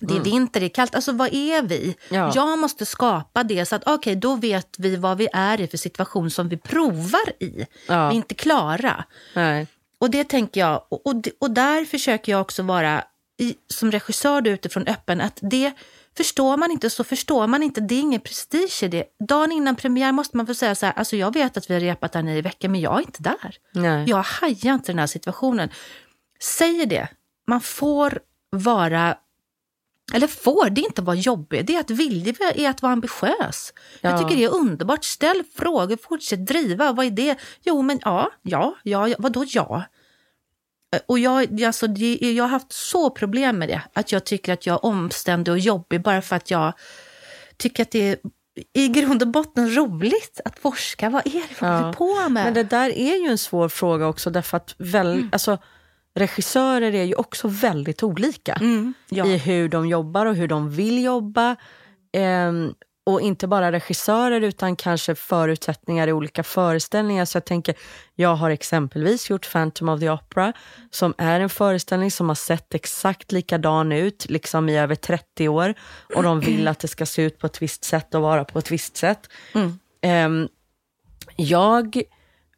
det 0.00 0.16
är 0.16 0.20
vinter, 0.20 0.60
det 0.60 0.66
är 0.66 0.70
kallt. 0.70 0.94
Alltså 0.94 1.12
vad 1.12 1.34
är 1.34 1.62
vi? 1.62 1.96
Ja. 2.08 2.32
Jag 2.34 2.58
måste 2.58 2.86
skapa 2.86 3.42
det 3.42 3.66
så 3.66 3.76
att 3.76 3.82
okej, 3.86 4.16
då 4.16 4.34
vet 4.34 4.76
vi 4.78 4.96
vad 4.96 5.18
vi 5.18 5.28
är 5.32 5.60
i 5.60 5.66
för 5.66 5.78
situation 5.78 6.30
som 6.30 6.48
vi 6.48 6.56
provar 6.56 7.42
i. 7.42 7.66
Ja. 7.88 8.08
Vi 8.08 8.14
är 8.14 8.16
inte 8.16 8.34
klara. 8.34 9.04
Nej. 9.34 9.66
Och 9.98 10.10
det 10.10 10.24
tänker 10.24 10.60
jag, 10.60 10.82
och, 10.88 11.06
och, 11.06 11.14
och 11.40 11.50
där 11.50 11.84
försöker 11.84 12.32
jag 12.32 12.40
också 12.40 12.62
vara 12.62 13.04
i, 13.38 13.54
som 13.68 13.92
regissör 13.92 14.40
då 14.40 14.50
utifrån 14.50 14.86
öppen, 14.86 15.20
att 15.20 15.38
det 15.42 15.72
förstår 16.16 16.56
man 16.56 16.70
inte 16.70 16.90
så 16.90 17.04
förstår 17.04 17.46
man 17.46 17.62
inte, 17.62 17.80
det 17.80 17.94
är 17.94 18.00
ingen 18.00 18.20
prestige 18.20 18.82
i 18.82 18.88
det. 18.88 19.04
Dagen 19.28 19.52
innan 19.52 19.76
premiär 19.76 20.12
måste 20.12 20.36
man 20.36 20.46
få 20.46 20.54
säga 20.54 20.74
så 20.74 20.86
här, 20.86 20.92
alltså 20.96 21.16
jag 21.16 21.34
vet 21.34 21.56
att 21.56 21.70
vi 21.70 21.74
har 21.74 21.80
repat 21.80 22.14
här 22.14 22.22
nio 22.22 22.42
veckor, 22.42 22.68
men 22.68 22.80
jag 22.80 22.98
är 22.98 23.00
inte 23.00 23.22
där. 23.22 23.56
Nej. 23.72 24.04
Jag 24.08 24.22
hajar 24.22 24.74
inte 24.74 24.92
den 24.92 24.98
här 24.98 25.06
situationen. 25.06 25.68
Säger 26.40 26.86
det, 26.86 27.08
man 27.46 27.60
får 27.60 28.18
vara 28.50 29.16
eller 30.14 30.26
får, 30.26 30.70
det 30.70 30.80
är 30.80 30.84
inte 30.86 31.00
att 31.00 31.06
vara 31.06 31.16
jobbig, 31.16 31.66
det 31.66 31.74
är 31.76 31.80
att 31.80 31.90
vilja, 31.90 32.34
är 32.54 32.70
att 32.70 32.82
vara 32.82 32.92
ambitiös. 32.92 33.72
Jag 34.00 34.12
Ja. 34.12 34.18
tycker 34.18 34.36
det 34.36 34.44
är 34.44 34.54
underbart. 34.54 35.04
Ställ 35.04 35.42
frågor, 35.54 35.96
fortsätt 36.02 36.46
driva. 36.46 36.92
Vad 36.92 37.06
är 37.06 37.10
det? 37.10 37.36
Jo, 37.62 37.82
men 37.82 38.00
ja, 38.04 38.30
ja, 38.42 38.74
ja, 38.82 39.08
ja 39.08 39.16
vadå 39.18 39.44
ja? 39.48 39.84
Eh, 40.94 41.00
Och 41.06 41.18
jag, 41.18 41.62
alltså, 41.62 41.86
jag 41.86 42.44
har 42.44 42.48
haft 42.48 42.72
så 42.72 43.10
problem 43.10 43.58
med 43.58 43.68
det, 43.68 43.82
att 43.92 44.12
jag 44.12 44.24
tycker 44.24 44.52
att 44.52 44.66
jag 44.66 44.74
är 44.74 44.84
omständig 44.84 45.52
och 45.52 45.58
jobbig 45.58 46.02
bara 46.02 46.22
för 46.22 46.36
att 46.36 46.50
jag 46.50 46.72
tycker 47.56 47.82
att 47.82 47.90
det 47.90 48.08
är 48.10 48.16
i 48.72 48.88
grund 48.88 49.22
och 49.22 49.28
botten 49.28 49.74
roligt 49.76 50.40
att 50.44 50.58
forska. 50.58 51.10
Vad 51.10 51.26
är 51.26 51.30
det 51.32 51.38
vi 51.60 51.66
Ja. 51.66 51.92
på 51.96 52.14
med? 52.28 52.44
Men 52.44 52.54
det 52.54 52.62
där 52.62 52.90
är 52.90 53.16
ju 53.24 53.28
en 53.30 53.38
svår 53.38 53.68
fråga 53.68 54.06
också 54.06 54.30
därför 54.30 54.56
att 54.56 54.74
väl, 54.78 55.28
alltså, 55.32 55.58
regissörer 56.16 56.94
är 56.94 57.04
ju 57.04 57.14
också 57.14 57.48
väldigt 57.48 58.02
olika 58.02 58.52
Mm, 58.52 58.94
ja. 59.08 59.26
i 59.26 59.38
hur 59.38 59.68
de 59.68 59.86
jobbar 59.88 60.26
och 60.26 60.34
hur 60.34 60.48
de 60.48 60.70
vill 60.70 61.04
jobba. 61.04 61.56
Ehm, 62.12 62.74
och 63.06 63.20
inte 63.20 63.46
bara 63.46 63.72
regissörer 63.72 64.40
utan 64.40 64.76
kanske 64.76 65.14
förutsättningar 65.14 66.08
i 66.08 66.12
olika 66.12 66.42
föreställningar. 66.42 67.24
Så 67.24 67.36
jag 67.36 67.44
tänker, 67.44 67.74
jag 68.14 68.36
har 68.36 68.50
exempelvis 68.50 69.30
gjort 69.30 69.52
Phantom 69.52 69.88
of 69.88 70.00
the 70.00 70.10
Opera 70.10 70.52
som 70.90 71.14
är 71.18 71.40
en 71.40 71.48
föreställning 71.48 72.10
som 72.10 72.28
har 72.28 72.34
sett 72.34 72.74
exakt 72.74 73.32
likadan 73.32 73.92
ut 73.92 74.26
liksom 74.28 74.68
i 74.68 74.78
över 74.78 74.94
30 74.94 75.48
år 75.48 75.74
och 76.14 76.22
de 76.22 76.40
vill 76.40 76.68
att 76.68 76.78
det 76.78 76.88
ska 76.88 77.06
se 77.06 77.22
ut 77.22 77.38
på 77.38 77.46
ett 77.46 77.62
visst 77.62 77.84
sätt 77.84 78.14
och 78.14 78.22
vara 78.22 78.44
på 78.44 78.58
ett 78.58 78.70
visst 78.70 78.96
sätt. 78.96 79.28
Ehm, 80.00 80.48
jag 81.36 82.02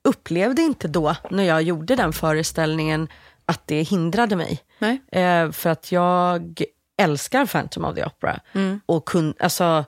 upplevde 0.05 0.63
inte 0.63 0.89
då, 0.89 1.17
när 1.31 1.45
jag 1.45 1.63
gjorde 1.63 1.97
den 1.97 2.13
föreställningen, 2.13 3.09
att 3.49 3.63
det 3.67 3.83
hindrade 3.83 4.37
mig. 4.37 4.61
Nej. 4.79 5.03
Eh, 5.13 5.51
för 5.51 5.71
att 5.71 5.93
jag 5.93 6.63
älskar 7.03 7.47
Phantom 7.47 7.85
of 7.85 7.95
the 7.95 8.05
Opera. 8.05 8.41
Och 8.87 9.09
kun, 9.09 9.35
alltså, 9.39 9.85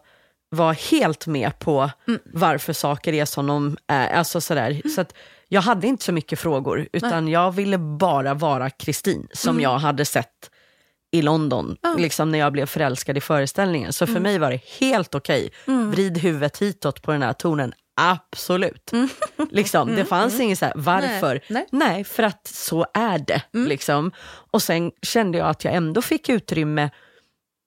var 0.49 0.91
helt 0.91 1.27
med 1.27 1.59
på 1.59 1.91
varför 2.25 2.73
saker 2.73 3.13
är 3.13 3.25
som 3.25 3.47
de 3.47 3.77
är. 3.87 4.09
Alltså 4.09 4.41
sådär. 4.41 4.89
Så 4.95 5.01
att 5.01 5.15
jag 5.49 5.61
hade 5.61 5.87
inte 5.87 6.05
så 6.05 6.13
mycket 6.13 6.39
frågor, 6.39 6.89
utan 6.93 7.29
jag 7.29 7.53
ville 7.53 7.79
bara 7.79 8.35
vara 8.35 8.71
Kristin, 8.71 9.29
som 9.33 9.61
jag 9.61 9.79
hade 9.79 10.05
sett 10.05 10.51
i 11.13 11.23
London, 11.23 11.77
liksom 11.99 12.31
när 12.31 12.39
jag 12.39 12.53
blev 12.53 12.67
förälskad 12.67 13.17
i 13.17 13.21
föreställningen. 13.21 13.93
Så 13.93 14.07
för 14.07 14.21
mig 14.21 14.39
var 14.39 14.51
det 14.51 14.61
helt 14.81 15.15
okej. 15.15 15.51
Vrid 15.67 16.19
huvudet 16.19 16.59
hitåt 16.59 17.03
på 17.03 17.13
den 17.13 17.23
här 17.23 17.33
tonen, 17.33 17.73
absolut. 18.01 18.91
Liksom, 19.51 19.97
det 19.97 20.05
fanns 20.05 20.41
inget 20.41 20.59
så 20.59 20.65
här, 20.65 20.73
varför? 20.77 21.41
Nej. 21.49 21.67
Nej, 21.71 22.05
för 22.05 22.23
att 22.23 22.47
så 22.47 22.87
är 22.95 23.19
det. 23.19 23.43
Liksom. 23.53 24.13
Och 24.51 24.63
sen 24.63 24.93
kände 25.03 25.39
jag 25.39 25.49
att 25.49 25.65
jag 25.65 25.75
ändå 25.75 26.03
fick 26.03 26.29
utrymme 26.29 26.91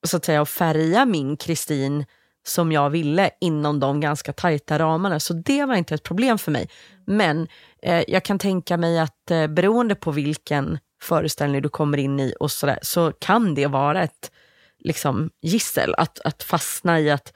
så 0.08 0.18
att 0.18 0.26
säga, 0.26 0.42
att 0.42 0.50
färga 0.50 1.06
min 1.06 1.38
Kristin 1.38 2.06
som 2.46 2.72
jag 2.72 2.90
ville 2.90 3.30
inom 3.42 3.80
de 3.80 4.00
ganska 4.00 4.34
tajta 4.34 4.80
ramarna. 4.80 5.20
Så 5.20 5.34
det 5.34 5.66
var 5.66 5.76
inte 5.76 5.96
ett 5.96 6.04
problem 6.04 6.38
för 6.38 6.52
mig. 6.52 6.70
Men 7.06 7.48
eh, 7.82 8.04
jag 8.08 8.24
kan 8.24 8.40
tänka 8.40 8.78
mig 8.78 9.00
att 9.00 9.32
eh, 9.32 9.48
beroende 9.48 9.96
på 9.96 10.12
vilken 10.12 10.80
föreställning 11.02 11.62
du 11.62 11.70
kommer 11.70 11.98
in 11.98 12.20
i 12.20 12.34
och 12.40 12.52
så, 12.52 12.66
där, 12.66 12.80
så 12.82 13.12
kan 13.12 13.56
det 13.56 13.68
vara 13.68 14.04
ett 14.04 14.32
liksom, 14.80 15.30
gissel 15.42 15.94
att, 15.98 16.20
att 16.20 16.44
fastna 16.44 17.00
i 17.00 17.12
att 17.12 17.34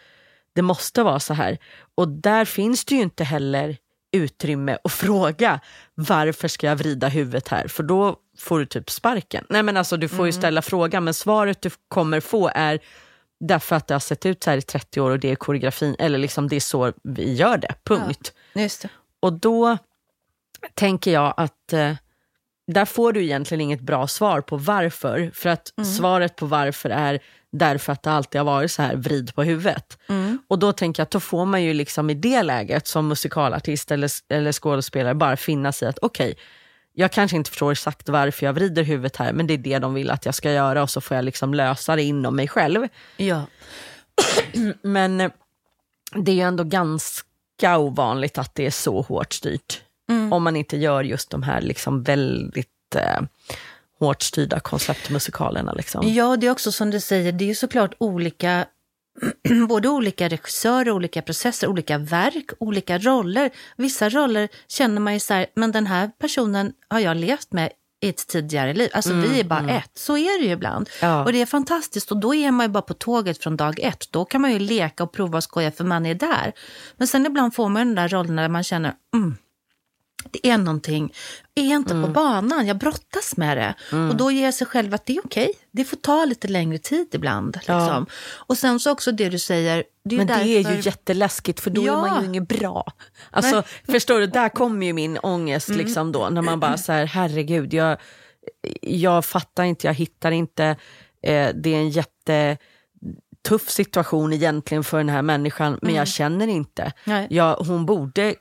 det 0.57 0.61
måste 0.61 1.03
vara 1.03 1.19
så 1.19 1.33
här. 1.33 1.57
Och 1.95 2.07
där 2.07 2.45
finns 2.45 2.85
det 2.85 2.95
ju 2.95 3.01
inte 3.01 3.23
heller 3.23 3.77
utrymme 4.11 4.77
att 4.83 4.91
fråga 4.91 5.59
varför 5.95 6.47
ska 6.47 6.67
jag 6.67 6.75
vrida 6.75 7.07
huvudet 7.07 7.47
här? 7.47 7.67
För 7.67 7.83
då 7.83 8.15
får 8.37 8.59
du 8.59 8.65
typ 8.65 8.89
sparken. 8.89 9.45
Nej 9.49 9.63
men 9.63 9.77
alltså 9.77 9.97
du 9.97 10.07
får 10.07 10.25
ju 10.25 10.31
ställa 10.31 10.61
frågan 10.61 11.03
men 11.03 11.13
svaret 11.13 11.61
du 11.61 11.69
kommer 11.87 12.19
få 12.19 12.51
är 12.55 12.79
därför 13.39 13.75
att 13.75 13.87
det 13.87 13.93
har 13.93 13.99
sett 13.99 14.25
ut 14.25 14.43
så 14.43 14.49
här 14.49 14.57
i 14.57 14.61
30 14.61 15.01
år 15.01 15.11
och 15.11 15.19
det 15.19 15.31
är 15.31 15.35
koreografin, 15.35 15.95
eller 15.99 16.17
liksom 16.17 16.47
det 16.47 16.55
är 16.55 16.59
så 16.59 16.93
vi 17.03 17.33
gör 17.33 17.57
det, 17.57 17.73
punkt. 17.83 18.33
Det. 18.53 18.85
Och 19.19 19.33
då 19.33 19.77
tänker 20.73 21.11
jag 21.11 21.33
att 21.37 21.73
eh, 21.73 21.93
där 22.67 22.85
får 22.85 23.13
du 23.13 23.23
egentligen 23.23 23.61
inget 23.61 23.81
bra 23.81 24.07
svar 24.07 24.41
på 24.41 24.57
varför. 24.57 25.31
För 25.33 25.49
att 25.49 25.73
svaret 25.97 26.35
på 26.35 26.45
varför 26.45 26.89
är 26.89 27.19
därför 27.51 27.93
att 27.93 28.03
det 28.03 28.11
alltid 28.11 28.41
har 28.41 28.45
varit 28.45 28.71
så 28.71 28.81
här, 28.81 28.95
vrid 28.95 29.35
på 29.35 29.43
huvudet. 29.43 29.97
Och 30.47 30.59
då 30.59 30.73
tänker 30.73 31.01
jag 31.01 31.05
att 31.05 31.11
då 31.11 31.19
får 31.19 31.45
man 31.45 31.63
ju 31.63 31.73
liksom 31.73 32.09
i 32.09 32.13
det 32.13 32.43
läget 32.43 32.87
som 32.87 33.07
musikalartist 33.07 33.91
eller, 33.91 34.11
eller 34.33 34.51
skådespelare 34.51 35.15
bara 35.15 35.37
finna 35.37 35.71
sig 35.71 35.87
att 35.87 35.99
okej, 36.01 36.37
jag 36.93 37.11
kanske 37.11 37.37
inte 37.37 37.49
förstår 37.49 37.71
exakt 37.71 38.09
varför 38.09 38.45
jag 38.45 38.53
vrider 38.53 38.83
huvudet 38.83 39.15
här, 39.15 39.33
men 39.33 39.47
det 39.47 39.53
är 39.53 39.57
det 39.57 39.79
de 39.79 39.93
vill 39.93 40.11
att 40.11 40.25
jag 40.25 40.35
ska 40.35 40.51
göra 40.51 40.83
och 40.83 40.89
så 40.89 41.01
får 41.01 41.15
jag 41.15 41.25
liksom 41.25 41.53
lösa 41.53 41.95
det 41.95 42.03
inom 42.03 42.35
mig 42.35 42.47
själv. 42.47 42.87
Ja. 43.17 43.43
Men 44.81 45.21
eh, 45.21 45.31
det 46.15 46.31
är 46.31 46.35
ju 46.35 46.41
ändå 46.41 46.63
ganska 46.63 47.77
ovanligt 47.77 48.37
att 48.37 48.55
det 48.55 48.65
är 48.65 48.71
så 48.71 49.01
hårt 49.01 49.33
styrt. 49.33 49.81
Om 50.31 50.43
man 50.43 50.55
inte 50.55 50.77
gör 50.77 51.03
just 51.03 51.29
de 51.29 51.43
här 51.43 51.61
liksom 51.61 52.03
väldigt 52.03 52.95
eh, 52.95 53.21
hårt 53.99 54.21
styrda 54.21 54.59
konceptmusikalerna. 54.59 55.73
Liksom. 55.73 56.13
Ja, 56.13 56.37
det 56.37 56.47
är 56.47 56.51
också 56.51 56.71
som 56.71 56.91
du 56.91 56.99
säger, 56.99 57.31
det 57.31 57.49
är 57.49 57.53
såklart 57.53 57.93
olika, 57.97 58.65
både 59.69 59.89
olika 59.89 60.29
regissörer, 60.29 60.91
olika 60.91 61.21
processer, 61.21 61.67
olika 61.67 61.97
verk, 61.97 62.51
olika 62.59 62.97
roller. 62.97 63.51
Vissa 63.77 64.09
roller 64.09 64.49
känner 64.67 65.01
man 65.01 65.13
ju 65.13 65.19
så 65.19 65.33
här, 65.33 65.45
men 65.55 65.71
den 65.71 65.87
här 65.87 66.11
personen 66.19 66.73
har 66.89 66.99
jag 66.99 67.17
levt 67.17 67.51
med 67.51 67.69
i 68.01 68.09
ett 68.09 68.27
tidigare 68.27 68.73
liv. 68.73 68.89
Alltså 68.93 69.13
vi 69.13 69.39
är 69.39 69.43
bara 69.43 69.69
ett, 69.69 69.91
så 69.93 70.17
är 70.17 70.39
det 70.39 70.45
ju 70.45 70.51
ibland. 70.51 70.89
Ja. 71.01 71.23
Och 71.23 71.33
det 71.33 71.41
är 71.41 71.45
fantastiskt 71.45 72.11
och 72.11 72.17
då 72.17 72.35
är 72.35 72.51
man 72.51 72.65
ju 72.65 72.67
bara 72.71 72.81
på 72.81 72.93
tåget 72.93 73.43
från 73.43 73.57
dag 73.57 73.79
ett. 73.79 74.11
Då 74.11 74.25
kan 74.25 74.41
man 74.41 74.51
ju 74.51 74.59
leka 74.59 75.03
och 75.03 75.11
prova 75.11 75.37
och 75.37 75.43
skoja 75.43 75.71
för 75.71 75.83
man 75.83 76.05
är 76.05 76.15
där. 76.15 76.53
Men 76.97 77.07
sen 77.07 77.25
ibland 77.25 77.55
får 77.55 77.69
man 77.69 77.87
den 77.87 77.95
där 77.95 78.07
rollen 78.07 78.35
där 78.35 78.49
man 78.49 78.63
känner, 78.63 78.93
mm, 79.13 79.37
det 80.31 80.47
är 80.49 80.57
någonting, 80.57 81.13
är 81.55 81.63
inte 81.75 81.93
på 81.93 82.07
banan, 82.07 82.67
jag 82.67 82.77
brottas 82.77 83.37
med 83.37 83.57
det. 83.57 83.97
Och 84.09 84.15
då 84.15 84.31
ger 84.31 84.45
jag 84.45 84.53
sig 84.53 84.67
själv 84.67 84.93
att 84.93 85.05
det 85.05 85.15
är 85.17 85.21
okej, 85.25 85.53
det 85.71 85.83
får 85.85 85.97
ta 85.97 86.25
lite 86.25 86.47
längre 86.47 86.77
tid 86.77 87.07
ibland. 87.11 87.55
Liksom. 87.55 88.05
Och 88.35 88.57
sen 88.57 88.79
så 88.79 88.91
också 88.91 89.11
det 89.11 89.29
du 89.29 89.39
säger, 89.39 89.83
det 90.03 90.17
Men 90.17 90.27
därför... 90.27 90.43
det 90.43 90.49
är 90.49 90.71
ju 90.75 90.81
jätteläskigt 90.81 91.59
för 91.59 91.69
då 91.69 91.85
Ja. 91.85 91.93
är 92.07 92.11
man 92.11 92.21
ju 92.21 92.27
inget 92.27 92.47
bra. 92.47 92.83
Alltså, 93.31 93.63
förstår 93.91 94.19
du, 94.19 94.27
där 94.27 94.49
kommer 94.49 94.85
ju 94.85 94.93
min 94.93 95.17
ångest 95.17 95.69
Mm. 95.69 95.79
liksom 95.81 96.11
då. 96.11 96.29
När 96.29 96.41
man 96.41 96.59
bara 96.59 96.77
så 96.87 96.91
här, 96.91 97.05
herregud, 97.05 97.73
jag, 97.73 97.97
jag 98.81 99.25
fattar 99.25 99.63
inte, 99.63 99.87
jag 99.87 99.93
hittar 99.93 100.31
inte. 100.31 100.65
Eh, 101.23 101.49
det 101.55 101.69
är 101.73 101.77
en 101.77 101.89
jättetuff 101.89 103.69
situation 103.69 104.33
egentligen 104.33 104.83
för 104.83 104.97
den 104.97 105.09
här 105.09 105.21
människan, 105.21 105.79
men 105.81 105.95
jag 105.95 106.07
känner 106.07 106.47
inte. 106.47 106.81
Mm. 106.81 106.93
Nej. 107.05 107.27
Jag, 107.29 107.55
hon 107.55 107.85
borde 107.85 108.35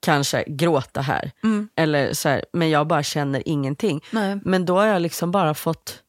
kanske 0.00 0.44
gråta 0.46 1.00
här. 1.00 1.30
Eller 1.76 2.12
så 2.12 2.28
här, 2.28 2.44
men 2.52 2.70
jag 2.70 2.86
bara 2.86 3.02
känner 3.02 3.42
ingenting. 3.48 4.00
Mm. 4.12 4.24
Nej. 4.30 4.40
Men 4.44 4.64
då 4.66 4.76
har 4.78 4.86
jag 4.86 5.02
liksom 5.02 5.30
bara 5.30 5.54
fått, 5.54 6.02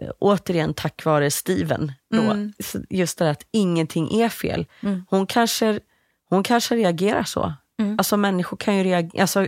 eh, 0.00 0.10
återigen 0.18 0.74
tack 0.74 1.04
vare 1.04 1.30
Steven, 1.30 1.92
då, 2.10 2.20
Mm. 2.22 2.52
just 2.90 3.18
det 3.18 3.24
där 3.24 3.32
att 3.32 3.46
ingenting 3.50 4.20
är 4.20 4.28
fel. 4.28 4.66
Hon, 5.10 5.26
kanske, 5.26 5.80
hon 6.28 6.42
kanske 6.42 6.74
reagerar 6.76 7.22
så. 7.24 7.52
Mm. 7.80 7.94
Alltså 7.98 8.16
människor 8.16 8.56
kan 8.56 8.76
ju 8.76 8.84
reagera, 8.84 9.22
alltså, 9.22 9.46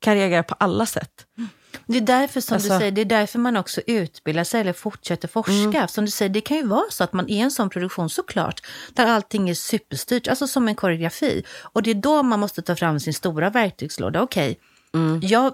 kan 0.00 0.14
reagera 0.14 0.42
på 0.42 0.54
alla 0.58 0.86
sätt. 0.86 1.26
Det 1.86 1.96
är 1.96 2.00
därför 2.00 2.40
som 2.40 2.54
Alltså- 2.54 2.72
du 2.72 2.78
säger, 2.78 2.92
det 2.92 3.00
är 3.00 3.04
därför 3.04 3.38
man 3.38 3.56
också 3.56 3.80
utbildar 3.86 4.44
sig 4.44 4.60
eller 4.60 4.72
fortsätter 4.72 5.28
forska. 5.28 5.52
Mm. 5.52 5.88
Som 5.88 6.04
du 6.04 6.10
säger, 6.10 6.28
det 6.28 6.40
kan 6.40 6.56
ju 6.56 6.66
vara 6.66 6.90
så 6.90 7.04
att 7.04 7.12
man 7.12 7.24
är 7.28 7.34
i 7.34 7.38
en 7.40 7.50
sån 7.50 7.70
produktion 7.70 8.10
såklart, 8.10 8.60
där 8.94 9.06
allting 9.06 9.48
är 9.50 9.54
superstyrt, 9.54 10.28
alltså 10.28 10.46
som 10.46 10.68
en 10.68 10.74
koreografi. 10.74 11.44
Och 11.62 11.82
det 11.82 11.90
är 11.90 11.94
då 11.94 12.22
man 12.22 12.40
måste 12.40 12.62
ta 12.62 12.76
fram 12.76 13.00
sin 13.00 13.14
stora 13.14 13.50
verktygslåda. 13.50 14.22
Okej, 14.22 14.58
Mm. 14.94 15.20
jag, 15.22 15.52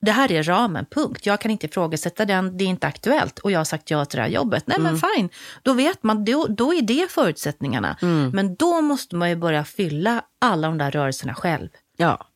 det 0.00 0.10
här 0.10 0.32
är 0.32 0.42
ramen, 0.42 0.86
punkt. 0.90 1.26
Jag 1.26 1.40
kan 1.40 1.50
inte 1.50 1.66
ifrågasätta 1.66 2.24
den, 2.24 2.56
det 2.56 2.64
är 2.64 2.68
inte 2.68 2.86
aktuellt. 2.86 3.38
Och 3.38 3.50
jag 3.52 3.60
har 3.60 3.64
sagt 3.64 3.90
ja 3.90 4.04
till 4.04 4.16
det 4.16 4.22
här 4.22 4.30
jobbet. 4.30 4.66
Nej 4.66 4.78
Mm. 4.78 4.92
men 4.92 5.00
fine, 5.16 5.28
då 5.62 5.72
vet 5.72 6.02
man, 6.02 6.24
då, 6.24 6.46
då 6.46 6.74
är 6.74 6.82
det 6.82 7.10
förutsättningarna. 7.10 7.96
Mm. 8.02 8.30
Men 8.30 8.54
då 8.54 8.80
måste 8.80 9.16
man 9.16 9.28
ju 9.30 9.36
börja 9.36 9.64
fylla 9.64 10.22
alla 10.40 10.68
de 10.68 10.78
där 10.78 10.90
rörelserna 10.90 11.34
själv. 11.34 11.68
Ja. 11.96 12.26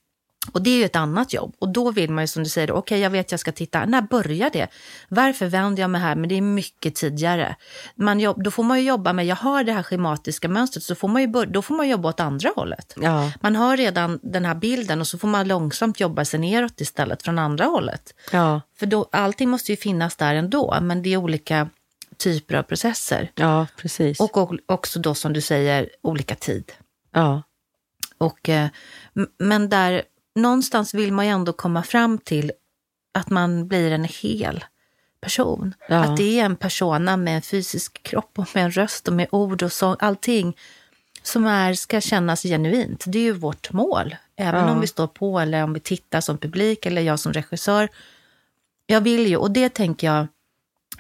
Och 0.52 0.62
det 0.62 0.70
är 0.70 0.76
ju 0.78 0.84
ett 0.84 0.96
annat 0.96 1.32
jobb. 1.32 1.54
Och 1.58 1.68
då 1.68 1.90
vill 1.90 2.10
man 2.10 2.24
ju 2.24 2.28
som 2.28 2.42
du 2.42 2.48
säger, 2.48 2.72
okej 2.72 3.00
jag 3.00 3.10
vet 3.10 3.30
jag 3.30 3.40
ska 3.40 3.52
titta, 3.52 3.84
när 3.84 4.02
börjar 4.02 4.50
det? 4.50 4.66
Varför 5.08 5.46
vänder 5.46 5.82
jag 5.82 5.90
mig 5.90 6.00
här? 6.00 6.16
Men 6.16 6.28
det 6.28 6.34
är 6.34 6.40
mycket 6.42 6.94
tidigare. 6.94 7.56
Man 7.94 8.20
jobb, 8.20 8.42
då 8.42 8.50
får 8.50 8.62
man 8.62 8.78
ju 8.80 8.84
jobba 8.88 9.12
med, 9.12 9.26
jag 9.26 9.36
har 9.36 9.64
det 9.64 9.72
här 9.72 9.82
schematiska 9.82 10.48
mönstret, 10.48 10.84
så 10.84 10.94
får 10.94 11.08
man 11.08 11.22
ju 11.22 11.28
då 11.46 11.62
får 11.62 11.74
man 11.74 11.88
jobba 11.88 12.08
åt 12.08 12.20
andra 12.20 12.50
hållet. 12.56 12.94
Ja. 13.00 13.32
Man 13.40 13.56
har 13.56 13.76
redan 13.76 14.20
den 14.22 14.44
här 14.44 14.54
bilden 14.54 15.00
och 15.00 15.06
så 15.06 15.18
får 15.18 15.28
man 15.28 15.48
långsamt 15.48 16.00
jobba 16.00 16.24
sig 16.24 16.40
neråt 16.40 16.80
istället 16.80 17.22
från 17.22 17.38
andra 17.38 17.64
hållet. 17.64 18.14
Ja. 18.32 18.60
För 18.78 18.86
då, 18.86 19.08
allting 19.12 19.48
måste 19.48 19.72
ju 19.72 19.76
finnas 19.76 20.16
där 20.16 20.34
ändå, 20.34 20.78
men 20.82 21.02
det 21.02 21.12
är 21.12 21.16
olika 21.16 21.68
typer 22.16 22.54
av 22.54 22.62
processer. 22.62 23.30
ja, 23.34 23.66
precis. 23.76 24.20
Och 24.20 24.36
o- 24.36 24.58
också 24.66 24.98
då 24.98 25.14
som 25.14 25.32
du 25.32 25.40
säger, 25.40 25.88
olika 26.02 26.34
tid. 26.34 26.72
ja. 27.14 27.42
Och, 28.20 28.48
eh, 28.48 28.68
men 29.38 29.68
där 29.68 30.02
någonstans 30.42 30.94
vill 30.94 31.12
man 31.12 31.26
ju 31.26 31.32
ändå 31.32 31.52
komma 31.52 31.82
fram 31.82 32.18
till 32.18 32.52
att 33.14 33.30
man 33.30 33.68
blir 33.68 33.90
en 33.90 34.04
hel 34.04 34.64
person. 35.20 35.74
Ja. 35.88 35.96
Att 35.96 36.16
det 36.16 36.40
är 36.40 36.44
en 36.44 36.56
persona 36.56 37.16
med 37.16 37.36
en 37.36 37.42
fysisk 37.42 38.02
kropp 38.02 38.38
och 38.38 38.48
med 38.54 38.64
en 38.64 38.70
röst 38.70 39.08
och 39.08 39.14
med 39.14 39.26
ord 39.30 39.62
och 39.62 39.72
sång, 39.72 39.96
allting 39.98 40.56
som 41.22 41.46
är, 41.46 41.74
ska 41.74 42.00
kännas 42.00 42.42
genuint. 42.42 43.04
Det 43.06 43.18
är 43.18 43.22
ju 43.22 43.32
vårt 43.32 43.72
mål. 43.72 44.16
Även 44.36 44.64
Ja. 44.66 44.72
om 44.72 44.80
vi 44.80 44.86
står 44.86 45.06
på 45.06 45.40
eller 45.40 45.64
om 45.64 45.72
vi 45.72 45.80
tittar 45.80 46.20
som 46.20 46.38
publik 46.38 46.86
eller 46.86 47.02
jag 47.02 47.20
som 47.20 47.32
regissör. 47.32 47.88
Jag 48.86 49.00
vill 49.00 49.26
ju, 49.26 49.36
och 49.36 49.50
det 49.50 49.68
tänker 49.68 50.06
jag, 50.06 50.26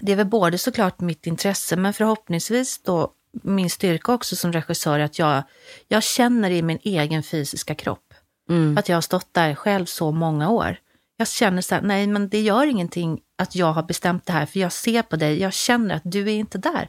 det 0.00 0.12
är 0.12 0.16
väl 0.16 0.26
både 0.26 0.58
såklart 0.58 1.00
mitt 1.00 1.26
intresse 1.26 1.76
men 1.76 1.92
förhoppningsvis 1.92 2.82
då 2.82 3.12
min 3.42 3.70
styrka 3.70 4.12
också 4.12 4.36
som 4.36 4.52
regissör 4.52 4.98
att 4.98 5.18
jag, 5.18 5.42
jag 5.88 6.02
känner 6.02 6.50
i 6.50 6.62
min 6.62 6.78
egen 6.82 7.22
fysiska 7.22 7.74
kropp. 7.74 8.07
Mm. 8.48 8.78
Att 8.78 8.88
jag 8.88 8.96
har 8.96 9.00
stått 9.02 9.34
där 9.34 9.54
själv 9.54 9.84
så 9.86 10.12
många 10.12 10.50
år. 10.50 10.76
Jag 11.16 11.28
känner 11.28 11.62
så 11.62 11.74
här, 11.74 11.82
nej 11.82 12.06
men 12.06 12.28
det 12.28 12.40
gör 12.40 12.66
ingenting 12.66 13.20
att 13.36 13.54
jag 13.54 13.72
har 13.72 13.82
bestämt 13.82 14.26
det 14.26 14.32
här 14.32 14.46
för 14.46 14.60
jag 14.60 14.72
ser 14.72 15.02
på 15.02 15.16
dig, 15.16 15.40
jag 15.40 15.52
känner 15.52 15.94
att 15.94 16.02
du 16.04 16.22
är 16.22 16.34
inte 16.38 16.58
där. 16.58 16.88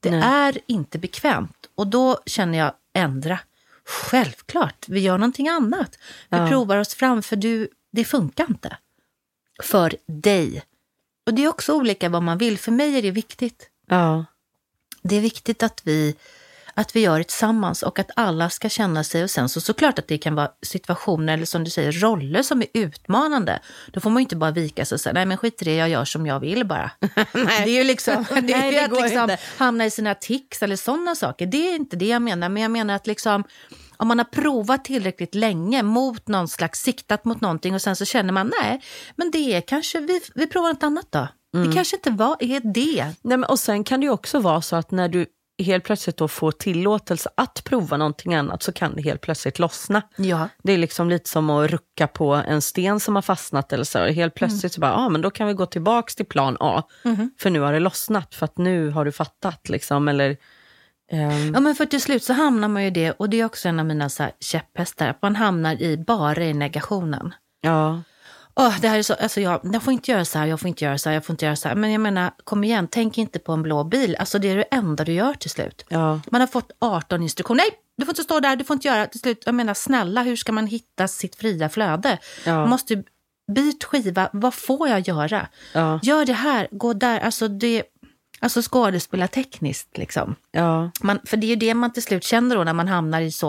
Det 0.00 0.10
Nej. 0.10 0.20
är 0.22 0.58
inte 0.66 0.98
bekvämt 0.98 1.66
och 1.74 1.86
då 1.86 2.18
känner 2.26 2.58
jag 2.58 2.72
ändra. 2.94 3.38
Självklart, 3.84 4.84
vi 4.88 5.00
gör 5.00 5.18
någonting 5.18 5.48
annat. 5.48 5.98
Vi 6.28 6.36
Ja. 6.36 6.48
provar 6.48 6.76
oss 6.76 6.94
fram 6.94 7.22
för 7.22 7.36
du, 7.36 7.68
det 7.92 8.04
funkar 8.04 8.46
inte. 8.48 8.76
För 9.62 9.94
dig. 10.06 10.62
Och 11.26 11.34
det 11.34 11.44
är 11.44 11.48
också 11.48 11.74
olika 11.74 12.08
vad 12.08 12.22
man 12.22 12.38
vill. 12.38 12.58
För 12.58 12.72
mig 12.72 12.98
är 12.98 13.02
det 13.02 13.10
viktigt. 13.10 13.70
Ja. 13.86 14.24
Det 15.02 15.16
är 15.16 15.20
viktigt 15.20 15.62
att 15.62 15.80
vi, 15.84 16.14
att 16.78 16.96
vi 16.96 17.00
gör 17.00 17.18
det 17.18 17.24
tillsammans 17.24 17.82
och 17.82 17.98
att 17.98 18.10
alla 18.16 18.50
ska 18.50 18.68
känna 18.68 19.04
sig. 19.04 19.22
Och 19.22 19.30
sen 19.30 19.48
så 19.48 19.60
såklart 19.60 19.98
att 19.98 20.08
det 20.08 20.18
kan 20.18 20.34
vara 20.34 20.50
situationer 20.62 21.34
eller 21.34 21.46
som 21.46 21.64
du 21.64 21.70
säger 21.70 21.92
roller 21.92 22.42
som 22.42 22.62
är 22.62 22.66
utmanande. 22.74 23.60
Då 23.92 24.00
får 24.00 24.10
man 24.10 24.20
ju 24.20 24.22
inte 24.22 24.36
bara 24.36 24.50
vika 24.50 24.84
sig 24.84 24.96
och 24.96 25.00
säga 25.00 25.12
nej 25.12 25.26
men 25.26 25.36
skit 25.36 25.62
i 25.62 25.64
det, 25.64 25.74
jag 25.74 25.88
gör 25.88 26.04
som 26.04 26.26
jag 26.26 26.40
vill 26.40 26.66
bara. 26.66 26.90
Det 27.32 27.38
är 27.38 27.66
ju 27.66 27.84
liksom, 27.84 28.24
det 28.34 28.40
Nej, 28.40 28.72
det 28.72 28.84
att 28.84 28.90
går 28.90 29.02
liksom 29.02 29.22
inte. 29.22 29.38
hamna 29.56 29.86
i 29.86 29.90
sina 29.90 30.14
tics 30.14 30.62
eller 30.62 30.76
sådana 30.76 31.14
saker. 31.14 31.46
Det 31.46 31.70
är 31.70 31.76
inte 31.76 31.96
det 31.96 32.06
jag 32.06 32.22
menar, 32.22 32.48
men 32.48 32.62
jag 32.62 32.70
menar 32.70 32.94
att 32.94 33.06
liksom 33.06 33.44
om 33.96 34.08
man 34.08 34.18
har 34.18 34.24
provat 34.24 34.84
tillräckligt 34.84 35.34
länge 35.34 35.82
mot 35.82 36.28
någon 36.28 36.48
slags, 36.48 36.80
siktat 36.82 37.24
mot 37.24 37.40
någonting 37.40 37.74
och 37.74 37.82
sen 37.82 37.96
så 37.96 38.04
känner 38.04 38.32
man 38.32 38.52
nej, 38.62 38.82
men 39.16 39.30
det 39.30 39.54
är 39.54 39.60
kanske, 39.60 40.00
vi, 40.00 40.20
vi 40.34 40.46
provar 40.46 40.68
något 40.68 40.82
annat 40.82 41.06
då. 41.10 41.28
Det 41.52 41.72
kanske 41.74 41.96
inte 41.96 42.10
var, 42.10 42.36
är 42.40 42.60
det. 42.60 43.04
Nej, 43.22 43.38
men, 43.38 43.44
och 43.44 43.58
sen 43.58 43.84
kan 43.84 44.00
det 44.00 44.04
ju 44.04 44.10
också 44.12 44.40
vara 44.40 44.62
så 44.62 44.76
att 44.76 44.90
när 44.90 45.08
du 45.08 45.26
helt 45.58 45.84
plötsligt 45.84 46.16
då 46.16 46.28
får 46.28 46.52
tillåtelse 46.52 47.30
att 47.34 47.64
prova 47.64 47.96
någonting 47.96 48.34
annat 48.34 48.62
så 48.62 48.72
kan 48.72 48.94
det 48.94 49.02
helt 49.02 49.20
plötsligt 49.20 49.58
lossna. 49.58 50.02
Ja. 50.16 50.48
Det 50.62 50.72
är 50.72 50.78
liksom 50.78 51.10
lite 51.10 51.30
som 51.30 51.50
att 51.50 51.70
rucka 51.70 52.06
på 52.06 52.34
en 52.34 52.62
sten 52.62 53.00
som 53.00 53.14
har 53.14 53.22
fastnat 53.22 53.72
eller 53.72 53.84
så. 53.84 53.98
Helt 53.98 54.34
plötsligt 54.34 54.72
så 54.72 54.80
bara, 54.80 54.90
ja 54.90 54.96
ah, 54.96 55.08
men 55.08 55.20
då 55.20 55.30
kan 55.30 55.46
vi 55.46 55.52
gå 55.52 55.66
tillbaks 55.66 56.14
till 56.14 56.26
plan 56.26 56.56
A. 56.60 56.82
För 57.40 57.50
nu 57.50 57.60
har 57.60 57.72
det 57.72 57.80
lossnat, 57.80 58.34
för 58.34 58.44
att 58.44 58.58
nu 58.58 58.90
har 58.90 59.04
du 59.04 59.12
fattat 59.12 59.68
liksom. 59.68 60.08
Eller, 60.08 60.36
ehm, 61.12 61.54
Ja 61.54 61.60
men 61.60 61.74
för 61.74 61.86
till 61.86 62.02
slut 62.02 62.24
så 62.24 62.32
hamnar 62.32 62.68
man 62.68 62.84
ju 62.84 62.90
det 62.90 63.10
och 63.10 63.30
det 63.30 63.40
är 63.40 63.44
också 63.44 63.68
en 63.68 63.80
av 63.80 63.86
mina 63.86 64.08
så 64.08 64.22
här 64.22 64.32
käpphästar, 64.40 65.08
att 65.08 65.22
man 65.22 65.36
hamnar 65.36 65.82
i 65.82 65.96
bara 66.06 66.44
i 66.44 66.54
negationen. 66.54 67.34
ja, 67.60 68.02
Åh, 68.60 68.80
det 68.80 68.88
här 68.88 68.98
är 68.98 69.02
så, 69.02 69.14
alltså 69.14 69.40
jag, 69.40 69.60
jag 69.72 69.82
får 69.82 69.92
inte 69.92 70.10
göra 70.10 70.24
så 70.24 70.38
här, 70.38 70.46
jag 70.46 70.60
får 70.60 70.68
inte 70.68 70.84
göra 70.84 70.98
så 70.98 71.08
här, 71.08 71.14
jag 71.14 71.24
får 71.24 71.32
inte 71.34 71.44
göra 71.44 71.56
så 71.56 71.68
här. 71.68 71.74
Men 71.74 71.92
jag 71.92 72.00
menar, 72.00 72.30
kom 72.44 72.64
igen, 72.64 72.88
tänk 72.90 73.18
inte 73.18 73.38
på 73.38 73.52
en 73.52 73.62
blå 73.62 73.84
bil. 73.84 74.16
Alltså 74.16 74.38
det 74.38 74.48
är 74.50 74.56
det 74.56 74.62
enda 74.62 75.04
du 75.04 75.12
gör 75.12 75.34
till 75.34 75.50
slut. 75.50 75.84
ja, 75.88 76.20
Man 76.30 76.40
har 76.40 76.48
fått 76.48 76.72
18 76.78 77.22
instruktioner. 77.22 77.56
Nej, 77.58 77.70
du 77.96 78.04
får 78.04 78.12
inte 78.12 78.22
stå 78.22 78.40
där, 78.40 78.56
du 78.56 78.64
får 78.64 78.74
inte 78.74 78.88
göra. 78.88 79.06
Till 79.06 79.20
slut, 79.20 79.42
jag 79.46 79.54
menar 79.54 79.74
snälla, 79.74 80.22
hur 80.22 80.36
ska 80.36 80.52
man 80.52 80.66
hitta 80.66 81.08
sitt 81.08 81.36
fria 81.36 81.68
flöde? 81.68 82.18
Ja. 82.46 82.54
Man 82.54 82.68
måste 82.68 83.02
byt 83.52 83.84
skiva, 83.84 84.28
vad 84.32 84.54
får 84.54 84.88
jag 84.88 85.00
göra? 85.08 85.48
ja, 85.72 86.00
Gör 86.02 86.24
det 86.26 86.32
här, 86.32 86.68
gå 86.70 86.92
där. 86.92 87.20
Alltså 87.20 87.48
det, 87.48 87.82
alltså 88.40 88.60
skådespela 88.62 89.28
tekniskt 89.28 89.98
liksom. 89.98 90.34
ja, 90.50 90.90
Man, 91.00 91.18
för 91.24 91.36
det 91.36 91.46
är 91.46 91.48
ju 91.48 91.56
det 91.56 91.74
man 91.74 91.92
till 91.92 92.02
slut 92.02 92.24
känner 92.24 92.56
då 92.56 92.64
när 92.64 92.72
man 92.72 92.88
hamnar 92.88 93.20
i 93.20 93.32
så, 93.32 93.46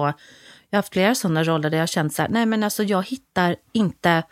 jag 0.69 0.77
har 0.77 0.79
haft 0.79 0.93
flera 0.93 1.15
sådana 1.15 1.43
roller 1.43 1.69
där 1.69 1.77
jag 1.77 1.81
har 1.81 1.87
känt 1.87 2.13
så 2.13 2.21
här, 2.21 2.29
nej 2.29 2.45
men 2.45 2.63
alltså 2.63 2.83
jag 2.83 3.07
hittar 3.07 3.55
inte, 3.73 4.23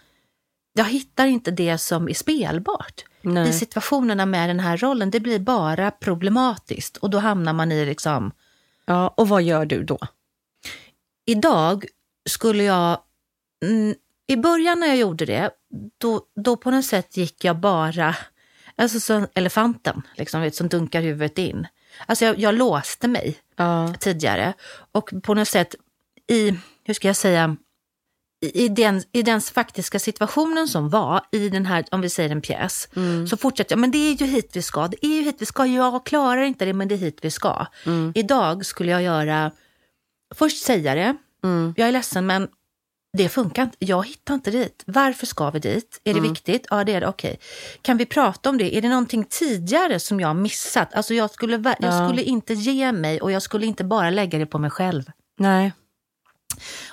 jag 0.77 0.85
hittar 0.85 1.25
inte 1.25 1.51
det 1.51 1.77
som 1.77 2.09
är 2.09 2.13
spelbart. 2.13 3.03
Nej. 3.21 3.49
I 3.49 3.53
situationerna 3.53 4.25
med 4.25 4.49
den 4.49 4.59
här 4.59 4.77
rollen, 4.77 5.11
det 5.11 5.19
blir 5.19 5.39
bara 5.39 5.91
problematiskt 5.91 6.97
och 6.97 7.09
då 7.09 7.17
hamnar 7.19 7.53
man 7.53 7.71
i 7.71 7.85
liksom, 7.85 8.31
ja. 8.85 9.13
Och 9.17 9.29
vad 9.29 9.43
gör 9.43 9.65
du 9.65 9.83
då? 9.83 9.99
idag 11.27 11.85
skulle 12.29 12.63
jag, 12.63 12.99
mm, 13.65 13.95
i 14.27 14.35
början 14.35 14.79
när 14.79 14.87
jag 14.87 14.97
gjorde 14.97 15.25
det, 15.25 15.51
då, 15.97 16.21
då 16.35 16.57
på 16.57 16.71
något 16.71 16.85
sätt 16.85 17.17
gick 17.17 17.43
jag 17.43 17.59
bara, 17.59 18.15
alltså 18.75 18.99
som 18.99 19.27
elefanten, 19.33 20.01
liksom, 20.15 20.41
vet, 20.41 20.55
som 20.55 20.67
dunkar 20.67 21.01
huvudet 21.01 21.37
in. 21.37 21.67
Alltså 22.05 22.25
jag, 22.25 22.39
jag 22.39 22.55
låste 22.55 23.07
mig 23.07 23.37
Ja, 23.55 23.93
tidigare. 23.99 24.53
Och 24.91 25.13
på 25.23 25.33
något 25.33 25.47
sätt 25.47 25.75
i, 26.27 26.53
hur 26.83 26.93
ska 26.93 27.07
jag 27.07 27.15
säga, 27.15 27.57
i, 28.41 28.69
den, 28.69 29.03
i 29.11 29.23
den 29.23 29.41
faktiska 29.41 29.99
situationen 29.99 30.67
som 30.67 30.89
var 30.89 31.21
i 31.31 31.49
den 31.49 31.65
här, 31.65 31.85
om 31.91 32.01
vi 32.01 32.09
säger 32.09 32.29
en 32.29 32.41
pjäs, 32.41 32.87
så 33.29 33.37
fortsätter 33.37 33.71
jag, 33.75 33.79
men 33.79 33.91
det 33.91 33.97
är 33.97 34.13
ju 34.13 34.25
hit 34.25 34.49
vi 34.53 34.61
ska, 34.61 34.87
det 34.87 35.05
är 35.05 35.15
ju 35.15 35.21
hit 35.23 35.35
vi 35.39 35.45
ska, 35.45 35.65
jag 35.65 36.05
klarar 36.05 36.41
inte 36.41 36.65
det 36.65 36.73
men 36.73 36.87
det 36.87 36.95
är 36.95 36.99
hit 36.99 37.19
vi 37.21 37.31
ska. 37.31 37.65
Idag 38.15 38.65
skulle 38.65 38.91
jag 38.91 39.01
göra, 39.03 39.51
först 40.35 40.63
säga 40.63 40.95
det, 40.95 41.15
mm, 41.43 41.73
jag 41.77 41.87
är 41.87 41.91
ledsen 41.91 42.25
men 42.27 42.47
det 43.17 43.29
funkar 43.29 43.63
inte, 43.63 43.77
jag 43.79 44.07
hittar 44.07 44.33
inte 44.33 44.51
dit. 44.51 44.83
Varför 44.87 45.25
ska 45.25 45.49
vi 45.49 45.59
dit? 45.59 46.01
Är 46.03 46.13
det 46.13 46.19
viktigt? 46.19 46.67
Ja 46.69 46.83
det 46.83 46.93
är 46.93 47.01
det, 47.01 47.07
okej. 47.07 47.39
Kan 47.81 47.97
vi 47.97 48.05
prata 48.05 48.49
om 48.49 48.57
det? 48.57 48.77
Är 48.77 48.81
det 48.81 48.89
någonting 48.89 49.25
tidigare 49.29 49.99
som 49.99 50.19
jag 50.19 50.27
har 50.27 50.33
missat? 50.33 50.93
Alltså 50.93 51.13
jag 51.13 51.31
skulle, 51.31 51.53
jag 51.53 51.75
Ja. 51.79 52.07
skulle 52.07 52.23
inte 52.23 52.53
ge 52.53 52.91
mig 52.91 53.21
och 53.21 53.31
jag 53.31 53.41
skulle 53.41 53.65
inte 53.65 53.83
bara 53.83 54.09
lägga 54.09 54.39
det 54.39 54.45
på 54.45 54.59
mig 54.59 54.69
själv. 54.69 55.03
nej, 55.39 55.71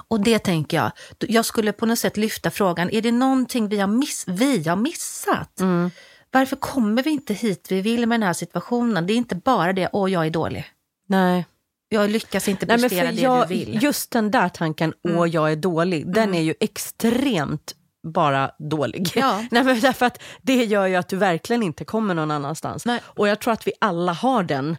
Och 0.08 0.20
det 0.20 0.38
tänker 0.38 0.76
jag, 0.76 0.92
jag 1.18 1.44
skulle 1.44 1.72
på 1.72 1.86
något 1.86 1.98
sätt 1.98 2.16
lyfta 2.16 2.50
frågan, 2.50 2.90
är 2.90 3.02
det 3.02 3.12
någonting 3.12 3.68
vi 3.68 3.78
har, 3.78 3.86
miss, 3.88 4.24
vi 4.28 4.68
har 4.68 4.76
missat? 4.76 5.60
Mm. 5.60 5.90
Varför 6.30 6.56
kommer 6.56 7.02
vi 7.02 7.10
inte 7.10 7.34
hit 7.34 7.66
vi 7.70 7.80
vill 7.80 8.06
med 8.06 8.20
den 8.20 8.26
här 8.26 8.32
situationen? 8.32 9.06
Det 9.06 9.12
är 9.12 9.16
inte 9.16 9.34
bara 9.34 9.72
det, 9.72 9.88
åh 9.92 10.12
jag 10.12 10.26
är 10.26 10.30
dålig. 10.30 10.64
Nej. 11.08 11.46
Jag 11.88 12.10
lyckas 12.10 12.48
inte 12.48 12.66
Nej, 12.66 12.76
men 12.76 12.90
prestera 12.90 13.08
för 13.08 13.16
det 13.16 13.22
jag, 13.22 13.48
du 13.48 13.54
vill. 13.54 13.82
Just 13.82 14.10
den 14.10 14.30
där 14.30 14.48
tanken, 14.48 14.92
Mm. 15.04 15.18
åh 15.18 15.28
jag 15.28 15.52
är 15.52 15.56
dålig, 15.56 16.12
den 16.14 16.34
är 16.34 16.40
ju 16.42 16.54
extremt 16.60 17.74
bara 18.12 18.50
dålig. 18.58 19.12
Ja. 19.14 19.44
Nej, 19.50 19.64
men 19.64 19.80
därför 19.80 20.06
att 20.06 20.22
det 20.42 20.64
gör 20.64 20.86
ju 20.86 20.96
att 20.96 21.08
du 21.08 21.16
verkligen 21.16 21.62
inte 21.62 21.84
kommer 21.84 22.14
någon 22.14 22.30
annanstans. 22.30 22.86
Nej. 22.86 23.00
Och 23.04 23.28
jag 23.28 23.40
tror 23.40 23.52
att 23.52 23.66
vi 23.66 23.72
alla 23.80 24.12
har 24.12 24.42
den, 24.42 24.76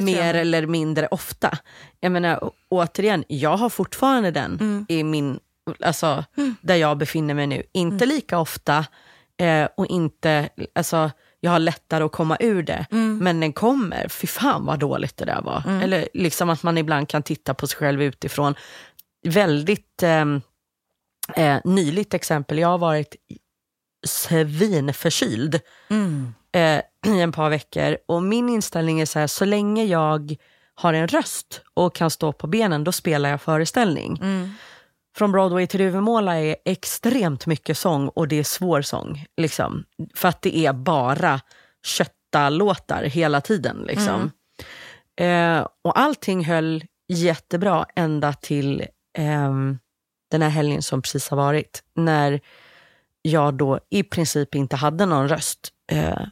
mer 0.00 0.34
eller 0.34 0.66
mindre 0.66 1.06
ofta. 1.10 1.58
Jag 2.00 2.12
menar, 2.12 2.50
återigen, 2.68 3.24
jag 3.28 3.56
har 3.56 3.68
fortfarande 3.68 4.30
den 4.30 4.58
Mm. 4.60 4.86
i 4.88 5.02
min, 5.04 5.40
alltså, 5.84 6.24
där 6.60 6.76
jag 6.76 6.98
befinner 6.98 7.34
mig 7.34 7.46
nu. 7.46 7.62
Inte 7.72 8.06
lika 8.06 8.38
ofta 8.38 8.86
eh, 9.40 9.68
och 9.76 9.86
inte, 9.86 10.48
alltså, 10.74 11.10
jag 11.40 11.50
har 11.50 11.58
lättare 11.58 12.04
att 12.04 12.12
komma 12.12 12.36
ur 12.40 12.62
det. 12.62 12.86
Mm. 12.90 13.18
Men 13.18 13.40
den 13.40 13.52
kommer, 13.52 14.08
fy 14.08 14.26
fan 14.26 14.64
vad 14.66 14.78
dåligt 14.78 15.16
det 15.16 15.24
där 15.24 15.42
var. 15.42 15.80
Eller 15.82 16.08
liksom 16.14 16.50
att 16.50 16.62
man 16.62 16.78
ibland 16.78 17.08
kan 17.08 17.22
titta 17.22 17.54
på 17.54 17.66
sig 17.66 17.78
själv 17.78 18.02
utifrån. 18.02 18.54
Väldigt 19.26 20.02
ehm, 20.02 20.40
eh, 21.36 21.58
nyligt 21.64 22.14
exempel, 22.14 22.58
jag 22.58 22.68
har 22.68 22.78
varit 22.78 23.16
svinförkyld 24.06 25.60
Mm. 25.88 26.34
Eh, 26.52 26.80
i 27.06 27.20
en 27.20 27.32
par 27.32 27.50
veckor. 27.50 27.98
Och 28.08 28.22
min 28.22 28.48
inställning 28.48 29.00
är 29.00 29.06
så 29.06 29.18
här, 29.18 29.26
så 29.26 29.44
länge 29.44 29.84
jag 29.84 30.36
har 30.74 30.94
en 30.94 31.08
röst 31.08 31.62
och 31.74 31.94
kan 31.94 32.10
stå 32.10 32.32
på 32.32 32.46
benen, 32.46 32.84
då 32.84 32.92
spelar 32.92 33.30
jag 33.30 33.42
föreställning. 33.42 34.18
Mm. 34.22 34.50
Från 35.16 35.32
Broadway 35.32 35.66
till 35.66 35.80
Duvemåla 35.80 36.40
är 36.40 36.56
extremt 36.64 37.46
mycket 37.46 37.78
sång 37.78 38.08
och 38.08 38.28
det 38.28 38.38
är 38.38 38.44
svår 38.44 38.82
sång. 38.82 39.26
Liksom. 39.36 39.84
För 40.14 40.28
att 40.28 40.42
det 40.42 40.56
är 40.56 40.72
bara 40.72 41.40
kötta 41.86 42.50
låtar 42.50 43.02
hela 43.02 43.40
tiden. 43.40 43.84
Liksom. 43.86 44.30
Eh, 45.20 45.66
och 45.84 45.98
allting 45.98 46.44
höll 46.44 46.84
jättebra 47.08 47.86
ända 47.96 48.32
till 48.32 48.86
ehm, 49.18 49.78
den 50.30 50.42
här 50.42 50.48
helgen 50.48 50.82
som 50.82 51.02
precis 51.02 51.28
har 51.28 51.36
varit. 51.36 51.82
När 51.94 52.40
jag 53.22 53.54
då 53.54 53.80
i 53.90 54.02
princip 54.02 54.54
inte 54.54 54.76
hade 54.76 55.06
någon 55.06 55.28
röst. 55.28 55.68
Eh, 55.92 56.22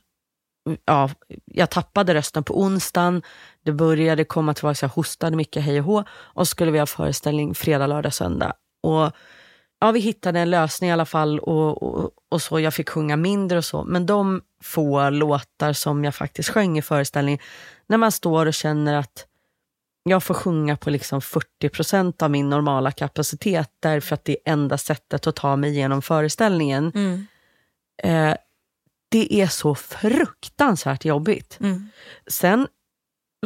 ja, 0.85 1.11
jag 1.45 1.71
tappade 1.71 2.15
rösten 2.15 2.45
på 2.45 2.61
onsdagen. 2.61 3.23
Det 3.65 3.73
började 3.73 4.25
komma 4.25 4.55
tillbaka, 4.55 4.79
jag 4.83 4.89
hostade 4.89 5.37
mycket 5.37 5.63
hej 5.63 5.79
och 5.79 5.85
hå. 5.85 6.05
Och 6.11 6.49
så 6.49 6.51
skulle 6.51 6.71
vi 6.71 6.79
ha 6.79 6.87
föreställning 6.87 7.55
fredag, 7.55 7.87
lördag, 7.87 8.15
söndag. 8.15 8.53
Och 8.83 9.13
ja, 9.81 9.91
vi 9.93 10.01
hittade 10.01 10.41
en 10.41 10.51
lösning 10.51 10.91
i 10.91 10.93
alla 10.93 11.07
fall 11.07 11.39
och, 11.39 11.83
och, 11.83 12.11
och 12.29 12.43
så. 12.43 12.61
Jag 12.61 12.75
fick 12.75 12.89
sjunga 12.89 13.17
mindre 13.17 13.59
och 13.59 13.65
så. 13.65 13.85
Men 13.85 14.07
de 14.07 14.43
få 14.63 15.11
låtar 15.11 15.73
som 15.73 16.05
jag 16.05 16.15
faktiskt 16.15 16.49
sjöng 16.49 16.79
i 16.79 16.83
föreställningen, 16.83 17.41
när 17.87 17.97
man 17.97 18.13
står 18.13 18.47
och 18.47 18.55
känner 18.55 18.95
att 18.95 19.27
jag 20.03 20.23
får 20.23 20.35
sjunga 20.35 20.77
på 20.77 20.91
liksom 20.91 21.21
40 21.21 21.69
procent 21.69 22.23
av 22.23 22.31
min 22.31 22.51
normala 22.51 22.93
kapacitet 22.93 23.71
därför 23.81 24.15
att 24.15 24.25
det 24.25 24.33
är 24.33 24.53
enda 24.53 24.79
sättet 24.79 25.27
att 25.27 25.37
ta 25.37 25.57
mig 25.57 25.71
igenom 25.71 26.03
föreställningen. 26.03 26.93
Mm. 26.95 27.27
Eh, 28.03 28.37
det 29.11 29.41
är 29.41 29.47
så 29.47 29.75
fruktansvärt 29.75 31.05
jobbigt. 31.05 31.59
Mm. 31.61 31.89
Sen, 32.27 32.69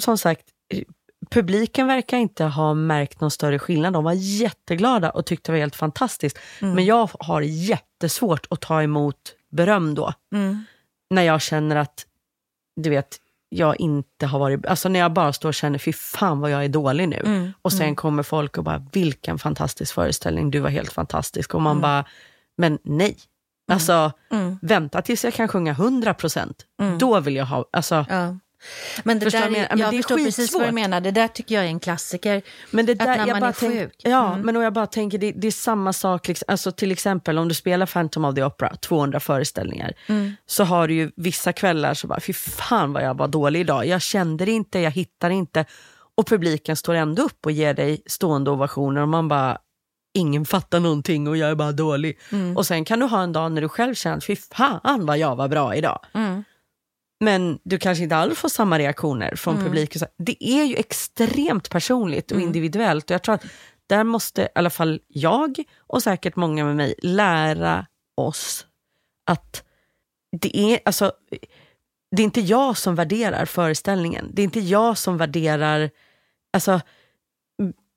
som 0.01 0.19
sagt, 0.19 0.45
publiken 1.31 1.87
verkar 1.87 2.19
inte 2.19 2.45
ha 2.45 2.75
märkt 2.75 3.21
någon 3.21 3.31
större 3.31 3.59
skillnad. 3.59 3.93
De 3.93 4.05
var 4.05 4.13
jätteglada 4.13 5.11
och 5.11 5.27
tyckte 5.27 5.53
det 5.53 5.55
var 5.55 5.61
helt 5.61 5.77
fantastiskt. 5.77 6.39
Mm. 6.63 6.75
Men 6.75 6.85
jag 6.85 7.11
har 7.21 7.41
jättesvårt 7.41 8.47
att 8.51 8.61
ta 8.61 8.83
emot 8.83 9.17
beröm 9.51 9.95
då. 9.95 10.13
Mm. 10.35 10.65
När 11.11 11.23
jag 11.23 11.43
känner 11.43 11.77
att, 11.77 12.07
du 12.81 12.91
vet, 12.91 13.17
jag 13.49 13.81
inte 13.81 14.27
har 14.27 14.39
varit... 14.39 14.67
Alltså 14.67 14.89
när 14.89 15.01
jag 15.01 15.13
bara 15.13 15.33
står 15.33 15.49
och 15.49 15.55
känner, 15.55 15.79
fy 15.79 15.93
fan 15.93 16.41
vad 16.41 16.51
jag 16.51 16.65
är 16.65 16.69
dålig 16.69 17.09
nu. 17.09 17.23
Mm. 17.25 17.53
Och 17.63 17.73
sen 17.73 17.97
kommer 17.97 18.23
folk 18.23 18.59
och 18.59 18.65
bara, 18.65 18.87
vilken 18.93 19.39
fantastisk 19.39 19.95
föreställning, 19.95 20.51
du 20.51 20.59
var 20.61 20.71
helt 20.71 20.93
fantastisk. 20.93 21.55
Och 21.55 21.63
man 21.63 21.71
Mm. 21.77 21.83
bara, 21.83 22.05
men 22.57 22.79
nej. 22.83 23.17
Alltså, 23.73 24.13
Mm. 24.33 24.59
vänta 24.63 25.03
tills 25.03 25.25
jag 25.25 25.35
kan 25.35 25.49
sjunga 25.49 25.73
100 25.73 26.15
procent. 26.15 26.65
Då 26.99 27.21
vill 27.21 27.37
jag 27.37 27.47
ha, 27.47 27.65
alltså, 27.73 28.07
Ja. 28.09 28.37
Men 29.03 29.19
det 29.19 29.25
Förstår 29.27 29.41
där 29.41 29.47
är? 29.47 29.51
Men 29.51 29.79
jag 29.79 29.91
det 29.91 29.97
är 29.97 30.03
förstår 30.03 30.17
precis 30.17 30.53
vad 30.53 30.63
du 30.63 30.65
skitsvårt. 30.67 30.75
menar. 30.75 31.01
Det 31.01 31.11
där 31.11 31.29
tycker 31.29 31.55
jag 31.55 31.65
är 31.65 31.69
en 31.69 31.81
klassiker. 31.81 32.43
Men 32.71 32.87
det 32.87 32.93
Att 32.93 32.99
där, 32.99 33.07
när 33.07 33.27
jag 33.27 33.41
man 33.41 33.49
är 33.49 33.53
tänk- 33.53 33.73
sjuk. 33.73 33.95
Ja, 33.99 34.29
Mm. 34.29 34.41
men 34.47 34.57
och 34.57 34.63
jag 34.63 34.73
bara 34.73 34.87
tänker, 34.87 35.19
det, 35.19 35.33
det 35.33 35.47
är 35.47 35.51
samma 35.51 35.93
sak. 35.93 36.29
Liksom, 36.29 36.45
alltså 36.49 36.73
till 36.73 36.93
exempel 36.93 37.39
om 37.39 37.49
du 37.49 37.55
spelar 37.55 37.87
Phantom 37.87 38.25
of 38.25 38.35
the 38.35 38.43
Opera, 38.45 38.77
200 38.77 39.21
föreställningar, 39.21 39.93
Mm. 40.07 40.33
så 40.47 40.65
har 40.65 40.89
du 40.89 40.95
ju 40.95 41.11
vissa 41.17 41.53
kvällar 41.53 41.95
så 41.95 42.07
bara, 42.07 42.21
fy 42.21 42.33
fan 42.33 42.93
vad 42.93 43.03
jag 43.05 43.19
var 43.19 43.29
dålig 43.29 43.61
idag. 43.61 43.87
Jag 43.87 44.03
kände 44.03 44.45
det 44.45 44.51
inte, 44.53 44.79
jag 44.79 44.91
hittar 44.91 45.31
inte. 45.31 45.65
Och 46.17 46.27
publiken 46.27 46.77
står 46.77 46.95
ändå 46.95 47.23
upp 47.23 47.47
och 47.47 47.53
ger 47.53 47.75
dig 47.75 48.03
stående 48.07 48.51
ovationer 48.51 49.01
och 49.01 49.09
man 49.09 49.29
bara, 49.29 49.59
ingen 50.15 50.45
fattar 50.45 50.81
någonting 50.81 51.29
och 51.29 51.37
jag 51.37 51.51
är 51.51 51.55
bara 51.55 51.73
dålig. 51.73 52.19
Mm. 52.33 52.57
Och 52.57 52.67
sen 52.67 52.85
kan 52.85 52.99
du 53.01 53.07
ha 53.07 53.23
en 53.23 53.33
dag 53.33 53.53
när 53.53 53.61
du 53.63 53.69
själv 53.69 53.95
känner, 53.95 54.21
fy 54.21 54.37
fan 54.37 55.07
vad 55.07 55.19
jag 55.19 55.37
var 55.37 55.49
bra 55.49 55.75
idag. 55.75 56.01
Mm. 56.15 56.45
Men 57.21 57.59
du 57.63 57.79
kanske 57.79 58.05
inte 58.05 58.17
alls 58.17 58.39
får 58.39 58.49
samma 58.49 58.79
reaktioner 58.79 59.37
från 59.37 59.55
Mm. 59.55 59.67
publiken. 59.67 60.03
Det 60.19 60.45
är 60.45 60.65
ju 60.65 60.77
extremt 60.77 61.71
personligt 61.71 62.33
och 62.33 62.41
individuellt. 62.41 63.05
Och 63.05 63.15
jag 63.15 63.23
tror 63.23 63.35
att 63.35 63.45
där 63.87 64.05
måste 64.05 64.43
i 64.43 64.49
alla 64.55 64.71
fall 64.71 65.01
jag 65.09 65.63
och 65.79 66.03
säkert 66.03 66.37
många 66.37 66.65
med 66.65 66.77
mig 66.77 66.95
lära 67.03 67.87
oss 68.17 68.67
att 69.27 69.65
det 70.41 70.59
är, 70.59 70.81
alltså, 70.85 71.13
det 72.17 72.23
är 72.23 72.25
inte 72.25 72.41
jag 72.41 72.77
som 72.77 72.95
värderar 72.95 73.45
föreställningen. 73.45 74.31
Det 74.33 74.43
är 74.43 74.45
inte 74.45 74.61
jag 74.61 74.99
som 74.99 75.17
värderar... 75.17 75.91
Alltså, 76.53 76.81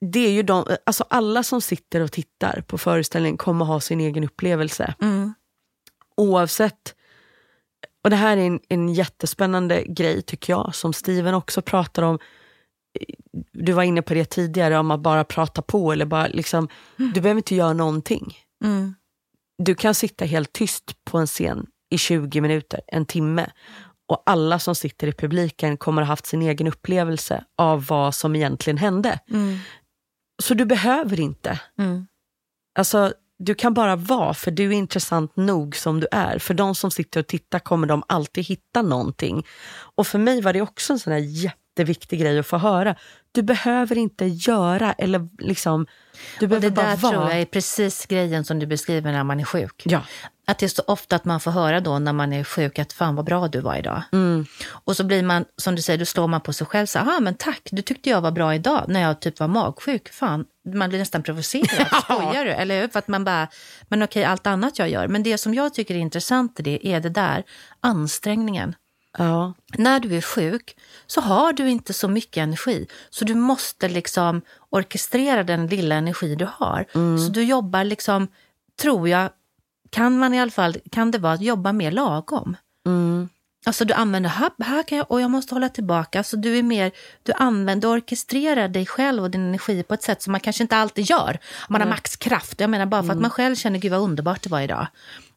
det 0.00 0.20
är 0.20 0.30
ju 0.30 0.42
de, 0.42 0.64
alltså 0.86 1.04
alla 1.10 1.42
som 1.42 1.60
sitter 1.60 2.00
och 2.00 2.12
tittar 2.12 2.64
på 2.66 2.78
föreställningen 2.78 3.36
kommer 3.36 3.64
ha 3.64 3.80
sin 3.80 4.00
egen 4.00 4.24
upplevelse 4.24 4.94
Mm. 5.00 5.34
oavsett. 6.16 6.94
Och 8.04 8.10
det 8.10 8.16
här 8.16 8.36
är 8.36 8.46
en, 8.46 8.60
en 8.68 8.88
jättespännande 8.88 9.84
grej 9.84 10.22
tycker 10.22 10.52
jag, 10.52 10.74
som 10.74 10.92
Steven 10.92 11.34
också 11.34 11.62
pratar 11.62 12.02
om. 12.02 12.18
Du 13.52 13.72
var 13.72 13.82
inne 13.82 14.02
på 14.02 14.14
det 14.14 14.24
tidigare, 14.24 14.78
om 14.78 14.90
att 14.90 15.00
bara 15.00 15.24
prata 15.24 15.62
på 15.62 15.92
eller 15.92 16.04
bara 16.06 16.26
liksom, 16.26 16.68
du 16.96 17.20
behöver 17.20 17.38
inte 17.38 17.54
göra 17.54 17.72
någonting. 17.72 18.36
Mm. 18.64 18.94
Du 19.62 19.74
kan 19.74 19.94
sitta 19.94 20.24
helt 20.24 20.52
tyst 20.52 21.04
på 21.04 21.18
en 21.18 21.26
scen 21.26 21.66
i 21.90 21.98
20 21.98 22.40
minuter, 22.40 22.80
en 22.86 23.06
timme. 23.06 23.50
Och 24.08 24.22
alla 24.26 24.58
som 24.58 24.74
sitter 24.74 25.06
i 25.06 25.12
publiken 25.12 25.76
kommer 25.76 26.02
ha 26.02 26.06
haft 26.06 26.26
sin 26.26 26.42
egen 26.42 26.66
upplevelse 26.66 27.44
av 27.58 27.86
vad 27.86 28.14
som 28.14 28.36
egentligen 28.36 28.78
hände. 28.78 29.20
Mm. 29.30 29.58
Så 30.42 30.54
du 30.54 30.64
behöver 30.64 31.20
inte. 31.20 31.60
Mm. 31.78 32.06
Alltså, 32.78 33.12
du 33.38 33.54
kan 33.54 33.74
bara 33.74 33.96
vara, 33.96 34.34
för 34.34 34.50
du 34.50 34.66
är 34.66 34.72
intressant 34.72 35.36
nog 35.36 35.76
som 35.76 36.00
du 36.00 36.06
är. 36.10 36.38
För 36.38 36.54
de 36.54 36.74
som 36.74 36.90
sitter 36.90 37.20
och 37.20 37.26
tittar 37.26 37.58
kommer 37.58 37.86
de 37.86 38.02
alltid 38.06 38.44
hitta 38.44 38.82
någonting. 38.82 39.46
Och 39.96 40.06
för 40.06 40.18
mig 40.18 40.40
var 40.40 40.52
det 40.52 40.60
också 40.60 40.92
en 40.92 40.98
sån 40.98 41.12
här 41.12 41.20
jätteviktig 41.20 42.20
grej 42.20 42.38
att 42.38 42.46
få 42.46 42.56
höra. 42.56 42.96
Du 43.32 43.42
behöver 43.42 43.98
inte 43.98 44.24
göra 44.24 44.92
eller 44.92 45.28
liksom, 45.38 45.86
du 46.40 46.46
Och 46.46 46.60
det 46.60 46.60
behöver 46.60 46.70
bara 46.70 46.86
där 46.86 46.96
vara. 46.96 47.12
tror 47.12 47.30
jag 47.30 47.40
är 47.40 47.44
precis 47.44 48.06
grejen 48.06 48.44
som 48.44 48.58
du 48.58 48.66
beskriver 48.66 49.12
när 49.12 49.24
man 49.24 49.40
är 49.40 49.44
sjuk. 49.44 49.82
Ja. 49.84 50.02
Att 50.48 50.58
det 50.58 50.66
är 50.66 50.68
så 50.68 50.82
ofta 50.86 51.16
att 51.16 51.24
man 51.24 51.40
får 51.40 51.50
höra 51.50 51.80
då 51.80 51.98
när 51.98 52.12
man 52.12 52.32
är 52.32 52.44
sjuk 52.44 52.78
att 52.78 52.92
fan 52.92 53.16
vad 53.16 53.24
bra 53.24 53.48
du 53.48 53.60
var 53.60 53.76
idag. 53.76 54.02
Mm. 54.12 54.46
Och 54.70 54.96
så 54.96 55.04
blir 55.04 55.22
man, 55.22 55.44
som 55.56 55.74
du 55.74 55.82
säger, 55.82 55.98
då 55.98 56.04
slår 56.04 56.26
man 56.26 56.40
på 56.40 56.52
sig 56.52 56.66
själv 56.66 56.86
så 56.86 56.98
här, 56.98 57.20
men 57.20 57.34
tack, 57.34 57.68
du 57.70 57.82
tyckte 57.82 58.10
jag 58.10 58.20
var 58.20 58.30
bra 58.30 58.54
idag 58.54 58.84
när 58.88 59.00
jag 59.00 59.20
typ 59.20 59.40
var 59.40 59.48
magsjuk. 59.48 60.08
Fan, 60.08 60.44
man 60.74 60.88
blir 60.88 60.98
nästan 60.98 61.22
provocerad. 61.22 61.86
Skojar 62.04 62.44
du? 62.44 62.50
Eller 62.50 62.80
hur? 62.80 62.88
För 62.88 62.98
att 62.98 63.08
man 63.08 63.24
bara, 63.24 63.48
men 63.88 64.02
okej, 64.02 64.24
allt 64.24 64.46
annat 64.46 64.78
jag 64.78 64.88
gör. 64.88 65.08
Men 65.08 65.22
det 65.22 65.38
som 65.38 65.54
jag 65.54 65.74
tycker 65.74 65.94
är 65.94 65.98
intressant 65.98 66.60
i 66.60 66.62
det 66.62 66.86
är 66.86 67.00
det 67.00 67.10
där, 67.10 67.44
ansträngningen. 67.80 68.74
Ja. 69.18 69.54
När 69.76 70.00
du 70.00 70.16
är 70.16 70.20
sjuk 70.20 70.76
så 71.06 71.20
har 71.20 71.52
du 71.52 71.70
inte 71.70 71.92
så 71.92 72.08
mycket 72.08 72.42
energi. 72.42 72.86
Så 73.10 73.24
du 73.24 73.34
måste 73.34 73.88
liksom 73.88 74.42
orkestrera 74.70 75.42
den 75.42 75.66
lilla 75.66 75.94
energi 75.94 76.34
du 76.34 76.48
har. 76.52 76.84
Så 77.26 77.32
du 77.32 77.44
jobbar 77.44 77.84
liksom, 77.84 78.28
tror 78.80 79.08
jag, 79.08 79.30
kan 79.90 80.18
man 80.18 80.34
i 80.34 80.40
alla 80.40 80.50
fall, 80.50 80.76
kan 80.90 81.10
det 81.10 81.18
vara 81.18 81.32
att 81.32 81.42
jobba 81.42 81.72
mer 81.72 81.90
lagom. 81.90 82.56
Mm. 82.86 83.28
Alltså 83.66 83.84
du 83.84 83.94
använder, 83.94 84.30
här, 84.30 84.50
här 84.58 84.82
kan 84.82 84.98
jag, 84.98 85.10
och 85.10 85.20
jag 85.20 85.30
måste 85.30 85.54
hålla 85.54 85.68
tillbaka. 85.68 86.24
Så 86.24 86.36
du 86.36 86.58
är 86.58 86.62
mer, 86.62 86.92
du 87.22 87.32
använder, 87.32 87.88
du 87.88 87.94
orkestrerar 87.94 88.68
dig 88.68 88.86
själv 88.86 89.22
och 89.22 89.30
din 89.30 89.48
energi 89.48 89.82
på 89.82 89.94
ett 89.94 90.02
sätt 90.02 90.22
som 90.22 90.32
man 90.32 90.40
kanske 90.40 90.64
inte 90.64 90.76
alltid 90.76 91.10
gör. 91.10 91.38
Man 91.68 91.80
har 91.80 91.88
maxkraft. 91.88 92.60
Jag 92.60 92.70
menar 92.70 92.86
bara 92.86 93.02
för 93.02 93.12
att 93.12 93.20
man 93.20 93.30
själv 93.30 93.54
känner, 93.54 93.78
gud 93.78 93.90
vad 93.90 94.00
underbart 94.00 94.42
det 94.42 94.50
var 94.50 94.60
idag. 94.60 94.86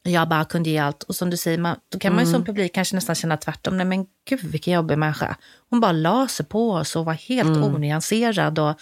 Jag 0.04 0.30
bara 0.30 0.46
kunde 0.46 0.70
ge 0.70 0.78
allt. 0.78 1.04
Och 1.04 1.16
som 1.16 1.30
du 1.30 1.38
säger, 1.38 1.58
man, 1.58 1.76
då 1.90 2.00
kan 2.00 2.16
man 2.16 2.26
ju 2.26 2.32
som 2.32 2.46
publik 2.46 2.74
kanske 2.74 2.96
nästan 2.96 3.16
känna 3.16 3.38
tvärtom. 3.38 3.78
Nej 3.78 3.86
men 3.86 4.06
gud 4.30 4.44
vilken 4.44 4.74
jobbig 4.74 4.98
människa. 4.98 5.36
Hon 5.70 5.80
bara 5.80 5.92
la 5.92 6.28
sig 6.28 6.46
på 6.46 6.72
oss 6.72 6.96
och 6.96 7.06
var 7.06 7.14
helt 7.14 7.58
onyanserad. 7.58 8.60
Och, 8.60 8.80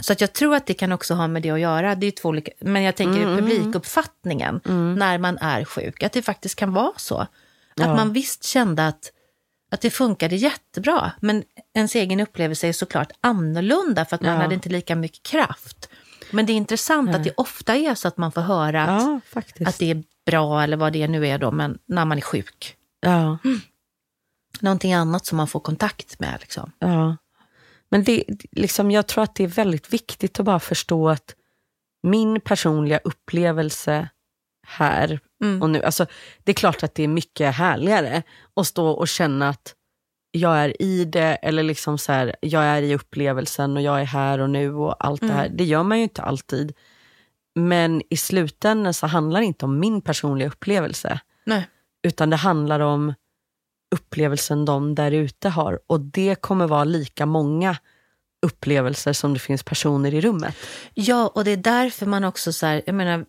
Så 0.00 0.12
att 0.12 0.20
jag 0.20 0.32
tror 0.32 0.54
att 0.56 0.66
det 0.66 0.74
kan 0.74 0.92
också 0.92 1.14
ha 1.14 1.26
med 1.28 1.42
det 1.42 1.50
att 1.50 1.60
göra. 1.60 1.94
Det 1.94 2.06
är 2.06 2.10
två 2.10 2.28
olika, 2.28 2.50
men 2.60 2.82
jag 2.82 2.96
tänker 2.96 3.22
Mm, 3.22 3.36
publikuppfattningen 3.36 4.60
när 4.98 5.18
man 5.18 5.38
är 5.38 5.64
sjuk, 5.64 6.02
att 6.02 6.12
det 6.12 6.22
faktiskt 6.22 6.54
kan 6.56 6.72
vara 6.72 6.92
så. 6.96 7.18
Att 7.18 7.28
Ja. 7.74 7.94
man 7.96 8.12
visst 8.12 8.44
kände 8.44 8.86
att, 8.86 9.12
att 9.70 9.80
det 9.80 9.90
funkade 9.90 10.36
jättebra, 10.36 11.12
men 11.20 11.44
ens 11.74 11.94
egen 11.94 12.20
upplevelse 12.20 12.68
är 12.68 12.72
såklart 12.72 13.12
annorlunda 13.20 14.04
för 14.04 14.14
att 14.16 14.22
man 14.22 14.34
Ja. 14.34 14.40
hade 14.40 14.54
inte 14.54 14.68
lika 14.68 14.96
mycket 14.96 15.22
kraft. 15.22 15.88
Men 16.30 16.46
det 16.46 16.52
är 16.52 16.54
intressant 16.54 17.14
att 17.14 17.24
det 17.24 17.32
ofta 17.36 17.76
är 17.76 17.94
så 17.94 18.08
att 18.08 18.16
man 18.16 18.32
får 18.32 18.40
höra 18.40 18.82
att, 18.82 19.02
Ja, 19.02 19.20
att 19.66 19.78
det 19.78 19.90
är 19.90 20.02
bra 20.26 20.62
eller 20.62 20.76
vad 20.76 20.92
det 20.92 21.08
nu 21.08 21.26
är 21.26 21.38
då, 21.38 21.50
men 21.50 21.78
när 21.86 22.04
man 22.04 22.18
är 22.18 22.22
sjuk. 22.22 22.76
ja, 23.00 23.38
Någonting 24.60 24.92
annat 24.94 25.26
som 25.26 25.36
man 25.36 25.48
får 25.48 25.60
kontakt 25.60 26.20
med. 26.20 26.36
Liksom. 26.40 26.72
ja. 26.78 27.16
Men 27.90 28.04
det, 28.04 28.24
liksom, 28.52 28.90
jag 28.90 29.06
tror 29.06 29.24
att 29.24 29.34
det 29.34 29.44
är 29.44 29.48
väldigt 29.48 29.92
viktigt 29.92 30.40
att 30.40 30.46
bara 30.46 30.60
förstå 30.60 31.08
att 31.08 31.34
min 32.02 32.40
personliga 32.40 32.98
upplevelse 33.04 34.08
här 34.66 35.20
Mm. 35.44 35.62
och 35.62 35.70
nu, 35.70 35.82
alltså, 35.82 36.06
det 36.44 36.52
är 36.52 36.54
klart 36.54 36.82
att 36.82 36.94
det 36.94 37.02
är 37.02 37.08
mycket 37.08 37.54
härligare 37.54 38.22
att 38.56 38.66
stå 38.66 38.88
och 38.88 39.08
känna 39.08 39.48
att 39.48 39.74
jag 40.30 40.56
är 40.58 40.82
i 40.82 41.04
det, 41.04 41.34
eller 41.34 41.62
liksom 41.62 41.98
så 41.98 42.12
här, 42.12 42.36
jag 42.40 42.64
är 42.64 42.82
i 42.82 42.94
upplevelsen 42.94 43.76
och 43.76 43.82
jag 43.82 44.00
är 44.00 44.04
här 44.04 44.38
och 44.38 44.50
nu 44.50 44.74
och 44.74 45.06
allt 45.06 45.20
det 45.20 45.32
här. 45.32 45.48
Det 45.48 45.64
gör 45.64 45.82
man 45.82 45.98
ju 45.98 46.02
inte 46.02 46.22
alltid. 46.22 46.72
Men 47.54 48.02
i 48.10 48.16
slutändan 48.16 48.94
så 48.94 49.06
handlar 49.06 49.40
det 49.40 49.46
inte 49.46 49.64
om 49.64 49.80
min 49.80 50.00
personliga 50.02 50.48
upplevelse, 50.48 51.20
Nej. 51.46 51.68
utan 52.02 52.30
det 52.30 52.36
handlar 52.36 52.80
om 52.80 53.14
upplevelsen 53.94 54.64
de 54.64 54.94
där 54.94 55.12
ute 55.12 55.48
har. 55.48 55.78
Och 55.86 56.00
det 56.00 56.34
kommer 56.34 56.66
vara 56.66 56.84
lika 56.84 57.26
många 57.26 57.76
upplevelser 58.46 59.12
som 59.12 59.32
det 59.34 59.38
finns 59.38 59.62
personer 59.62 60.14
i 60.14 60.20
rummet. 60.20 60.56
Ja, 60.94 61.28
och 61.34 61.44
det 61.44 61.50
är 61.50 61.56
därför 61.56 62.06
man 62.06 62.24
också 62.24 62.52
så 62.52 62.66
här, 62.66 62.82
jag 62.86 62.94
menar, 62.94 63.24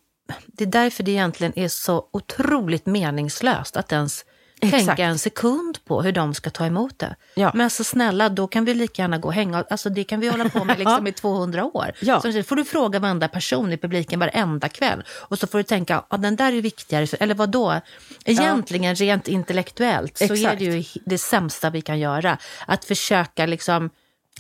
det 0.47 0.64
är 0.64 0.68
därför 0.68 1.03
det 1.03 1.12
egentligen 1.12 1.60
är 1.60 1.68
så 1.68 2.10
otroligt 2.14 2.86
meningslöst 2.86 3.78
att 3.78 3.91
ens 3.91 4.26
Exakt. 4.62 4.86
tänka 4.86 5.03
en 5.03 5.20
sekund 5.20 5.86
på 5.86 6.01
hur 6.01 6.12
de 6.12 6.34
ska 6.34 6.49
ta 6.49 6.66
emot 6.66 6.99
det. 6.99 7.16
Ja. 7.34 7.51
Men 7.53 7.64
alltså 7.64 7.84
snälla, 7.84 8.30
då 8.30 8.47
kan 8.47 8.66
vi 8.66 8.74
lika 8.74 9.01
gärna 9.01 9.18
gå 9.18 9.28
och 9.28 9.34
hänga, 9.34 9.66
alltså 9.70 9.89
det 9.89 10.03
kan 10.03 10.20
vi 10.20 10.28
hålla 10.28 10.49
på 10.49 10.64
med 10.64 10.80
liksom 10.80 11.07
i 11.07 11.12
200 11.12 11.64
år. 11.64 11.91
Ja. 12.01 12.22
Så 12.22 12.43
får 12.43 12.55
du 12.55 12.66
fråga 12.66 12.99
varenda 12.99 13.28
person 13.28 13.74
i 13.74 13.78
publiken 13.78 14.20
varenda 14.20 14.70
kväll 14.70 15.03
och 15.10 15.39
så 15.39 15.47
får 15.47 15.57
du 15.57 15.64
tänka, 15.64 16.03
ja 16.10 16.18
den 16.18 16.36
där 16.36 16.53
är 16.53 16.62
viktigare, 16.62 17.07
eller 17.20 17.36
vad 17.36 17.49
då? 17.49 17.82
Egentligen 18.26 18.95
rent 18.95 19.28
intellektuellt 19.28 20.18
så 20.18 20.24
är 20.24 20.32
Exakt. 20.32 20.60
det 20.60 20.66
ju 20.66 20.84
det 21.05 21.18
sämsta 21.18 21.70
vi 21.70 21.82
kan 21.82 21.99
göra. 21.99 22.38
Att 22.68 22.86
försöka 22.86 23.45
liksom 23.45 23.89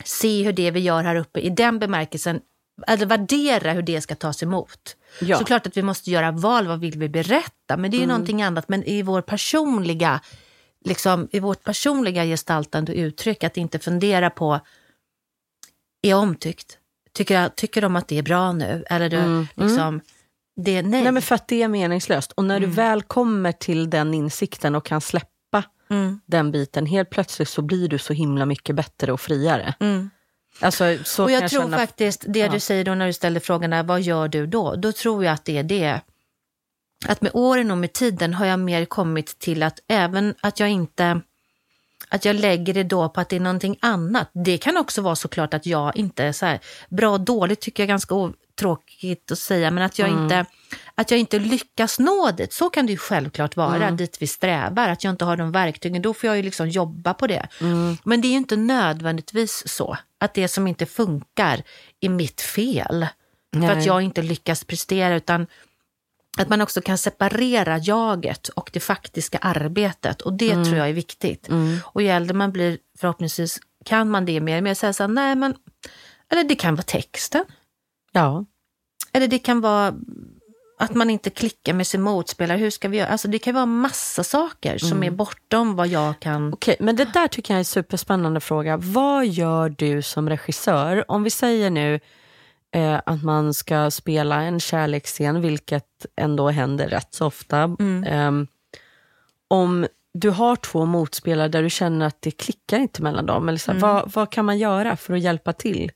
se 0.03 0.43
hur 0.43 0.53
det 0.53 0.71
vi 0.71 0.79
gör 0.79 1.03
här 1.03 1.15
uppe 1.15 1.39
i 1.39 1.49
den 1.49 1.79
bemärkelsen, 1.79 2.39
eller 2.87 3.05
värdera 3.05 3.73
hur 3.73 3.81
det 3.81 4.01
ska 4.01 4.15
tas 4.15 4.43
emot. 4.43 4.95
Ja. 5.21 5.37
Såklart 5.37 5.67
att 5.67 5.77
vi 5.77 5.81
måste 5.81 6.11
göra 6.11 6.31
val, 6.31 6.67
vad 6.67 6.79
vill 6.79 6.99
vi 6.99 7.09
berätta? 7.09 7.77
Men 7.77 7.91
det 7.91 7.97
är 7.97 8.01
ju 8.01 8.07
någonting 8.07 8.41
annat. 8.41 8.69
Men 8.69 8.83
i 8.83 9.01
vår 9.01 9.21
personliga, 9.21 10.19
liksom, 10.85 11.27
i 11.31 11.39
vårt 11.39 11.63
personliga 11.63 12.25
gestaltande 12.25 12.91
och 12.91 12.97
uttryck, 12.97 13.43
att 13.43 13.57
inte 13.57 13.79
fundera 13.79 14.29
på, 14.29 14.53
är 16.01 16.09
jag 16.09 16.19
omtyckt? 16.19 16.77
Tycker, 17.13 17.49
tycker 17.49 17.81
de 17.81 17.95
att 17.95 18.07
det 18.07 18.17
är 18.17 18.23
bra 18.23 18.51
nu? 18.51 18.83
Eller 18.89 19.09
du, 19.09 19.47
liksom, 19.63 20.01
det, 20.55 20.81
nej. 20.81 21.03
Nej 21.03 21.11
men 21.11 21.21
för 21.21 21.35
att 21.35 21.47
det 21.47 21.63
är 21.63 21.67
meningslöst. 21.67 22.31
Och 22.31 22.45
när 22.45 22.59
du 22.59 22.65
väl 22.65 23.01
kommer 23.01 23.51
till 23.51 23.89
den 23.89 24.13
insikten 24.13 24.75
och 24.75 24.85
kan 24.85 25.01
släppa 25.01 25.29
Mm. 25.91 26.19
den 26.25 26.51
biten, 26.51 26.85
helt 26.85 27.09
plötsligt 27.09 27.49
så 27.49 27.61
blir 27.61 27.87
du 27.87 27.97
så 27.97 28.13
himla 28.13 28.45
mycket 28.45 28.75
bättre 28.75 29.11
och 29.11 29.21
friare. 29.21 29.73
Mm. 29.79 30.09
Alltså, 30.61 30.97
så 31.03 31.23
Och 31.23 31.29
kan 31.29 31.41
jag 31.41 31.51
tror 31.51 31.61
känna- 31.61 31.77
faktiskt, 31.77 32.23
det 32.27 32.47
du 32.47 32.59
säger 32.59 32.83
då 32.83 32.95
när 32.95 33.07
du 33.07 33.13
ställer 33.13 33.39
frågorna, 33.39 33.83
vad 33.83 34.01
gör 34.01 34.27
du 34.27 34.47
då? 34.47 34.75
Då 34.75 34.91
tror 34.91 35.25
jag 35.25 35.33
att 35.33 35.45
det 35.45 35.57
är 35.57 35.63
det. 35.63 36.01
Att 37.07 37.21
med 37.21 37.31
åren 37.33 37.71
och 37.71 37.77
med 37.77 37.93
tiden 37.93 38.33
har 38.33 38.45
jag 38.45 38.59
mer 38.59 38.85
kommit 38.85 39.39
till 39.39 39.63
att 39.63 39.79
även 39.87 40.35
att 40.41 40.59
jag 40.59 40.69
inte, 40.69 41.21
att 42.09 42.25
jag 42.25 42.35
lägger 42.35 42.73
det 42.73 42.83
då 42.83 43.09
på 43.09 43.21
att 43.21 43.29
det 43.29 43.35
är 43.35 43.39
någonting 43.39 43.77
annat. 43.81 44.29
Det 44.33 44.57
kan 44.57 44.77
också 44.77 45.01
vara 45.01 45.15
såklart 45.15 45.53
att 45.53 45.65
jag 45.65 45.95
inte 45.97 46.23
är 46.23 46.31
så 46.31 46.45
här, 46.45 46.59
bra 46.89 47.09
och 47.11 47.21
dåligt 47.21 47.59
tycker 47.61 47.83
jag 47.83 47.87
ganska 47.87 48.15
tråkigt 48.59 49.31
att 49.31 49.39
säga, 49.39 49.71
men 49.71 49.83
att 49.83 49.99
jag, 49.99 50.09
inte, 50.09 50.45
att 50.95 51.11
jag 51.11 51.19
inte 51.19 51.39
lyckas 51.39 51.99
nå 51.99 52.31
dit. 52.31 52.53
Så 52.53 52.69
kan 52.69 52.85
det 52.85 52.91
ju 52.91 52.97
självklart 52.97 53.55
vara, 53.55 53.91
dit 53.91 54.21
vi 54.21 54.27
strävar. 54.27 54.89
Att 54.89 55.03
jag 55.03 55.11
inte 55.11 55.25
har 55.25 55.37
de 55.37 55.51
verktygen, 55.51 56.01
då 56.01 56.13
får 56.13 56.27
jag 56.27 56.37
ju 56.37 56.43
liksom 56.43 56.69
jobba 56.69 57.13
på 57.13 57.27
det. 57.27 57.47
Men 58.03 58.21
det 58.21 58.27
är 58.27 58.29
ju 58.29 58.37
inte 58.37 58.55
nödvändigtvis 58.55 59.63
så 59.67 59.97
att 60.19 60.33
det 60.33 60.47
som 60.47 60.67
inte 60.67 60.85
funkar 60.85 61.63
är 61.99 62.09
mitt 62.09 62.41
fel. 62.41 63.07
För 63.53 63.59
Nej. 63.59 63.69
att 63.69 63.85
jag 63.85 64.01
inte 64.01 64.21
lyckas 64.21 64.63
prestera, 64.63 65.15
utan 65.15 65.47
att 66.37 66.49
man 66.49 66.61
också 66.61 66.81
kan 66.81 66.97
separera 66.97 67.77
jaget 67.77 68.47
och 68.47 68.69
det 68.73 68.79
faktiska 68.79 69.37
arbetet. 69.37 70.21
Och 70.21 70.33
det 70.33 70.53
tror 70.53 70.75
jag 70.75 70.89
är 70.89 70.93
viktigt. 70.93 71.49
Och 71.83 72.01
ju 72.01 72.07
äldre 72.07 72.33
man 72.33 72.51
blir, 72.51 72.77
förhoppningsvis 72.99 73.59
kan 73.85 74.09
man 74.09 74.25
det 74.25 74.39
mer 74.41 74.57
och 74.57 74.63
mer. 74.63 74.73
Säga 74.73 74.93
så 74.93 75.03
här, 75.03 75.07
nej 75.07 75.35
men, 75.35 75.55
eller 76.31 76.43
det 76.43 76.55
kan 76.55 76.75
vara 76.75 76.83
texten. 76.83 77.45
Ja. 78.11 78.45
Eller 79.13 79.27
det 79.27 79.39
kan 79.39 79.61
vara 79.61 79.93
att 80.79 80.95
man 80.95 81.09
inte 81.09 81.29
klickar 81.29 81.73
med 81.73 81.87
sin 81.87 82.01
motspelare. 82.01 82.57
Hur 82.57 82.69
ska 82.69 82.87
vi 82.87 82.97
göra? 82.97 83.07
Alltså 83.07 83.27
det 83.27 83.39
kan 83.39 83.55
vara 83.55 83.65
massa 83.65 84.23
saker 84.23 84.77
som 84.77 85.03
är 85.03 85.11
bortom 85.11 85.75
vad 85.75 85.87
jag 85.87 86.19
kan... 86.19 86.53
Okej, 86.53 86.75
men 86.79 86.95
det 86.95 87.05
där 87.05 87.27
tycker 87.27 87.53
jag 87.53 87.55
är 87.55 87.59
en 87.59 87.65
superspännande 87.65 88.39
fråga. 88.39 88.77
Vad 88.77 89.27
gör 89.27 89.69
du 89.69 90.01
som 90.01 90.29
regissör? 90.29 91.11
Om 91.11 91.23
vi 91.23 91.29
säger 91.29 91.69
nu 91.69 91.99
eh, 92.71 93.01
att 93.05 93.23
man 93.23 93.53
ska 93.53 93.91
spela 93.91 94.41
en 94.41 94.59
kärleksscen, 94.59 95.41
vilket 95.41 96.05
ändå 96.15 96.49
händer 96.49 96.87
rätt 96.87 97.13
så 97.13 97.25
ofta. 97.25 97.75
Ehm, 98.05 98.47
om 99.47 99.87
du 100.13 100.29
har 100.29 100.55
två 100.55 100.85
motspelare 100.85 101.47
där 101.47 101.63
du 101.63 101.69
känner 101.69 102.05
att 102.05 102.21
det 102.21 102.31
klickar 102.31 102.79
inte 102.79 103.01
mellan 103.01 103.25
dem, 103.25 103.49
eller 103.49 103.59
så, 103.59 103.71
här, 103.71 103.79
vad, 103.79 104.11
vad 104.11 104.31
kan 104.31 104.45
man 104.45 104.57
göra 104.57 104.95
för 104.95 105.13
att 105.13 105.21
hjälpa 105.21 105.53
till? 105.53 105.91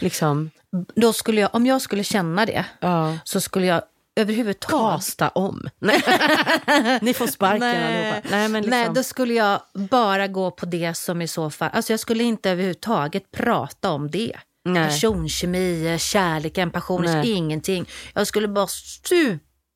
Liksom, 0.00 0.50
Då 0.94 1.12
skulle 1.12 1.40
jag, 1.40 1.54
om 1.54 1.66
jag 1.66 1.82
skulle 1.82 2.04
känna 2.04 2.46
det 2.46 2.64
ja. 2.80 3.18
så 3.24 3.40
skulle 3.40 3.66
jag 3.66 3.82
överhuvudtaget... 4.16 4.96
Kasta 4.96 5.28
om. 5.28 5.68
Nej. 5.78 6.02
Ni 7.02 7.14
får 7.14 7.26
sparken 7.26 7.62
allihopa. 7.62 8.28
Nej, 8.30 8.48
men 8.48 8.62
liksom, 8.62 8.70
Nej, 8.70 8.88
då 8.94 9.02
skulle 9.02 9.34
jag 9.34 9.60
bara 9.74 10.26
gå 10.26 10.50
på 10.50 10.66
det 10.66 10.94
som 10.94 11.22
i 11.22 11.28
så 11.28 11.50
fall... 11.50 11.70
Alltså 11.72 11.92
jag 11.92 12.00
skulle 12.00 12.24
inte 12.24 12.50
överhuvudtaget 12.50 13.30
prata 13.30 13.90
om 13.90 14.10
det. 14.10 14.32
Nej. 14.64 14.88
Personkemi, 14.88 15.96
kärlek, 15.98 16.58
empation, 16.58 17.02
Nej. 17.02 17.30
ingenting. 17.30 17.88
Jag 18.14 18.26
skulle 18.26 18.48
bara 18.48 18.66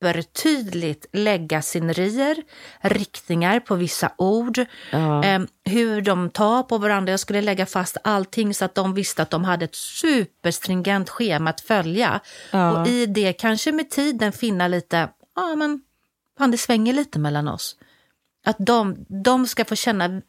supertydligt 0.00 1.06
lägga 1.12 1.62
scenerier, 1.62 2.36
riktningar 2.80 3.60
på 3.60 3.74
vissa 3.74 4.12
ord, 4.18 4.58
Ja. 4.92 5.24
eh, 5.24 5.40
hur 5.64 6.00
de 6.00 6.30
tar 6.30 6.62
på 6.62 6.78
varandra. 6.78 7.10
Jag 7.10 7.20
skulle 7.20 7.40
lägga 7.42 7.66
fast 7.66 7.96
allting 8.04 8.54
så 8.54 8.64
att 8.64 8.74
de 8.74 8.94
visste 8.94 9.22
att 9.22 9.30
de 9.30 9.44
hade 9.44 9.64
ett 9.64 9.74
superstringent 9.74 11.10
schema 11.10 11.50
att 11.50 11.60
följa. 11.60 12.20
Ja. 12.50 12.80
Och 12.80 12.88
i 12.88 13.06
det 13.06 13.32
kanske 13.32 13.72
med 13.72 13.90
tiden 13.90 14.32
finna 14.32 14.68
lite, 14.68 15.08
ja 15.36 15.54
men 15.56 15.80
fan 16.38 16.50
det 16.50 16.58
svänger 16.58 16.92
lite 16.92 17.18
mellan 17.18 17.48
oss. 17.48 17.76
Att 18.46 18.56
de, 18.58 18.96
de 19.24 19.46
ska 19.46 19.64
få 19.64 19.74
känna, 19.76 20.22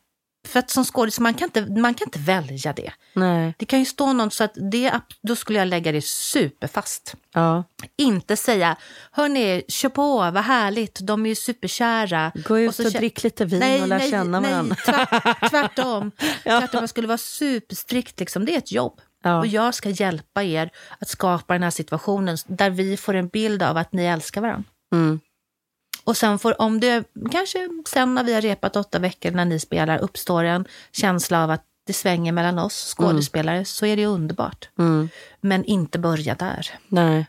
för 0.47 0.59
att 0.59 0.69
som 0.69 0.85
skådis, 0.85 1.19
man 1.19 1.33
kan 1.33 1.45
inte, 1.45 1.61
man 1.65 1.93
kan 1.93 2.07
inte 2.07 2.19
välja 2.19 2.73
det. 2.73 2.91
Nej. 3.13 3.53
Det 3.57 3.65
kan 3.65 3.79
ju 3.79 3.85
stå 3.85 4.13
någon 4.13 4.31
så 4.31 4.43
att 4.43 4.53
det, 4.71 4.93
då 5.23 5.35
skulle 5.35 5.59
jag 5.59 5.67
lägga 5.67 5.91
det 5.91 6.01
superfast. 6.05 7.15
Ja. 7.33 7.63
Inte 7.97 8.37
säga, 8.37 8.75
hörni, 9.11 9.63
kör 9.67 9.89
på, 9.89 10.17
vad 10.17 10.37
härligt, 10.43 10.99
de 11.01 11.25
är 11.25 11.29
ju 11.29 11.35
superkära. 11.35 12.31
Gå 12.35 12.59
ut 12.59 12.79
och, 12.79 12.85
kä- 12.85 12.97
drick 12.97 13.23
lite 13.23 13.45
vin 13.45 13.81
och 13.81 13.87
lär 13.87 14.09
känna 14.11 14.41
varandra. 14.41 14.75
Nej, 14.87 14.95
tvärt, 15.07 15.39
tvärtom. 15.49 16.11
tvärtom. 16.43 16.79
Jag 16.81 16.89
skulle 16.89 17.07
vara 17.07 17.17
superstrikt, 17.17 18.19
liksom. 18.19 18.45
det 18.45 18.53
är 18.53 18.57
ett 18.57 18.71
jobb. 18.71 19.01
Ja. 19.23 19.39
Och 19.39 19.47
jag 19.47 19.75
ska 19.75 19.89
hjälpa 19.89 20.43
er 20.43 20.69
att 20.99 21.07
skapa 21.09 21.53
den 21.53 21.63
här 21.63 21.69
situationen 21.69 22.37
där 22.47 22.69
vi 22.69 22.97
får 22.97 23.13
en 23.13 23.27
bild 23.27 23.63
av 23.63 23.77
att 23.77 23.93
ni 23.93 24.05
älskar 24.05 24.41
varandra. 24.41 24.63
Mm. 24.93 25.19
Och 26.03 26.17
sen 26.17 26.39
får, 26.39 26.61
om 26.61 26.79
det 26.79 27.03
kanske 27.31 27.69
sen 27.89 28.15
när 28.15 28.23
vi 28.23 28.33
har 28.33 28.41
repat 28.41 28.75
åtta 28.75 28.99
veckor 28.99 29.31
när 29.31 29.45
ni 29.45 29.59
spelar 29.59 29.97
uppstår 29.97 30.43
en 30.43 30.65
känsla 30.91 31.43
av 31.43 31.51
att 31.51 31.63
det 31.87 31.93
svänger 31.93 32.31
mellan 32.31 32.59
oss 32.59 32.95
skådespelare 32.97 33.65
så 33.65 33.85
är 33.85 33.97
det 33.97 34.05
underbart. 34.05 34.69
Mm. 34.79 35.09
Men 35.41 35.65
inte 35.65 35.99
börja 35.99 36.35
där. 36.35 36.67
Nej. 36.87 37.25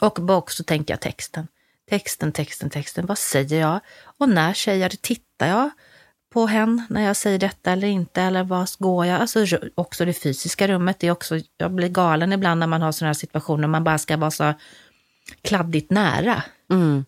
Och 0.00 0.30
också 0.30 0.64
tänker 0.64 0.94
jag 0.94 1.00
texten. 1.00 1.48
Texten, 1.90 2.32
texten, 2.32 2.70
texten. 2.70 3.06
Vad 3.06 3.18
säger 3.18 3.60
jag? 3.60 3.80
Och 4.18 4.28
när 4.28 4.54
säger 4.54 4.82
jag 4.82 4.90
det? 4.90 5.02
Tittar 5.02 5.48
jag 5.48 5.70
på 6.32 6.46
hen 6.46 6.86
när 6.90 7.02
jag 7.02 7.16
säger 7.16 7.38
detta 7.38 7.72
eller 7.72 7.88
inte? 7.88 8.22
Eller 8.22 8.44
vad 8.44 8.68
går 8.78 9.06
jag? 9.06 9.20
Alltså 9.20 9.46
också 9.74 10.04
det 10.04 10.12
fysiska 10.12 10.68
rummet. 10.68 10.98
Det 10.98 11.06
är 11.06 11.10
också, 11.10 11.40
jag 11.56 11.70
blir 11.70 11.88
galen 11.88 12.32
ibland 12.32 12.60
när 12.60 12.66
man 12.66 12.82
har 12.82 12.92
sådana 12.92 13.08
här 13.08 13.14
situationer. 13.14 13.68
Man 13.68 13.84
bara 13.84 13.98
ska 13.98 14.16
vara 14.16 14.30
så 14.30 14.54
kladdigt 15.42 15.90
nära. 15.90 16.42
Mm. 16.70 17.04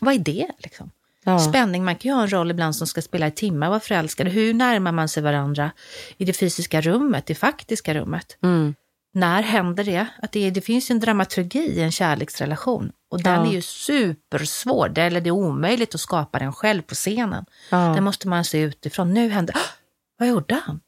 Vad 0.00 0.14
är 0.14 0.18
det 0.18 0.46
liksom? 0.58 0.90
Ja. 1.24 1.38
Spänning, 1.38 1.84
man 1.84 1.96
kan 1.96 2.08
ju 2.10 2.14
ha 2.14 2.22
en 2.22 2.32
roll 2.32 2.50
ibland 2.50 2.76
som 2.76 2.86
ska 2.86 3.02
spela 3.02 3.26
i 3.26 3.30
timmar, 3.30 3.68
vara 3.68 3.80
förälskade. 3.80 4.30
Hur 4.30 4.54
närmar 4.54 4.92
man 4.92 5.08
sig 5.08 5.22
varandra 5.22 5.70
i 6.16 6.24
det 6.24 6.32
fysiska 6.32 6.80
rummet, 6.80 7.26
det 7.26 7.34
faktiska 7.34 7.94
rummet? 7.94 8.36
Mm. 8.42 8.74
när 9.16 9.42
händer 9.42 9.84
det? 9.84 10.06
Att 10.22 10.32
det, 10.32 10.50
det 10.50 10.60
finns 10.60 10.90
en 10.90 11.00
dramaturgi 11.00 11.58
i 11.58 11.80
en 11.82 11.92
kärleksrelation 11.92 12.92
och 13.10 13.22
den 13.22 13.34
Ja. 13.34 13.46
är 13.46 13.52
ju 13.52 13.62
supersvår, 13.62 14.88
det, 14.88 15.02
eller 15.02 15.20
det 15.20 15.28
är 15.28 15.32
omöjligt 15.32 15.94
att 15.94 16.00
skapa 16.00 16.38
den 16.38 16.52
själv 16.52 16.82
på 16.82 16.94
scenen. 16.94 17.44
Ja. 17.70 17.76
Den 17.76 18.04
måste 18.04 18.28
man 18.28 18.44
se 18.44 18.58
utifrån. 18.60 19.14
Nu 19.14 19.28
hände, 19.28 19.52
"Ah, 19.56 19.70
vad 20.18 20.28
gjorde 20.28 20.54
han? 20.66 20.80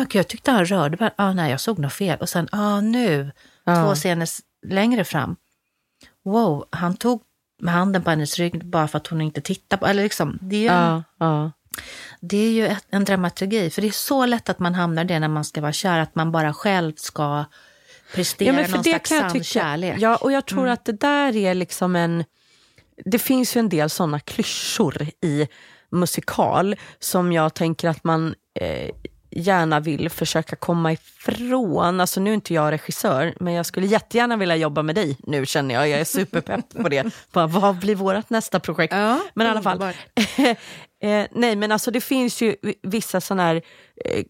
Okej, 0.00 0.18
jag 0.18 0.28
tyckte 0.28 0.50
han 0.50 0.66
rörde 0.66 0.96
mig. 1.00 1.10
Ah, 1.16 1.32
nej, 1.32 1.50
jag 1.50 1.60
såg 1.60 1.78
något 1.78 1.92
fel. 1.92 2.18
Och 2.20 2.28
sen, 2.28 2.48
ah, 2.52 2.80
nu, 2.80 3.32
Ja. 3.64 3.84
två 3.84 3.94
scener 3.94 4.28
längre 4.66 5.04
fram. 5.04 5.36
Wow, 6.24 6.64
han 6.70 6.96
tog 6.96 7.22
med 7.58 7.74
handen 7.74 8.02
på 8.02 8.10
hennes 8.10 8.38
rygg 8.38 8.64
bara 8.64 8.88
för 8.88 8.98
att 8.98 9.06
hon 9.06 9.20
inte 9.20 9.40
tittade 9.40 9.80
på, 9.80 9.86
eller 9.86 10.02
liksom, 10.02 10.38
det 10.40 10.56
är 10.56 10.60
ju, 10.60 10.66
Ja, 10.66 11.02
ja. 11.18 11.52
det 12.20 12.36
är 12.36 12.50
ju 12.50 12.66
ett, 12.66 12.86
en 12.90 13.04
dramaturgi. 13.04 13.70
För 13.70 13.82
det 13.82 13.88
är 13.88 13.92
så 13.92 14.26
lätt 14.26 14.48
att 14.48 14.58
man 14.58 14.74
hamnar 14.74 15.04
i 15.04 15.06
det 15.06 15.18
när 15.18 15.28
man 15.28 15.44
ska 15.44 15.60
vara 15.60 15.72
kär, 15.72 15.98
att 15.98 16.14
man 16.14 16.32
bara 16.32 16.52
själv 16.54 16.92
ska 16.96 17.44
prestera 18.14 18.56
någon 18.56 18.84
slags 18.84 19.10
sann 19.10 19.44
kärlek. 19.44 19.96
Ja, 19.98 20.16
och 20.16 20.32
jag 20.32 20.46
tror 20.46 20.68
att 20.68 20.84
det 20.84 20.92
där 20.92 21.36
är 21.36 21.54
liksom 21.54 21.96
en... 21.96 22.24
Det 23.04 23.18
finns 23.18 23.56
ju 23.56 23.58
en 23.58 23.68
del 23.68 23.90
såna 23.90 24.20
klyschor 24.20 25.08
i 25.20 25.48
musikal 25.90 26.76
som 26.98 27.32
jag 27.32 27.54
tänker 27.54 27.88
att 27.88 28.04
man 28.04 28.34
eh, 28.60 28.90
gärna 29.34 29.80
vill 29.80 30.10
försöka 30.10 30.56
komma 30.56 30.92
ifrån. 30.92 32.00
Alltså 32.00 32.20
nu 32.20 32.30
är 32.30 32.34
inte 32.34 32.54
jag 32.54 32.72
regissör, 32.72 33.34
men 33.40 33.52
jag 33.52 33.66
skulle 33.66 33.86
jättegärna 33.86 34.36
vilja 34.36 34.56
jobba 34.56 34.82
med 34.82 34.94
dig 34.94 35.16
nu 35.18 35.46
känner 35.46 35.74
jag. 35.74 35.88
Jag 35.88 36.00
är 36.00 36.04
superpepp 36.04 36.74
på 36.82 36.88
det. 36.88 37.10
Bara, 37.32 37.46
vad 37.46 37.78
blir 37.78 37.94
vårt 37.94 38.30
nästa 38.30 38.60
projekt? 38.60 38.94
Ja, 38.94 39.20
men 39.34 39.46
i 39.46 39.50
alla 39.50 39.62
fall. 39.62 39.82
eh, 41.02 41.26
nej, 41.32 41.56
men 41.56 41.72
alltså 41.72 41.90
det 41.90 42.00
finns 42.00 42.42
ju 42.42 42.56
vissa 42.82 43.20
sådana 43.20 43.42
här 43.42 43.62
eh, 44.04 44.24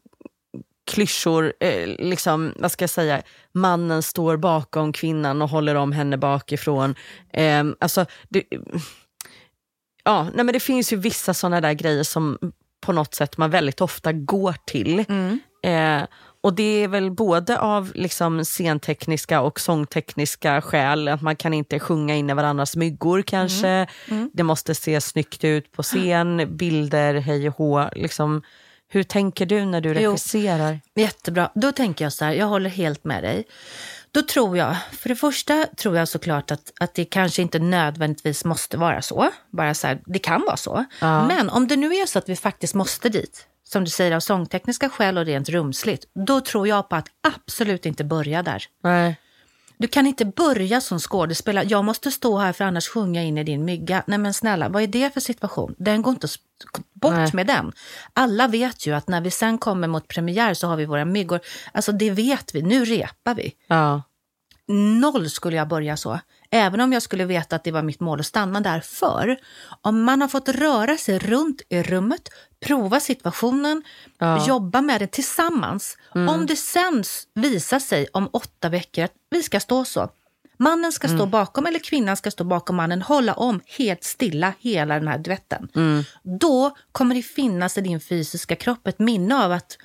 klyschor, 0.91 1.53
eh, 1.61 1.89
liksom, 1.99 2.53
vad 2.57 2.73
ska 2.73 2.83
jag 2.83 2.91
säga, 2.91 3.23
mannen 3.53 4.03
står 4.03 4.37
bakom 4.37 4.93
kvinnan 4.93 5.43
och 5.43 5.49
håller 5.49 5.75
om 5.75 5.93
henne 5.93 6.17
bakifrån. 6.17 6.95
Eh, 7.33 7.65
alltså, 7.81 8.07
det, 8.29 8.43
ja, 10.05 10.23
nej, 10.35 10.45
men 10.45 10.53
det 10.53 10.61
finns 10.61 10.93
ju 10.93 10.97
vissa 10.97 11.35
sådana 11.35 11.61
där 11.61 11.73
grejer 11.73 12.03
som 12.03 12.39
på 12.85 12.93
något 12.93 13.15
sätt 13.15 13.37
man 13.37 13.51
väldigt 13.51 13.81
ofta 13.81 14.13
går 14.13 14.55
till. 14.67 15.05
Mm. 15.09 15.39
Eh, 15.65 16.07
och 16.41 16.55
det 16.55 16.63
är 16.85 16.89
väl 16.89 17.11
både 17.11 17.59
av 17.59 17.93
liksom 17.95 18.45
scentekniska 18.45 19.41
och 19.41 19.61
sångtekniska 19.61 20.61
skäl, 20.63 21.09
att 21.09 21.23
man 21.23 21.37
kan 21.37 21.55
inte 21.55 21.79
sjunga 21.81 22.15
in 22.17 22.31
i 22.31 22.35
varandras 22.35 22.77
myggor 22.77 23.23
kanske. 23.23 23.87
Det 24.33 24.43
måste 24.43 24.75
se 24.75 25.01
snyggt 25.01 25.45
ut 25.45 25.73
på 25.73 25.83
scen, 25.83 26.57
bilder, 26.57 27.15
hej 27.15 27.49
och 27.49 27.57
hå. 27.57 27.89
Liksom, 27.97 28.43
hur 28.89 29.03
tänker 29.03 29.47
du 29.47 29.65
när 29.65 29.81
du 29.81 29.89
Jo. 29.89 30.11
regisserar? 30.11 30.81
Jättebra. 30.95 31.51
Då 31.55 31.73
tänker 31.73 32.05
jag 32.05 32.13
så 32.13 32.25
här, 32.25 32.33
jag 32.33 32.47
håller 32.47 32.71
helt 32.71 33.05
med 33.05 33.23
dig. 33.25 33.45
Då 34.15 34.23
tror 34.23 34.57
jag, 34.57 34.77
för 34.93 35.09
det 35.09 35.17
första 35.17 35.67
tror 35.77 35.97
jag 35.97 36.09
såklart 36.09 36.51
att, 36.51 36.73
att 36.81 36.95
det 36.95 37.05
kanske 37.05 37.43
inte 37.43 37.59
nödvändigtvis 37.59 38.45
måste 38.45 38.77
vara 38.77 39.03
så. 39.03 39.31
Bara 39.51 39.75
så 39.75 39.87
här, 39.87 40.01
det 40.07 40.19
kan 40.19 40.41
vara 40.41 40.57
så. 40.57 40.85
Ja. 41.01 41.27
Men 41.27 41.51
om 41.51 41.69
det 41.69 41.77
nu 41.77 41.95
är 41.95 42.07
så 42.07 42.19
att 42.19 42.29
vi 42.29 42.37
faktiskt 42.37 42.75
måste 42.75 43.09
dit, 43.09 43.47
som 43.65 43.85
du 43.85 43.91
säger 43.91 44.13
av 44.13 44.21
sångtekniska 44.21 44.89
skäl 44.89 45.19
och 45.19 45.25
rent 45.25 45.49
rumsligt, 45.49 46.05
då 46.27 46.41
tror 46.41 46.69
jag 46.69 46.89
på 46.89 46.97
att 46.97 47.09
absolut 47.23 47.87
inte 47.87 48.05
börja 48.05 48.43
där. 48.43 48.65
Nej. 48.83 49.17
Du 49.77 49.89
kan 49.89 50.07
inte 50.07 50.25
börja 50.25 50.81
som 50.81 50.99
skådespelare. 50.99 51.67
Jag 51.69 51.85
måste 51.85 52.11
stå 52.11 52.39
här 52.39 52.53
för 52.53 52.65
annars 52.65 52.89
sjunga 52.89 53.23
in 53.23 53.39
i 53.39 53.45
din 53.45 53.65
mygga. 53.65 54.03
Nej 54.07 54.19
men 54.19 54.35
snälla, 54.35 54.69
vad 54.69 54.83
är 54.83 54.87
det 54.87 55.15
för 55.15 55.21
situation? 55.21 55.75
Den 55.79 56.03
går 56.03 56.11
inte 56.11 56.25
att 56.25 56.39
bort 57.05 57.15
Nej. 57.15 57.31
med 57.33 57.47
den. 57.47 57.73
Alla 58.13 58.49
vet 58.49 58.87
ju 58.87 58.95
att 58.95 59.09
när 59.09 59.21
vi 59.21 59.31
sen 59.31 59.59
kommer 59.59 59.89
mot 59.89 60.09
premiär 60.09 60.55
så 60.55 60.67
har 60.67 60.77
vi 60.77 60.85
våra 60.87 61.05
myggor. 61.05 61.41
Alltså 61.73 61.93
det 61.93 62.11
vet 62.11 62.55
vi, 62.55 62.63
nu 62.63 62.85
repar 62.85 63.35
vi. 63.35 63.53
Ja. 63.67 64.03
Noll 65.01 65.31
skulle 65.31 65.57
jag 65.57 65.69
börja 65.69 65.97
så. 65.97 66.19
Även 66.51 66.81
om 66.81 66.93
jag 66.93 67.03
skulle 67.03 67.25
veta 67.25 67.57
att 67.57 67.65
det 67.65 67.73
var 67.73 67.83
mitt 67.83 68.01
mål 68.01 68.21
att 68.21 68.27
stanna 68.27 68.61
där. 68.61 68.81
För 68.81 69.37
om 69.83 70.03
man 70.03 70.21
har 70.21 70.29
fått 70.29 70.49
röra 70.49 70.97
sig 70.97 71.19
runt 71.19 71.63
i 71.69 71.83
rummet, 71.83 72.29
prova 72.67 73.01
situationen, 73.01 73.83
Ja. 74.19 74.47
jobba 74.47 74.81
med 74.81 75.01
det 75.01 75.07
tillsammans. 75.07 75.97
Om 76.15 76.47
det 76.47 76.57
sen 76.57 77.05
visar 77.35 77.79
sig 77.79 78.07
om 78.13 78.29
åtta 78.33 78.69
veckor 78.69 79.05
att 79.05 79.13
vi 79.31 79.43
ska 79.43 79.61
stå 79.61 79.85
så. 79.85 80.09
Mannen 80.57 80.93
ska 80.93 81.09
stå 81.09 81.27
bakom 81.27 81.67
eller 81.67 81.79
kvinnan 81.79 82.17
ska 82.17 82.31
stå 82.31 82.45
bakom 82.45 82.77
mannen, 82.77 83.03
hålla 83.03 83.35
om 83.35 83.61
helt 83.79 84.05
stilla 84.05 84.53
hela 84.61 84.95
den 84.95 85.09
här 85.09 85.19
duetten. 85.19 85.69
Då 86.41 86.77
kommer 86.93 87.15
det 87.15 87.23
finnas 87.23 87.79
i 87.79 87.81
din 87.81 88.01
fysiska 88.01 88.57
kropp 88.57 88.87
ett 88.87 88.99
minne 88.99 89.45
av 89.45 89.53
att 89.53 89.79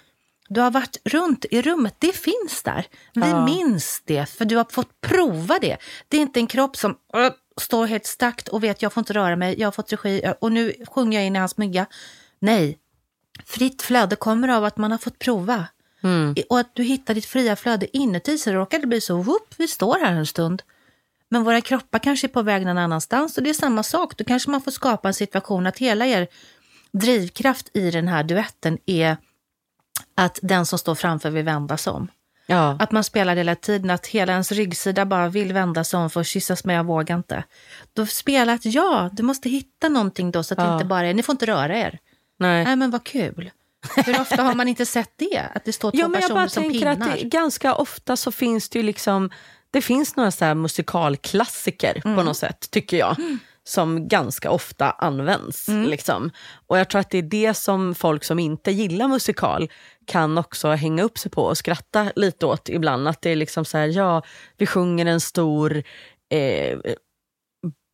du 0.49 0.61
har 0.61 0.71
varit 0.71 0.97
runt 1.03 1.45
i 1.51 1.61
rummet, 1.61 1.95
det 1.99 2.15
finns 2.15 2.63
där. 2.63 2.85
Vi 3.13 3.21
Ja. 3.21 3.45
minns 3.45 4.01
det, 4.05 4.25
för 4.29 4.45
du 4.45 4.55
har 4.57 4.65
fått 4.71 5.01
prova 5.01 5.59
det. 5.61 5.77
Det 6.07 6.17
är 6.17 6.21
inte 6.21 6.39
en 6.39 6.47
kropp 6.47 6.77
som 6.77 6.91
äh, 7.13 7.31
står 7.61 7.85
helt 7.85 8.05
stakt 8.05 8.47
och 8.47 8.63
vet 8.63 8.81
jag 8.81 8.93
får 8.93 9.01
inte 9.01 9.13
röra 9.13 9.35
mig, 9.35 9.59
jag 9.59 9.67
har 9.67 9.71
fått 9.71 9.91
regi 9.93 10.21
äh, 10.23 10.31
och 10.41 10.51
nu 10.51 10.73
sjunger 10.87 11.17
jag 11.19 11.27
in 11.27 11.35
i 11.35 11.39
hans 11.39 11.57
mygga. 11.57 11.85
Nej, 12.39 12.77
fritt 13.45 13.81
flöde 13.81 14.15
kommer 14.15 14.47
av 14.47 14.65
att 14.65 14.77
man 14.77 14.91
har 14.91 14.97
fått 14.97 15.19
prova. 15.19 15.65
Mm. 16.03 16.35
Och 16.49 16.59
att 16.59 16.75
du 16.75 16.83
hittar 16.83 17.13
ditt 17.13 17.25
fria 17.25 17.55
flöde 17.55 17.97
inuti 17.97 18.37
så 18.37 18.51
råkar 18.51 18.79
det 18.79 18.87
bli 18.87 19.01
så, 19.01 19.17
whoop, 19.17 19.53
vi 19.57 19.67
står 19.67 19.99
här 19.99 20.13
en 20.13 20.25
stund. 20.25 20.61
Men 21.29 21.43
våra 21.43 21.61
kroppar 21.61 21.99
kanske 21.99 22.27
är 22.27 22.29
på 22.29 22.41
väg 22.41 22.65
någon 22.65 22.77
annanstans 22.77 23.37
och 23.37 23.43
det 23.43 23.49
är 23.49 23.53
samma 23.53 23.83
sak. 23.83 24.17
Då 24.17 24.23
kanske 24.23 24.51
man 24.51 24.61
får 24.61 24.71
skapa 24.71 25.07
en 25.07 25.13
situation 25.13 25.67
att 25.67 25.77
hela 25.77 26.05
er 26.05 26.27
drivkraft 26.91 27.69
i 27.73 27.91
den 27.91 28.07
här 28.07 28.23
duetten 28.23 28.77
är 28.85 29.17
att 30.15 30.39
den 30.41 30.65
som 30.65 30.79
står 30.79 30.95
framför 30.95 31.29
vill 31.29 31.45
vända 31.45 31.77
sig 31.77 31.93
om. 31.93 32.07
Ja. 32.45 32.77
Att 32.79 32.91
man 32.91 33.03
spelar 33.03 33.35
hela 33.35 33.55
tiden, 33.55 33.89
att 33.89 34.07
hela 34.07 34.31
ens 34.33 34.51
ryggsida 34.51 35.05
bara 35.05 35.29
vill 35.29 35.53
vända 35.53 35.83
sig 35.83 35.99
om 35.99 36.09
för 36.09 36.21
att 36.21 36.27
kyssas 36.27 36.63
men 36.65 36.75
jag 36.75 36.83
vågar 36.83 37.15
inte. 37.15 37.43
Då 37.93 38.05
spela 38.05 38.53
att 38.53 38.65
ja, 38.65 39.09
du 39.13 39.23
måste 39.23 39.49
hitta 39.49 39.89
någonting 39.89 40.31
då 40.31 40.43
så 40.43 40.53
att 40.53 40.57
det 40.57 40.63
Ja. 40.65 40.73
inte 40.73 40.85
bara 40.85 41.07
är, 41.07 41.13
ni 41.13 41.23
får 41.23 41.33
inte 41.33 41.45
röra 41.45 41.77
er. 41.77 41.99
Nej. 42.37 42.63
Nej 42.63 42.75
men 42.75 42.91
vad 42.91 43.03
kul. 43.03 43.51
Hur 44.05 44.21
ofta 44.21 44.43
har 44.43 44.55
man 44.55 44.67
inte 44.67 44.85
sett 44.85 45.11
det? 45.15 45.39
Att 45.55 45.65
det 45.65 45.73
står 45.73 45.91
två 45.91 45.97
Ja, 45.97 46.07
men 46.07 46.13
jag 46.13 46.21
personer 46.21 46.41
bara 46.41 46.49
som 46.49 46.63
tänker 46.63 46.85
att 46.85 46.99
det, 46.99 47.23
ganska 47.23 47.75
ofta 47.75 48.15
så 48.15 48.31
finns 48.31 48.69
det 48.69 48.79
ju 48.79 48.83
liksom, 48.83 49.29
det 49.71 49.81
finns 49.81 50.15
några 50.15 50.31
så 50.31 50.55
musikalklassiker 50.55 52.01
Mm. 52.05 52.17
på 52.17 52.23
något 52.23 52.37
sätt, 52.37 52.71
tycker 52.71 52.97
jag. 52.97 53.15
Som 53.63 54.07
ganska 54.07 54.51
ofta 54.51 54.91
används. 54.91 55.67
Mm. 55.67 55.89
Liksom. 55.89 56.31
Och 56.67 56.79
jag 56.79 56.89
tror 56.89 57.01
att 57.01 57.09
det 57.09 57.17
är 57.17 57.21
det 57.21 57.53
som 57.53 57.95
folk 57.95 58.23
som 58.23 58.39
inte 58.39 58.71
gillar 58.71 59.07
musikal 59.07 59.69
kan 60.05 60.37
också 60.37 60.69
hänga 60.69 61.03
upp 61.03 61.17
sig 61.17 61.31
på 61.31 61.43
och 61.43 61.57
skratta 61.57 62.11
lite 62.15 62.45
åt 62.45 62.69
ibland. 62.69 63.07
Att 63.07 63.21
det 63.21 63.29
är 63.29 63.35
liksom 63.35 63.65
så 63.65 63.77
här, 63.77 63.87
ja, 63.87 64.21
vi 64.57 64.65
sjunger 64.65 65.05
en 65.05 65.19
stor 65.21 65.83
eh, 66.29 66.77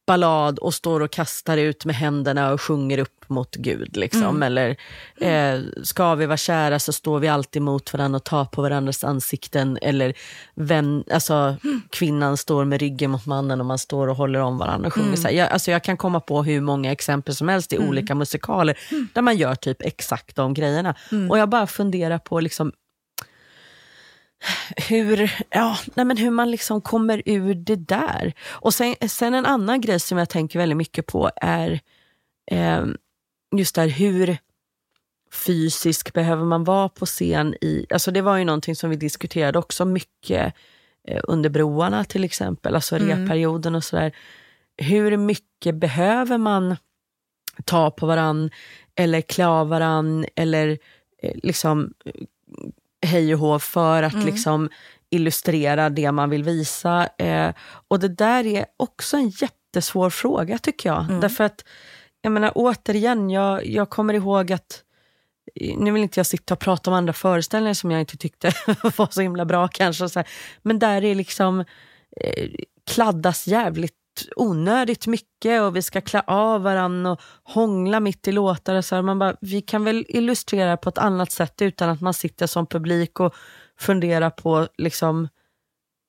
ballad 0.05 0.59
och 0.59 0.73
står 0.73 0.99
och 0.99 1.11
kastar 1.11 1.57
ut 1.57 1.85
med 1.85 1.95
händerna 1.95 2.53
och 2.53 2.61
sjunger 2.61 2.97
upp 2.97 3.29
mot 3.29 3.55
Gud. 3.55 3.97
Liksom. 3.97 4.23
Mm. 4.23 4.43
Eller 4.43 4.75
eh, 5.17 5.61
ska 5.83 6.15
vi 6.15 6.25
vara 6.25 6.37
kära 6.37 6.79
så 6.79 6.93
står 6.93 7.19
vi 7.19 7.27
alltid 7.27 7.61
mot 7.61 7.93
varandra 7.93 8.17
och 8.17 8.23
tar 8.23 8.45
på 8.45 8.61
varandras 8.61 9.03
ansikten. 9.03 9.77
Eller 9.81 10.13
vem, 10.55 11.03
alltså, 11.11 11.55
kvinnan 11.89 12.37
står 12.37 12.65
med 12.65 12.79
ryggen 12.79 13.11
mot 13.11 13.25
mannen 13.25 13.59
och 13.59 13.65
man 13.65 13.77
står 13.77 14.07
och 14.07 14.15
håller 14.15 14.39
om 14.39 14.57
varandra 14.57 14.87
och 14.87 14.93
sjunger. 14.93 15.15
Så 15.15 15.27
här. 15.27 15.35
Jag, 15.35 15.49
alltså, 15.49 15.71
jag 15.71 15.83
kan 15.83 15.97
komma 15.97 16.19
på 16.19 16.43
hur 16.43 16.61
många 16.61 16.91
exempel 16.91 17.35
som 17.35 17.47
helst 17.47 17.73
i 17.73 17.77
olika 17.77 18.15
musikaler 18.15 18.77
där 19.13 19.21
man 19.21 19.37
gör 19.37 19.55
typ 19.55 19.81
exakt 19.81 20.35
de 20.35 20.53
grejerna. 20.53 20.95
Och 21.29 21.37
jag 21.37 21.49
bara 21.49 21.67
funderar 21.67 22.17
på 22.17 22.39
liksom, 22.39 22.71
hur, 24.89 25.31
ja, 25.49 25.77
nej 25.93 26.05
men 26.05 26.17
hur 26.17 26.31
man 26.31 26.51
liksom 26.51 26.81
kommer 26.81 27.21
ur 27.25 27.55
det 27.55 27.75
där. 27.75 28.33
Och 28.47 28.73
sen, 28.73 28.95
sen 29.07 29.33
en 29.33 29.45
annan 29.45 29.81
grej 29.81 29.99
som 29.99 30.17
jag 30.17 30.29
tänker 30.29 30.59
väldigt 30.59 30.77
mycket 30.77 31.05
på 31.05 31.31
är 31.36 31.79
eh, 32.51 32.86
just 33.55 33.75
där 33.75 33.88
hur 33.88 34.38
fysisk 35.45 36.13
behöver 36.13 36.45
man 36.45 36.63
vara 36.63 36.89
på 36.89 37.05
scen 37.05 37.55
i, 37.61 37.86
alltså 37.89 38.11
det 38.11 38.21
var 38.21 38.38
ju 38.38 38.45
någonting 38.45 38.75
som 38.75 38.89
vi 38.89 38.95
diskuterade 38.95 39.59
också 39.59 39.86
mycket 39.86 40.53
eh, 41.07 41.21
under 41.23 41.49
broarna 41.49 42.03
till 42.03 42.23
exempel, 42.23 42.75
alltså 42.75 42.97
repperioden 42.97 43.75
och 43.75 43.83
sådär. 43.83 44.15
Hur 44.77 45.17
mycket 45.17 45.75
behöver 45.75 46.38
man 46.38 46.75
ta 47.65 47.91
på 47.91 48.05
varann 48.05 48.49
eller 48.95 49.21
klä 49.21 49.47
av 49.47 49.69
varann 49.69 50.25
eller 50.36 50.77
eh, 51.21 51.36
liksom 51.43 51.93
hej 53.05 53.33
och 53.33 53.39
hå 53.39 53.59
för 53.59 54.03
att 54.03 54.25
liksom 54.25 54.69
illustrera 55.09 55.89
det 55.89 56.11
man 56.11 56.29
vill 56.29 56.43
visa. 56.43 57.09
Eh, 57.17 57.53
och 57.87 57.99
det 57.99 58.07
där 58.07 58.45
är 58.45 58.65
också 58.77 59.17
en 59.17 59.29
jättesvår 59.29 60.09
fråga 60.09 60.57
tycker 60.57 60.89
jag. 60.89 61.21
Därför 61.21 61.43
att, 61.43 61.65
jag 62.21 62.31
menar 62.31 62.51
återigen, 62.55 63.29
jag, 63.29 63.65
jag 63.65 63.89
kommer 63.89 64.13
ihåg 64.13 64.51
att 64.51 64.81
nu 65.77 65.91
vill 65.91 66.03
inte 66.03 66.19
jag 66.19 66.27
sitta 66.27 66.53
och 66.53 66.59
prata 66.59 66.89
om 66.89 66.97
andra 66.97 67.13
föreställningar 67.13 67.73
som 67.73 67.91
jag 67.91 67.99
inte 67.99 68.17
tyckte 68.17 68.51
var 68.97 69.11
så 69.11 69.21
himla 69.21 69.45
bra 69.45 69.67
kanske. 69.67 70.09
Så 70.09 70.19
här. 70.19 70.27
Men 70.61 70.79
där 70.79 71.03
är 71.03 71.15
liksom 71.15 71.59
eh, 72.21 72.49
kladdas 72.87 73.47
jävligt 73.47 73.93
onödigt 74.36 75.07
mycket 75.07 75.61
och 75.61 75.76
vi 75.76 75.82
ska 75.82 76.01
klä 76.01 76.22
av 76.28 76.61
varandra 76.61 77.11
och 77.11 77.22
hångla 77.43 77.99
mitt 77.99 78.28
i 78.28 78.32
låtar. 78.32 78.76
Och 78.76 78.86
så 78.86 78.95
här. 78.95 79.01
Man 79.01 79.20
bara, 79.20 79.36
vi 79.41 79.61
kan 79.61 79.84
väl 79.84 80.05
illustrera 80.07 80.78
på 80.78 80.89
ett 80.89 80.97
annat 80.97 81.32
sätt 81.32 81.61
utan 81.61 81.89
att 81.89 82.01
man 82.01 82.13
sitter 82.13 82.47
som 82.47 82.68
publik 82.68 83.20
och 83.20 83.36
funderar 83.80 84.30
på 84.30 84.68
liksom, 84.78 85.28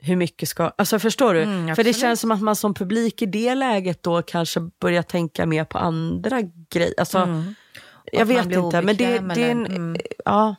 hur 0.02 0.16
mycket 0.16 0.48
ska... 0.48 0.72
Alltså 0.78 0.98
förstår 0.98 1.34
du? 1.34 1.42
Mm, 1.42 1.76
För 1.76 1.84
det 1.84 1.92
känns 1.92 2.20
som 2.20 2.30
att 2.32 2.42
man 2.42 2.56
som 2.56 2.74
publik 2.74 3.22
i 3.22 3.26
det 3.26 3.54
läget 3.54 4.02
då 4.02 4.22
kanske 4.22 4.60
börjar 4.80 5.02
tänka 5.02 5.46
mer 5.46 5.64
på 5.64 5.78
andra 5.78 6.42
grejer. 6.70 6.94
Alltså, 6.98 7.18
Mm. 7.18 7.54
Jag 8.12 8.26
vet 8.26 8.44
inte, 8.52 8.82
men 8.82 8.96
det, 8.96 9.18
det 9.18 9.42
är 9.44 9.50
en... 9.50 9.66
mm. 9.66 9.96
Ja, 10.24 10.56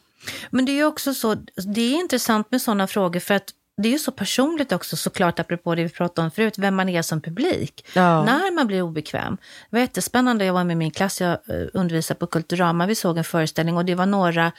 Men 0.50 0.66
det 0.66 0.72
är 0.80 0.86
också 0.86 1.14
så, 1.14 1.36
det 1.76 1.82
är 1.82 1.95
intressant 1.95 2.52
med 2.52 2.62
sådana 2.62 2.88
frågor 2.88 3.20
för 3.20 3.34
att 3.34 3.50
det 3.82 3.88
är 3.88 3.91
ju 3.91 3.99
så 3.99 4.11
personligt 4.11 4.71
också 4.71 4.95
såklart, 4.97 5.39
apropå 5.39 5.75
det 5.75 5.84
vi 5.84 5.89
pratade 5.89 6.25
om 6.25 6.32
förut, 6.32 6.53
vem 6.57 6.75
man 6.75 6.89
är 6.89 7.01
som 7.01 7.21
publik. 7.21 7.86
Ja. 7.93 8.23
När 8.25 8.55
man 8.55 8.67
blir 8.67 8.82
obekväm. 8.82 9.38
Det 9.69 9.75
var 9.75 9.80
jättespännande, 9.80 10.45
jag 10.45 10.53
var 10.53 10.63
med 10.63 10.78
min 10.78 10.91
klass, 10.91 11.21
jag 11.21 11.32
eh, 11.32 11.67
undervisade 11.73 12.19
på 12.19 12.28
Kulturama, 12.28 12.86
vi 12.86 12.95
såg 12.95 13.17
en 13.17 13.23
föreställning 13.23 13.78
och 13.78 13.86
det 13.86 13.95
var 13.95 14.05
några 14.05 14.51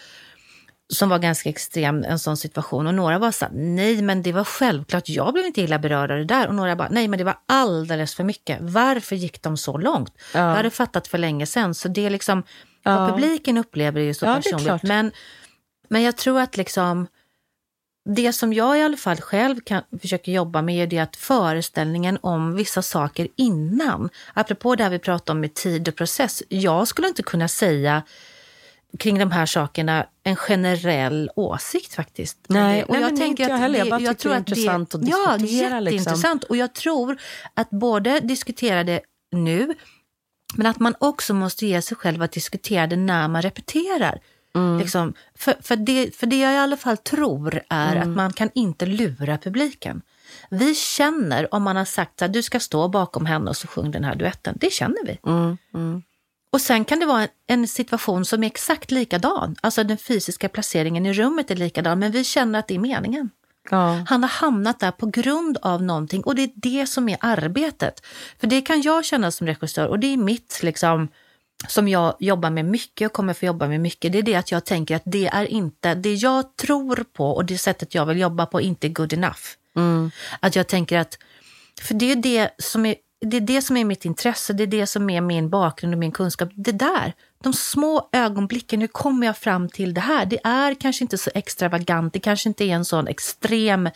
som 0.92 1.08
var 1.08 1.18
ganska 1.18 1.48
extrem, 1.48 2.04
en 2.04 2.18
sån 2.18 2.36
situation. 2.36 2.86
Och 2.86 2.94
några 2.94 3.18
var 3.18 3.30
så 3.30 3.44
här, 3.44 3.52
nej 3.54 4.02
men 4.02 4.22
det 4.22 4.32
var 4.32 4.44
självklart, 4.44 5.08
jag 5.08 5.32
blev 5.32 5.46
inte 5.46 5.60
illa 5.60 5.78
berörd 5.78 6.10
av 6.10 6.18
det 6.18 6.24
där. 6.24 6.48
Och 6.48 6.54
några 6.54 6.76
bara, 6.76 6.88
nej 6.90 7.08
men 7.08 7.18
det 7.18 7.24
var 7.24 7.38
alldeles 7.46 8.14
för 8.14 8.24
mycket. 8.24 8.58
Varför 8.60 9.16
gick 9.16 9.42
de 9.42 9.56
så 9.56 9.78
långt? 9.78 10.12
Ja. 10.34 10.40
Jag 10.40 10.56
hade 10.56 10.70
fattat 10.70 11.08
för 11.08 11.18
länge 11.18 11.46
sedan. 11.46 11.74
Så 11.74 11.88
det 11.88 12.06
är 12.06 12.10
liksom, 12.10 12.42
Ja. 12.82 12.98
vad 12.98 13.10
publiken 13.10 13.58
upplever 13.58 14.00
är 14.00 14.04
ju 14.04 14.14
så 14.14 14.26
Ja, 14.26 14.34
det 14.34 14.42
personligt. 14.42 14.82
Men, 14.82 15.12
men 15.88 16.02
jag 16.02 16.16
tror 16.16 16.40
att 16.40 16.56
liksom, 16.56 17.06
det 18.16 18.32
som 18.32 18.52
jag 18.52 18.78
i 18.78 18.82
alla 18.82 18.96
fall 18.96 19.20
själv 19.20 19.60
kan, 19.60 19.82
försöker 20.00 20.32
jobba 20.32 20.62
med 20.62 20.82
är 20.82 20.86
det 20.86 20.98
att 20.98 21.16
föreställningen 21.16 22.18
om 22.22 22.54
vissa 22.54 22.82
saker 22.82 23.28
innan, 23.36 24.08
apropå 24.34 24.74
det 24.74 24.82
här 24.82 24.90
vi 24.90 24.98
pratade 24.98 25.32
om 25.32 25.40
med 25.40 25.54
tid 25.54 25.88
och 25.88 25.96
process, 25.96 26.42
jag 26.48 26.88
skulle 26.88 27.08
inte 27.08 27.22
kunna 27.22 27.48
säga 27.48 28.02
kring 28.98 29.18
de 29.18 29.30
här 29.30 29.46
sakerna 29.46 30.06
en 30.22 30.36
generell 30.36 31.30
åsikt 31.36 31.94
faktiskt. 31.94 32.38
Nej, 32.48 32.84
och 32.84 32.92
nej, 32.92 33.00
jag 33.02 33.08
tänker 33.16 33.26
inte 33.28 33.42
jag 33.42 33.52
att 33.52 33.60
heller. 33.60 33.78
Jag 33.78 33.86
det- 33.86 33.90
bara 33.90 33.98
tycker 33.98 34.14
tror 34.14 34.30
det 34.32 34.36
är 34.36 34.40
att 34.40 34.48
intressant 34.48 34.94
att 34.94 35.08
Ja, 35.08 35.36
diskutera, 35.38 35.80
liksom. 35.80 35.98
jätteintressant. 35.98 36.44
Och 36.44 36.56
jag 36.56 36.74
tror 36.74 37.18
att 37.54 37.70
både 37.70 38.20
diskutera 38.20 38.84
det 38.84 39.00
nu, 39.32 39.74
men 40.56 40.66
att 40.66 40.80
man 40.80 40.94
också 41.00 41.34
måste 41.34 41.66
ge 41.66 41.82
sig 41.82 41.96
själv 41.96 42.22
att 42.22 42.32
diskutera 42.32 42.86
det 42.86 42.96
när 42.96 43.28
man 43.28 43.42
repeterar. 43.42 44.20
Mm. 44.54 44.78
Liksom, 44.78 45.14
för, 45.34 45.54
för, 45.62 45.76
det, 45.76 46.16
för 46.16 46.26
det 46.26 46.38
jag 46.38 46.52
i 46.54 46.56
alla 46.56 46.76
fall 46.76 46.96
tror 46.96 47.60
är 47.68 47.96
Mm. 47.96 48.10
att 48.10 48.16
man 48.16 48.32
kan 48.32 48.50
inte 48.54 48.86
lura 48.86 49.38
publiken. 49.38 50.02
Vi 50.50 50.74
känner 50.74 51.54
om 51.54 51.62
man 51.62 51.76
har 51.76 51.84
sagt 51.84 52.22
att 52.22 52.32
du 52.32 52.42
ska 52.42 52.60
stå 52.60 52.88
bakom 52.88 53.26
henne 53.26 53.50
och 53.50 53.56
så 53.56 53.66
sjung 53.66 53.90
den 53.90 54.04
här 54.04 54.14
duetten. 54.14 54.56
Det 54.60 54.72
känner 54.72 55.06
vi. 55.06 55.18
mm, 55.26 55.58
mm. 55.74 56.02
Och 56.52 56.60
sen 56.60 56.84
kan 56.84 56.98
det 57.00 57.06
vara 57.06 57.22
en, 57.22 57.28
en 57.46 57.68
situation 57.68 58.24
som 58.24 58.42
är 58.42 58.46
exakt 58.46 58.90
likadan. 58.90 59.56
Alltså 59.60 59.84
den 59.84 59.98
fysiska 59.98 60.48
placeringen 60.48 61.06
i 61.06 61.12
rummet 61.12 61.50
är 61.50 61.56
likadan, 61.56 61.98
men 61.98 62.12
vi 62.12 62.24
känner 62.24 62.58
att 62.58 62.68
det 62.68 62.74
är 62.74 62.78
meningen. 62.78 63.30
ja. 63.70 64.04
Han 64.08 64.22
har 64.22 64.30
hamnat 64.30 64.80
där 64.80 64.90
på 64.90 65.06
grund 65.06 65.58
av 65.62 65.82
någonting 65.82 66.22
och 66.22 66.34
det 66.34 66.42
är 66.42 66.50
det 66.54 66.86
som 66.86 67.08
är 67.08 67.16
arbetet. 67.20 68.06
För 68.40 68.46
det 68.46 68.60
kan 68.60 68.82
jag 68.82 69.04
känna 69.04 69.30
som 69.30 69.46
regissör 69.46 69.86
och 69.86 69.98
det 69.98 70.06
är 70.12 70.16
mitt 70.16 70.60
liksom 70.62 71.08
som 71.66 71.88
jag 71.88 72.16
jobbar 72.18 72.50
med 72.50 72.64
mycket 72.64 73.06
och 73.06 73.12
kommer 73.12 73.34
få 73.34 73.46
jobba 73.46 73.68
med 73.68 73.80
mycket. 73.80 74.12
Det 74.12 74.18
är 74.18 74.22
det 74.22 74.34
att 74.34 74.50
jag 74.50 74.64
tänker 74.64 74.96
att 74.96 75.02
det 75.04 75.26
är 75.26 75.44
inte, 75.44 75.94
det 75.94 76.14
jag 76.14 76.56
tror 76.56 77.04
på 77.12 77.30
och 77.30 77.44
det 77.44 77.58
sättet 77.58 77.94
jag 77.94 78.06
vill 78.06 78.18
jobba 78.18 78.46
på 78.46 78.60
är 78.60 78.64
inte 78.64 78.88
good 78.88 79.12
enough. 79.12 79.40
Mm. 79.76 80.10
Att 80.40 80.56
jag 80.56 80.66
tänker 80.66 80.98
att, 80.98 81.18
för 81.82 81.94
det 81.94 82.12
är 82.12 82.16
det 82.16 82.50
som 82.58 82.86
är, 82.86 82.94
det 83.20 83.36
är 83.36 83.40
det 83.40 83.62
som 83.62 83.76
är 83.76 83.84
mitt 83.84 84.04
intresse, 84.04 84.52
det 84.52 84.62
är 84.62 84.66
det 84.66 84.86
som 84.86 85.10
är 85.10 85.20
min 85.20 85.50
bakgrund 85.50 85.94
och 85.94 86.00
min 86.00 86.12
kunskap. 86.12 86.48
Det 86.54 86.72
där, 86.72 87.12
de 87.42 87.52
små 87.52 88.08
ögonblicken, 88.12 88.80
hur 88.80 88.88
kommer 88.88 89.26
jag 89.26 89.36
fram 89.36 89.68
till 89.68 89.94
det 89.94 90.00
här? 90.00 90.26
Det 90.26 90.38
är 90.44 90.74
kanske 90.74 91.04
inte 91.04 91.18
så 91.18 91.30
extravagant, 91.34 92.12
det 92.12 92.20
kanske 92.20 92.48
inte 92.48 92.64
är 92.64 92.74
en 92.74 92.84
sån 92.84 93.08
extrem 93.08 93.88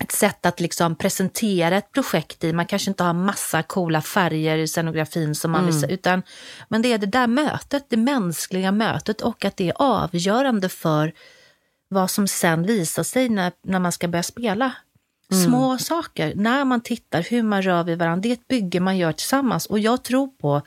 ett 0.00 0.12
sätt 0.12 0.46
att 0.46 0.60
liksom 0.60 0.96
presentera 0.96 1.76
ett 1.76 1.92
projekt 1.92 2.44
i. 2.44 2.52
Man 2.52 2.66
kanske 2.66 2.90
inte 2.90 3.04
har 3.04 3.12
massa 3.12 3.62
coola 3.62 4.02
färger 4.02 4.58
i 4.58 4.68
scenografin 4.68 5.34
som 5.34 5.50
man 5.50 5.66
vill 5.66 5.80
se, 5.80 5.92
utan 5.92 6.22
men 6.68 6.82
det 6.82 6.92
är 6.92 6.98
det 6.98 7.06
där 7.06 7.26
mötet, 7.26 7.84
det 7.88 7.96
mänskliga 7.96 8.72
mötet 8.72 9.20
och 9.20 9.44
att 9.44 9.56
det 9.56 9.68
är 9.68 9.74
avgörande 9.76 10.68
för 10.68 11.12
vad 11.88 12.10
som 12.10 12.28
sen 12.28 12.62
visar 12.62 13.02
sig 13.02 13.28
när, 13.28 13.52
när 13.62 13.78
man 13.78 13.92
ska 13.92 14.08
börja 14.08 14.22
spela. 14.22 14.72
Små 15.44 15.78
saker, 15.78 16.32
när 16.36 16.64
man 16.64 16.80
tittar, 16.80 17.22
hur 17.22 17.42
man 17.42 17.62
rör 17.62 17.84
vid 17.84 17.98
varandra, 17.98 18.22
det 18.22 18.28
är 18.28 18.32
ett 18.32 18.48
bygge 18.48 18.80
man 18.80 18.98
gör 18.98 19.12
tillsammans. 19.12 19.66
Och 19.66 19.78
jag 19.78 20.02
tror 20.02 20.28
på 20.28 20.62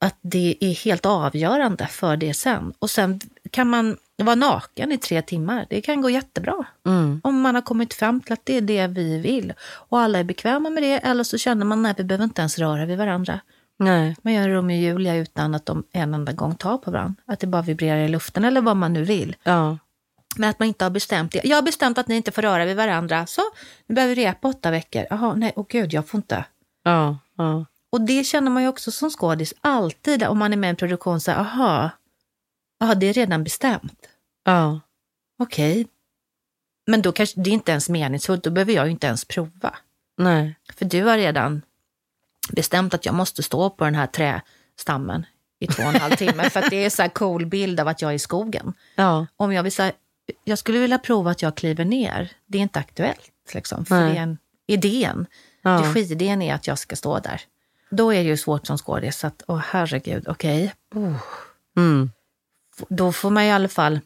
att 0.00 0.18
det 0.20 0.56
är 0.60 0.74
helt 0.74 1.06
avgörande 1.06 1.86
för 1.86 2.16
det 2.16 2.34
sen. 2.34 2.72
Och 2.78 2.90
sen 2.90 3.20
kan 3.50 3.68
man 3.68 3.96
vara 4.16 4.34
naken 4.34 4.92
i 4.92 4.98
tre 4.98 5.22
timmar. 5.22 5.66
Det 5.70 5.80
kan 5.80 6.00
gå 6.00 6.10
jättebra. 6.10 6.64
Mm. 6.86 7.20
Om 7.24 7.40
man 7.40 7.54
har 7.54 7.62
kommit 7.62 7.94
fram 7.94 8.20
till 8.20 8.32
att 8.32 8.46
det 8.46 8.56
är 8.56 8.60
det 8.60 8.86
vi 8.86 9.18
vill. 9.18 9.52
Och 9.62 10.00
alla 10.00 10.18
är 10.18 10.24
bekväma 10.24 10.70
med 10.70 10.82
det. 10.82 10.98
Eller 10.98 11.24
så 11.24 11.38
känner 11.38 11.66
man 11.66 11.86
att 11.86 12.00
vi 12.00 12.04
behöver 12.04 12.24
inte 12.24 12.42
ens 12.42 12.58
röra 12.58 12.86
vid 12.86 12.98
varandra. 12.98 13.40
Nej. 13.78 14.16
Man 14.22 14.32
gör 14.32 14.48
Romeo 14.48 14.76
och 14.76 14.82
Julia 14.82 15.14
utan 15.14 15.54
att 15.54 15.66
de 15.66 15.84
en 15.92 16.14
enda 16.14 16.32
gång 16.32 16.54
tar 16.54 16.78
på 16.78 16.90
varandra. 16.90 17.22
Att 17.26 17.40
det 17.40 17.46
bara 17.46 17.62
vibrerar 17.62 17.98
i 17.98 18.08
luften 18.08 18.44
eller 18.44 18.60
vad 18.60 18.76
man 18.76 18.92
nu 18.92 19.04
vill. 19.04 19.36
Ja. 19.42 19.78
Men 20.36 20.50
att 20.50 20.58
man 20.58 20.68
inte 20.68 20.84
har 20.84 20.90
bestämt 20.90 21.32
det. 21.32 21.40
Jag 21.44 21.56
har 21.56 21.62
bestämt 21.62 21.98
att 21.98 22.08
ni 22.08 22.16
inte 22.16 22.32
får 22.32 22.42
röra 22.42 22.64
vid 22.64 22.76
varandra. 22.76 23.26
Så, 23.26 23.42
nu 23.86 23.94
behöver 23.94 24.14
vi 24.14 24.24
repa 24.24 24.48
åtta 24.48 24.70
veckor. 24.70 25.06
Jaha, 25.10 25.34
nej, 25.34 25.52
åh 25.56 25.66
gud, 25.68 25.92
jag 25.92 26.08
får 26.08 26.18
inte. 26.18 26.44
Ja. 26.84 27.18
Ja. 27.36 27.66
Och 27.92 28.00
det 28.00 28.24
känner 28.24 28.50
man 28.50 28.62
ju 28.62 28.68
också 28.68 28.90
som 28.92 29.10
skådis 29.10 29.54
alltid 29.60 30.22
om 30.24 30.38
man 30.38 30.52
är 30.52 30.56
med 30.56 30.68
i 30.68 30.70
en 30.70 30.76
produktion. 30.76 31.20
Så 31.20 31.30
aha, 31.30 31.90
aha, 32.80 32.94
det 32.94 33.06
är 33.06 33.12
redan 33.12 33.44
bestämt. 33.44 34.01
Ja. 34.44 34.80
Okej. 35.38 35.86
Men 36.86 37.02
då 37.02 37.12
kanske 37.12 37.40
det 37.40 37.50
är 37.50 37.54
inte 37.54 37.70
ens 37.72 37.88
meningsfullt, 37.88 38.44
då 38.44 38.50
behöver 38.50 38.72
jag 38.72 38.84
ju 38.84 38.90
inte 38.90 39.06
ens 39.06 39.24
prova. 39.24 39.76
Nej. 40.18 40.54
För 40.74 40.84
du 40.84 41.02
har 41.04 41.16
redan 41.16 41.62
bestämt 42.52 42.94
att 42.94 43.06
jag 43.06 43.14
måste 43.14 43.42
stå 43.42 43.70
på 43.70 43.84
den 43.84 43.94
här 43.94 44.06
trästammen 44.06 45.26
i 45.58 45.66
två 45.66 45.82
och 45.82 45.88
en 45.94 46.00
halv 46.00 46.16
timme. 46.16 46.50
för 46.50 46.60
att 46.60 46.70
det 46.70 46.84
är 46.84 46.90
så 46.90 47.02
här 47.02 47.08
cool 47.08 47.46
bild 47.46 47.80
av 47.80 47.88
att 47.88 48.02
jag 48.02 48.10
är 48.10 48.14
i 48.14 48.18
skogen. 48.18 48.74
Ja. 48.94 49.26
Om 49.36 49.52
jag 49.52 49.62
vill 49.62 49.72
säga, 49.72 49.92
jag 50.44 50.58
skulle 50.58 50.78
vilja 50.78 50.98
prova 50.98 51.30
att 51.30 51.42
jag 51.42 51.56
kliver 51.56 51.84
ner. 51.84 52.32
Det 52.46 52.58
är 52.58 52.62
inte 52.62 52.78
aktuellt. 52.78 53.32
Liksom, 53.54 53.84
för 53.84 54.00
Nej. 54.00 54.12
det 54.12 54.18
är 54.18 54.22
en, 54.22 54.38
idén, 54.66 55.26
Ja. 55.62 55.92
regidén 55.94 56.42
är 56.42 56.54
att 56.54 56.66
jag 56.66 56.78
ska 56.78 56.96
stå 56.96 57.18
där. 57.18 57.40
Då 57.90 58.12
är 58.14 58.16
det 58.16 58.28
ju 58.28 58.36
svårt 58.36 58.66
som 58.66 58.78
skådis, 58.78 59.18
så 59.18 59.26
att, 59.26 59.42
åh 59.46 59.62
herregud, 59.66 60.28
okej. 60.28 60.74
Oh. 60.94 61.16
Mm. 61.76 62.10
Då 62.88 63.12
får 63.12 63.30
man 63.30 63.42
i 63.42 63.52
alla 63.52 63.68
fall 63.68 64.00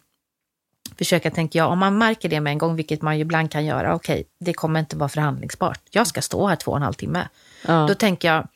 försöka, 0.99 1.31
tänker 1.31 1.59
jag, 1.59 1.71
om 1.71 1.79
man 1.79 1.99
märker 1.99 2.29
det 2.29 2.41
med 2.41 2.51
en 2.51 2.59
gång, 2.59 2.77
vilket 2.77 3.03
man 3.03 3.17
ju 3.17 3.21
ibland 3.23 3.51
kan 3.51 3.65
göra, 3.65 3.95
okej, 3.95 4.25
det 4.41 4.53
kommer 4.53 4.81
inte 4.81 4.97
vara 4.97 5.09
förhandlingsbart. 5.09 5.81
Jag 5.91 6.07
ska 6.07 6.23
stå 6.23 6.47
här 6.47 6.57
två 6.57 6.71
och 6.71 6.77
en 6.77 6.83
halv 6.83 6.93
timme. 6.95 7.29
Ja. 7.67 7.87
Då 7.89 7.95
tänker 7.95 8.29
jag, 8.35 8.49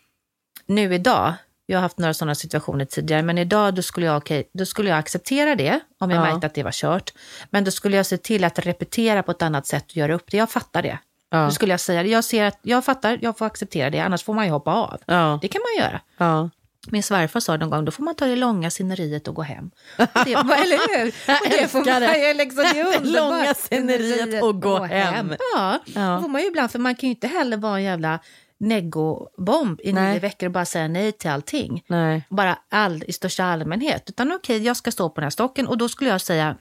nu 0.66 0.94
idag, 0.94 1.34
jag 1.66 1.78
har 1.78 1.82
haft 1.82 1.98
några 1.98 2.14
sådana 2.14 2.34
situationer 2.34 2.84
tidigare, 2.84 3.22
men 3.22 3.38
idag 3.38 3.74
då 3.74 3.82
skulle 3.82 4.06
jag, 4.06 4.16
okej, 4.16 4.50
då 4.52 4.66
skulle 4.66 4.90
jag 4.90 4.98
acceptera 4.98 5.54
det 5.54 5.80
om 5.98 6.10
jag 6.10 6.18
Ja. 6.26 6.30
märkte 6.32 6.46
att 6.46 6.54
det 6.54 6.62
var 6.62 6.72
kört. 6.72 7.12
Men 7.50 7.64
då 7.64 7.70
skulle 7.70 7.96
jag 7.96 8.06
se 8.06 8.16
till 8.16 8.44
att 8.44 8.58
repetera 8.58 9.22
på 9.22 9.30
ett 9.30 9.42
annat 9.42 9.66
sätt 9.66 9.84
och 9.90 9.96
göra 9.96 10.14
upp 10.14 10.30
det. 10.30 10.36
Jag 10.36 10.50
fattar 10.50 10.82
det. 10.82 10.98
Ja. 11.30 11.44
Då 11.44 11.50
skulle 11.50 11.72
jag 11.72 11.80
säga 11.80 12.02
det. 12.02 12.08
Jag 12.08 12.24
ser 12.24 12.44
att 12.44 12.58
jag 12.62 12.84
fattar, 12.84 13.18
jag 13.22 13.38
får 13.38 13.46
acceptera 13.46 13.90
det, 13.90 13.98
annars 13.98 14.22
får 14.24 14.34
man 14.34 14.44
ju 14.44 14.50
hoppa 14.50 14.72
av. 14.72 14.98
Ja. 15.06 15.38
Det 15.42 15.48
kan 15.48 15.60
man 15.62 15.84
göra. 15.86 16.00
Ja. 16.16 16.50
Min 16.88 17.02
svärfar 17.02 17.40
sa 17.40 17.56
någon 17.56 17.70
gång, 17.70 17.84
då 17.84 17.92
får 17.92 18.02
man 18.02 18.14
ta 18.14 18.26
det 18.26 18.36
långa 18.36 18.70
sceneriet 18.70 19.28
och 19.28 19.34
gå 19.34 19.42
hem. 19.42 19.70
Och 19.98 20.06
Det, 20.24 20.32
eller 20.32 20.98
hur? 20.98 21.06
Och 21.08 21.50
det 21.50 21.68
får 21.68 21.84
man 21.84 22.20
ju 22.20 22.34
liksom, 22.34 22.64
det. 22.64 23.00
Långa 23.20 23.54
sceneriet 23.54 24.42
och 24.42 24.62
gå 24.62 24.78
hem. 24.84 25.34
Ja, 25.54 25.78
Ja. 25.94 26.00
det 26.00 26.20
får 26.22 26.28
man 26.28 26.40
ju 26.40 26.46
ibland, 26.46 26.70
för 26.70 26.78
man 26.78 26.94
kan 26.94 27.08
ju 27.08 27.14
inte 27.14 27.26
heller 27.26 27.56
vara 27.56 27.76
en 27.76 27.82
jävla 27.84 28.18
neggobomb 28.60 29.80
i 29.84 29.92
Nej. 29.92 30.10
nio 30.12 30.20
veckor 30.20 30.46
och 30.46 30.52
bara 30.52 30.64
säga 30.64 30.88
nej 30.88 31.12
till 31.12 31.30
allting. 31.30 31.84
Nej. 31.86 32.22
Bara 32.30 32.58
all, 32.68 33.04
i 33.06 33.12
största 33.12 33.44
allmänhet. 33.44 34.10
Utan 34.10 34.32
okej, 34.32 34.62
jag 34.62 34.76
ska 34.76 34.92
stå 34.92 35.08
på 35.08 35.14
den 35.14 35.24
här 35.24 35.30
stocken 35.30 35.66
och 35.66 35.78
då 35.78 35.88
skulle 35.88 36.10
jag 36.10 36.20
säga, 36.20 36.56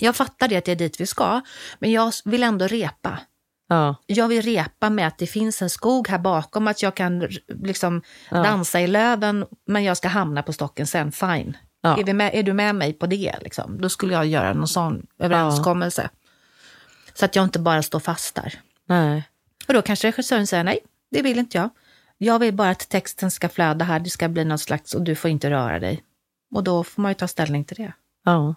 jag 0.00 0.16
fattar 0.16 0.48
det 0.48 0.56
att 0.56 0.64
det 0.64 0.72
är 0.72 0.76
dit 0.76 1.00
vi 1.00 1.06
ska, 1.06 1.40
men 1.78 1.92
jag 1.92 2.12
vill 2.24 2.42
ändå 2.42 2.66
repa. 2.66 3.18
Ja. 3.72 3.96
Jag 4.06 4.28
vill 4.28 4.42
repa 4.42 4.90
med 4.90 5.06
att 5.06 5.18
det 5.18 5.26
finns 5.26 5.62
en 5.62 5.70
skog 5.70 6.08
här 6.08 6.18
bakom, 6.18 6.68
att 6.68 6.82
jag 6.82 6.94
kan 6.94 7.28
liksom 7.48 8.02
Ja. 8.30 8.42
dansa 8.42 8.80
i 8.80 8.86
löven, 8.86 9.46
men 9.66 9.84
jag 9.84 9.96
ska 9.96 10.08
hamna 10.08 10.42
på 10.42 10.52
stocken 10.52 10.86
sen, 10.86 11.12
fine. 11.12 11.56
Ja. 11.82 11.98
Är, 11.98 12.04
vi 12.04 12.12
med, 12.12 12.30
är 12.34 12.42
du 12.42 12.52
med 12.52 12.74
mig 12.74 12.92
på 12.92 13.06
det? 13.06 13.34
Liksom? 13.40 13.80
Då 13.80 13.88
skulle 13.88 14.12
jag 14.14 14.26
göra 14.26 14.52
någon 14.52 14.68
sån 14.68 15.06
överenskommelse. 15.18 16.10
Så 17.14 17.24
att 17.24 17.36
jag 17.36 17.44
inte 17.44 17.58
bara 17.58 17.82
står 17.82 18.00
fast 18.00 18.34
där. 18.34 18.60
Nej. 18.86 19.28
Och 19.68 19.74
då 19.74 19.82
kanske 19.82 20.08
regissören 20.08 20.46
säger 20.46 20.64
nej, 20.64 20.78
det 21.10 21.22
vill 21.22 21.38
inte 21.38 21.58
jag. 21.58 21.70
Jag 22.18 22.38
vill 22.38 22.54
bara 22.54 22.70
att 22.70 22.88
texten 22.88 23.30
ska 23.30 23.48
flöda 23.48 23.84
här, 23.84 24.00
det 24.00 24.10
ska 24.10 24.28
bli 24.28 24.44
något 24.44 24.60
slags, 24.60 24.94
och 24.94 25.02
du 25.02 25.14
får 25.14 25.30
inte 25.30 25.50
röra 25.50 25.78
dig. 25.78 26.02
Och 26.54 26.64
då 26.64 26.84
får 26.84 27.02
man 27.02 27.10
ju 27.10 27.14
ta 27.14 27.28
ställning 27.28 27.64
till 27.64 27.76
det. 27.76 27.92
Ja. 28.24 28.54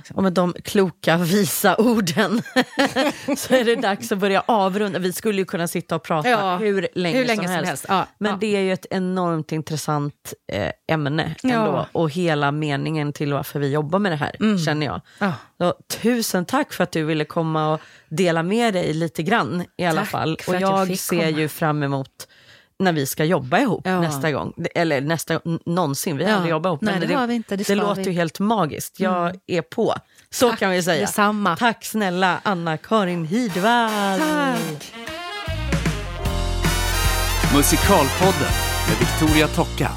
Liksom. 0.00 0.16
Och 0.16 0.22
med 0.22 0.32
de 0.32 0.54
kloka, 0.64 1.16
visa 1.16 1.76
orden 1.76 2.42
så 3.36 3.54
är 3.54 3.64
det 3.64 3.76
dags 3.76 4.12
att 4.12 4.18
börja 4.18 4.42
avrunda. 4.46 4.98
Vi 4.98 5.12
skulle 5.12 5.38
ju 5.38 5.44
kunna 5.44 5.68
sitta 5.68 5.96
och 5.96 6.02
prata 6.02 6.28
Ja, 6.28 6.56
hur 6.56 6.88
länge, 6.94 7.18
hur 7.18 7.24
länge 7.24 7.36
som 7.38 7.46
som 7.46 7.54
helst. 7.54 7.68
helst. 7.68 7.84
Ja, 7.88 8.06
Men 8.18 8.30
ja. 8.30 8.38
det 8.40 8.56
är 8.56 8.60
ju 8.60 8.72
ett 8.72 8.86
enormt 8.90 9.52
intressant 9.52 10.34
eh, 10.52 10.70
ämne 10.92 11.34
ändå. 11.42 11.86
Och 11.92 12.10
hela 12.10 12.52
meningen 12.52 13.12
till 13.12 13.32
varför 13.32 13.60
vi 13.60 13.72
jobbar 13.72 13.98
med 13.98 14.12
det 14.12 14.16
här, 14.16 14.36
Mm. 14.40 14.58
känner 14.58 14.86
jag. 14.86 15.00
Ja. 15.18 15.32
Så, 15.58 15.74
tusen 16.02 16.44
tack 16.44 16.72
för 16.72 16.84
att 16.84 16.92
du 16.92 17.04
ville 17.04 17.24
komma 17.24 17.74
och 17.74 17.80
dela 18.08 18.42
med 18.42 18.74
dig 18.74 18.92
lite 18.94 19.22
grann 19.22 19.64
i 19.76 19.84
alla 19.84 20.00
Tack 20.00 20.08
fall. 20.10 20.36
Och 20.46 20.54
jag 20.54 20.60
jag 20.62 20.98
ser 20.98 21.16
komma. 21.26 21.40
ju 21.40 21.48
fram 21.48 21.82
emot 21.82 22.28
när 22.80 22.92
vi 22.92 23.06
ska 23.06 23.24
jobba 23.24 23.58
ihop 23.58 23.82
Ja. 23.84 24.00
nästa 24.00 24.32
gång. 24.32 24.52
Eller 24.74 25.00
nästa 25.00 25.40
någonsin, 25.66 26.16
vi 26.16 26.24
har 26.24 26.30
Ja. 26.30 26.36
aldrig 26.36 26.50
jobbat 26.50 26.70
ihop. 26.70 26.80
Nej, 26.80 26.98
men 27.00 27.08
det 27.08 27.14
har 27.14 27.26
vi 27.26 27.34
inte, 27.34 27.56
det 27.56 27.66
det 27.66 27.74
låter. 27.74 27.92
Mm. 27.92 28.04
ju 28.04 28.12
helt 28.12 28.38
magiskt. 28.40 29.00
Jag 29.00 29.36
är 29.46 29.62
på. 29.62 29.94
Så 30.30 30.50
Tack, 30.50 30.58
kan 30.58 30.70
vi 30.70 30.82
säga. 30.82 31.00
detsamma. 31.00 31.56
Tack 31.56 31.84
snälla 31.84 32.40
Anna-Karin 32.42 33.24
Hidvall. 33.26 34.18
Tack. 34.20 34.92
Musikalpodden 37.54 38.52
med 38.88 38.98
Victoria 38.98 39.48
Tocka. 39.48 39.90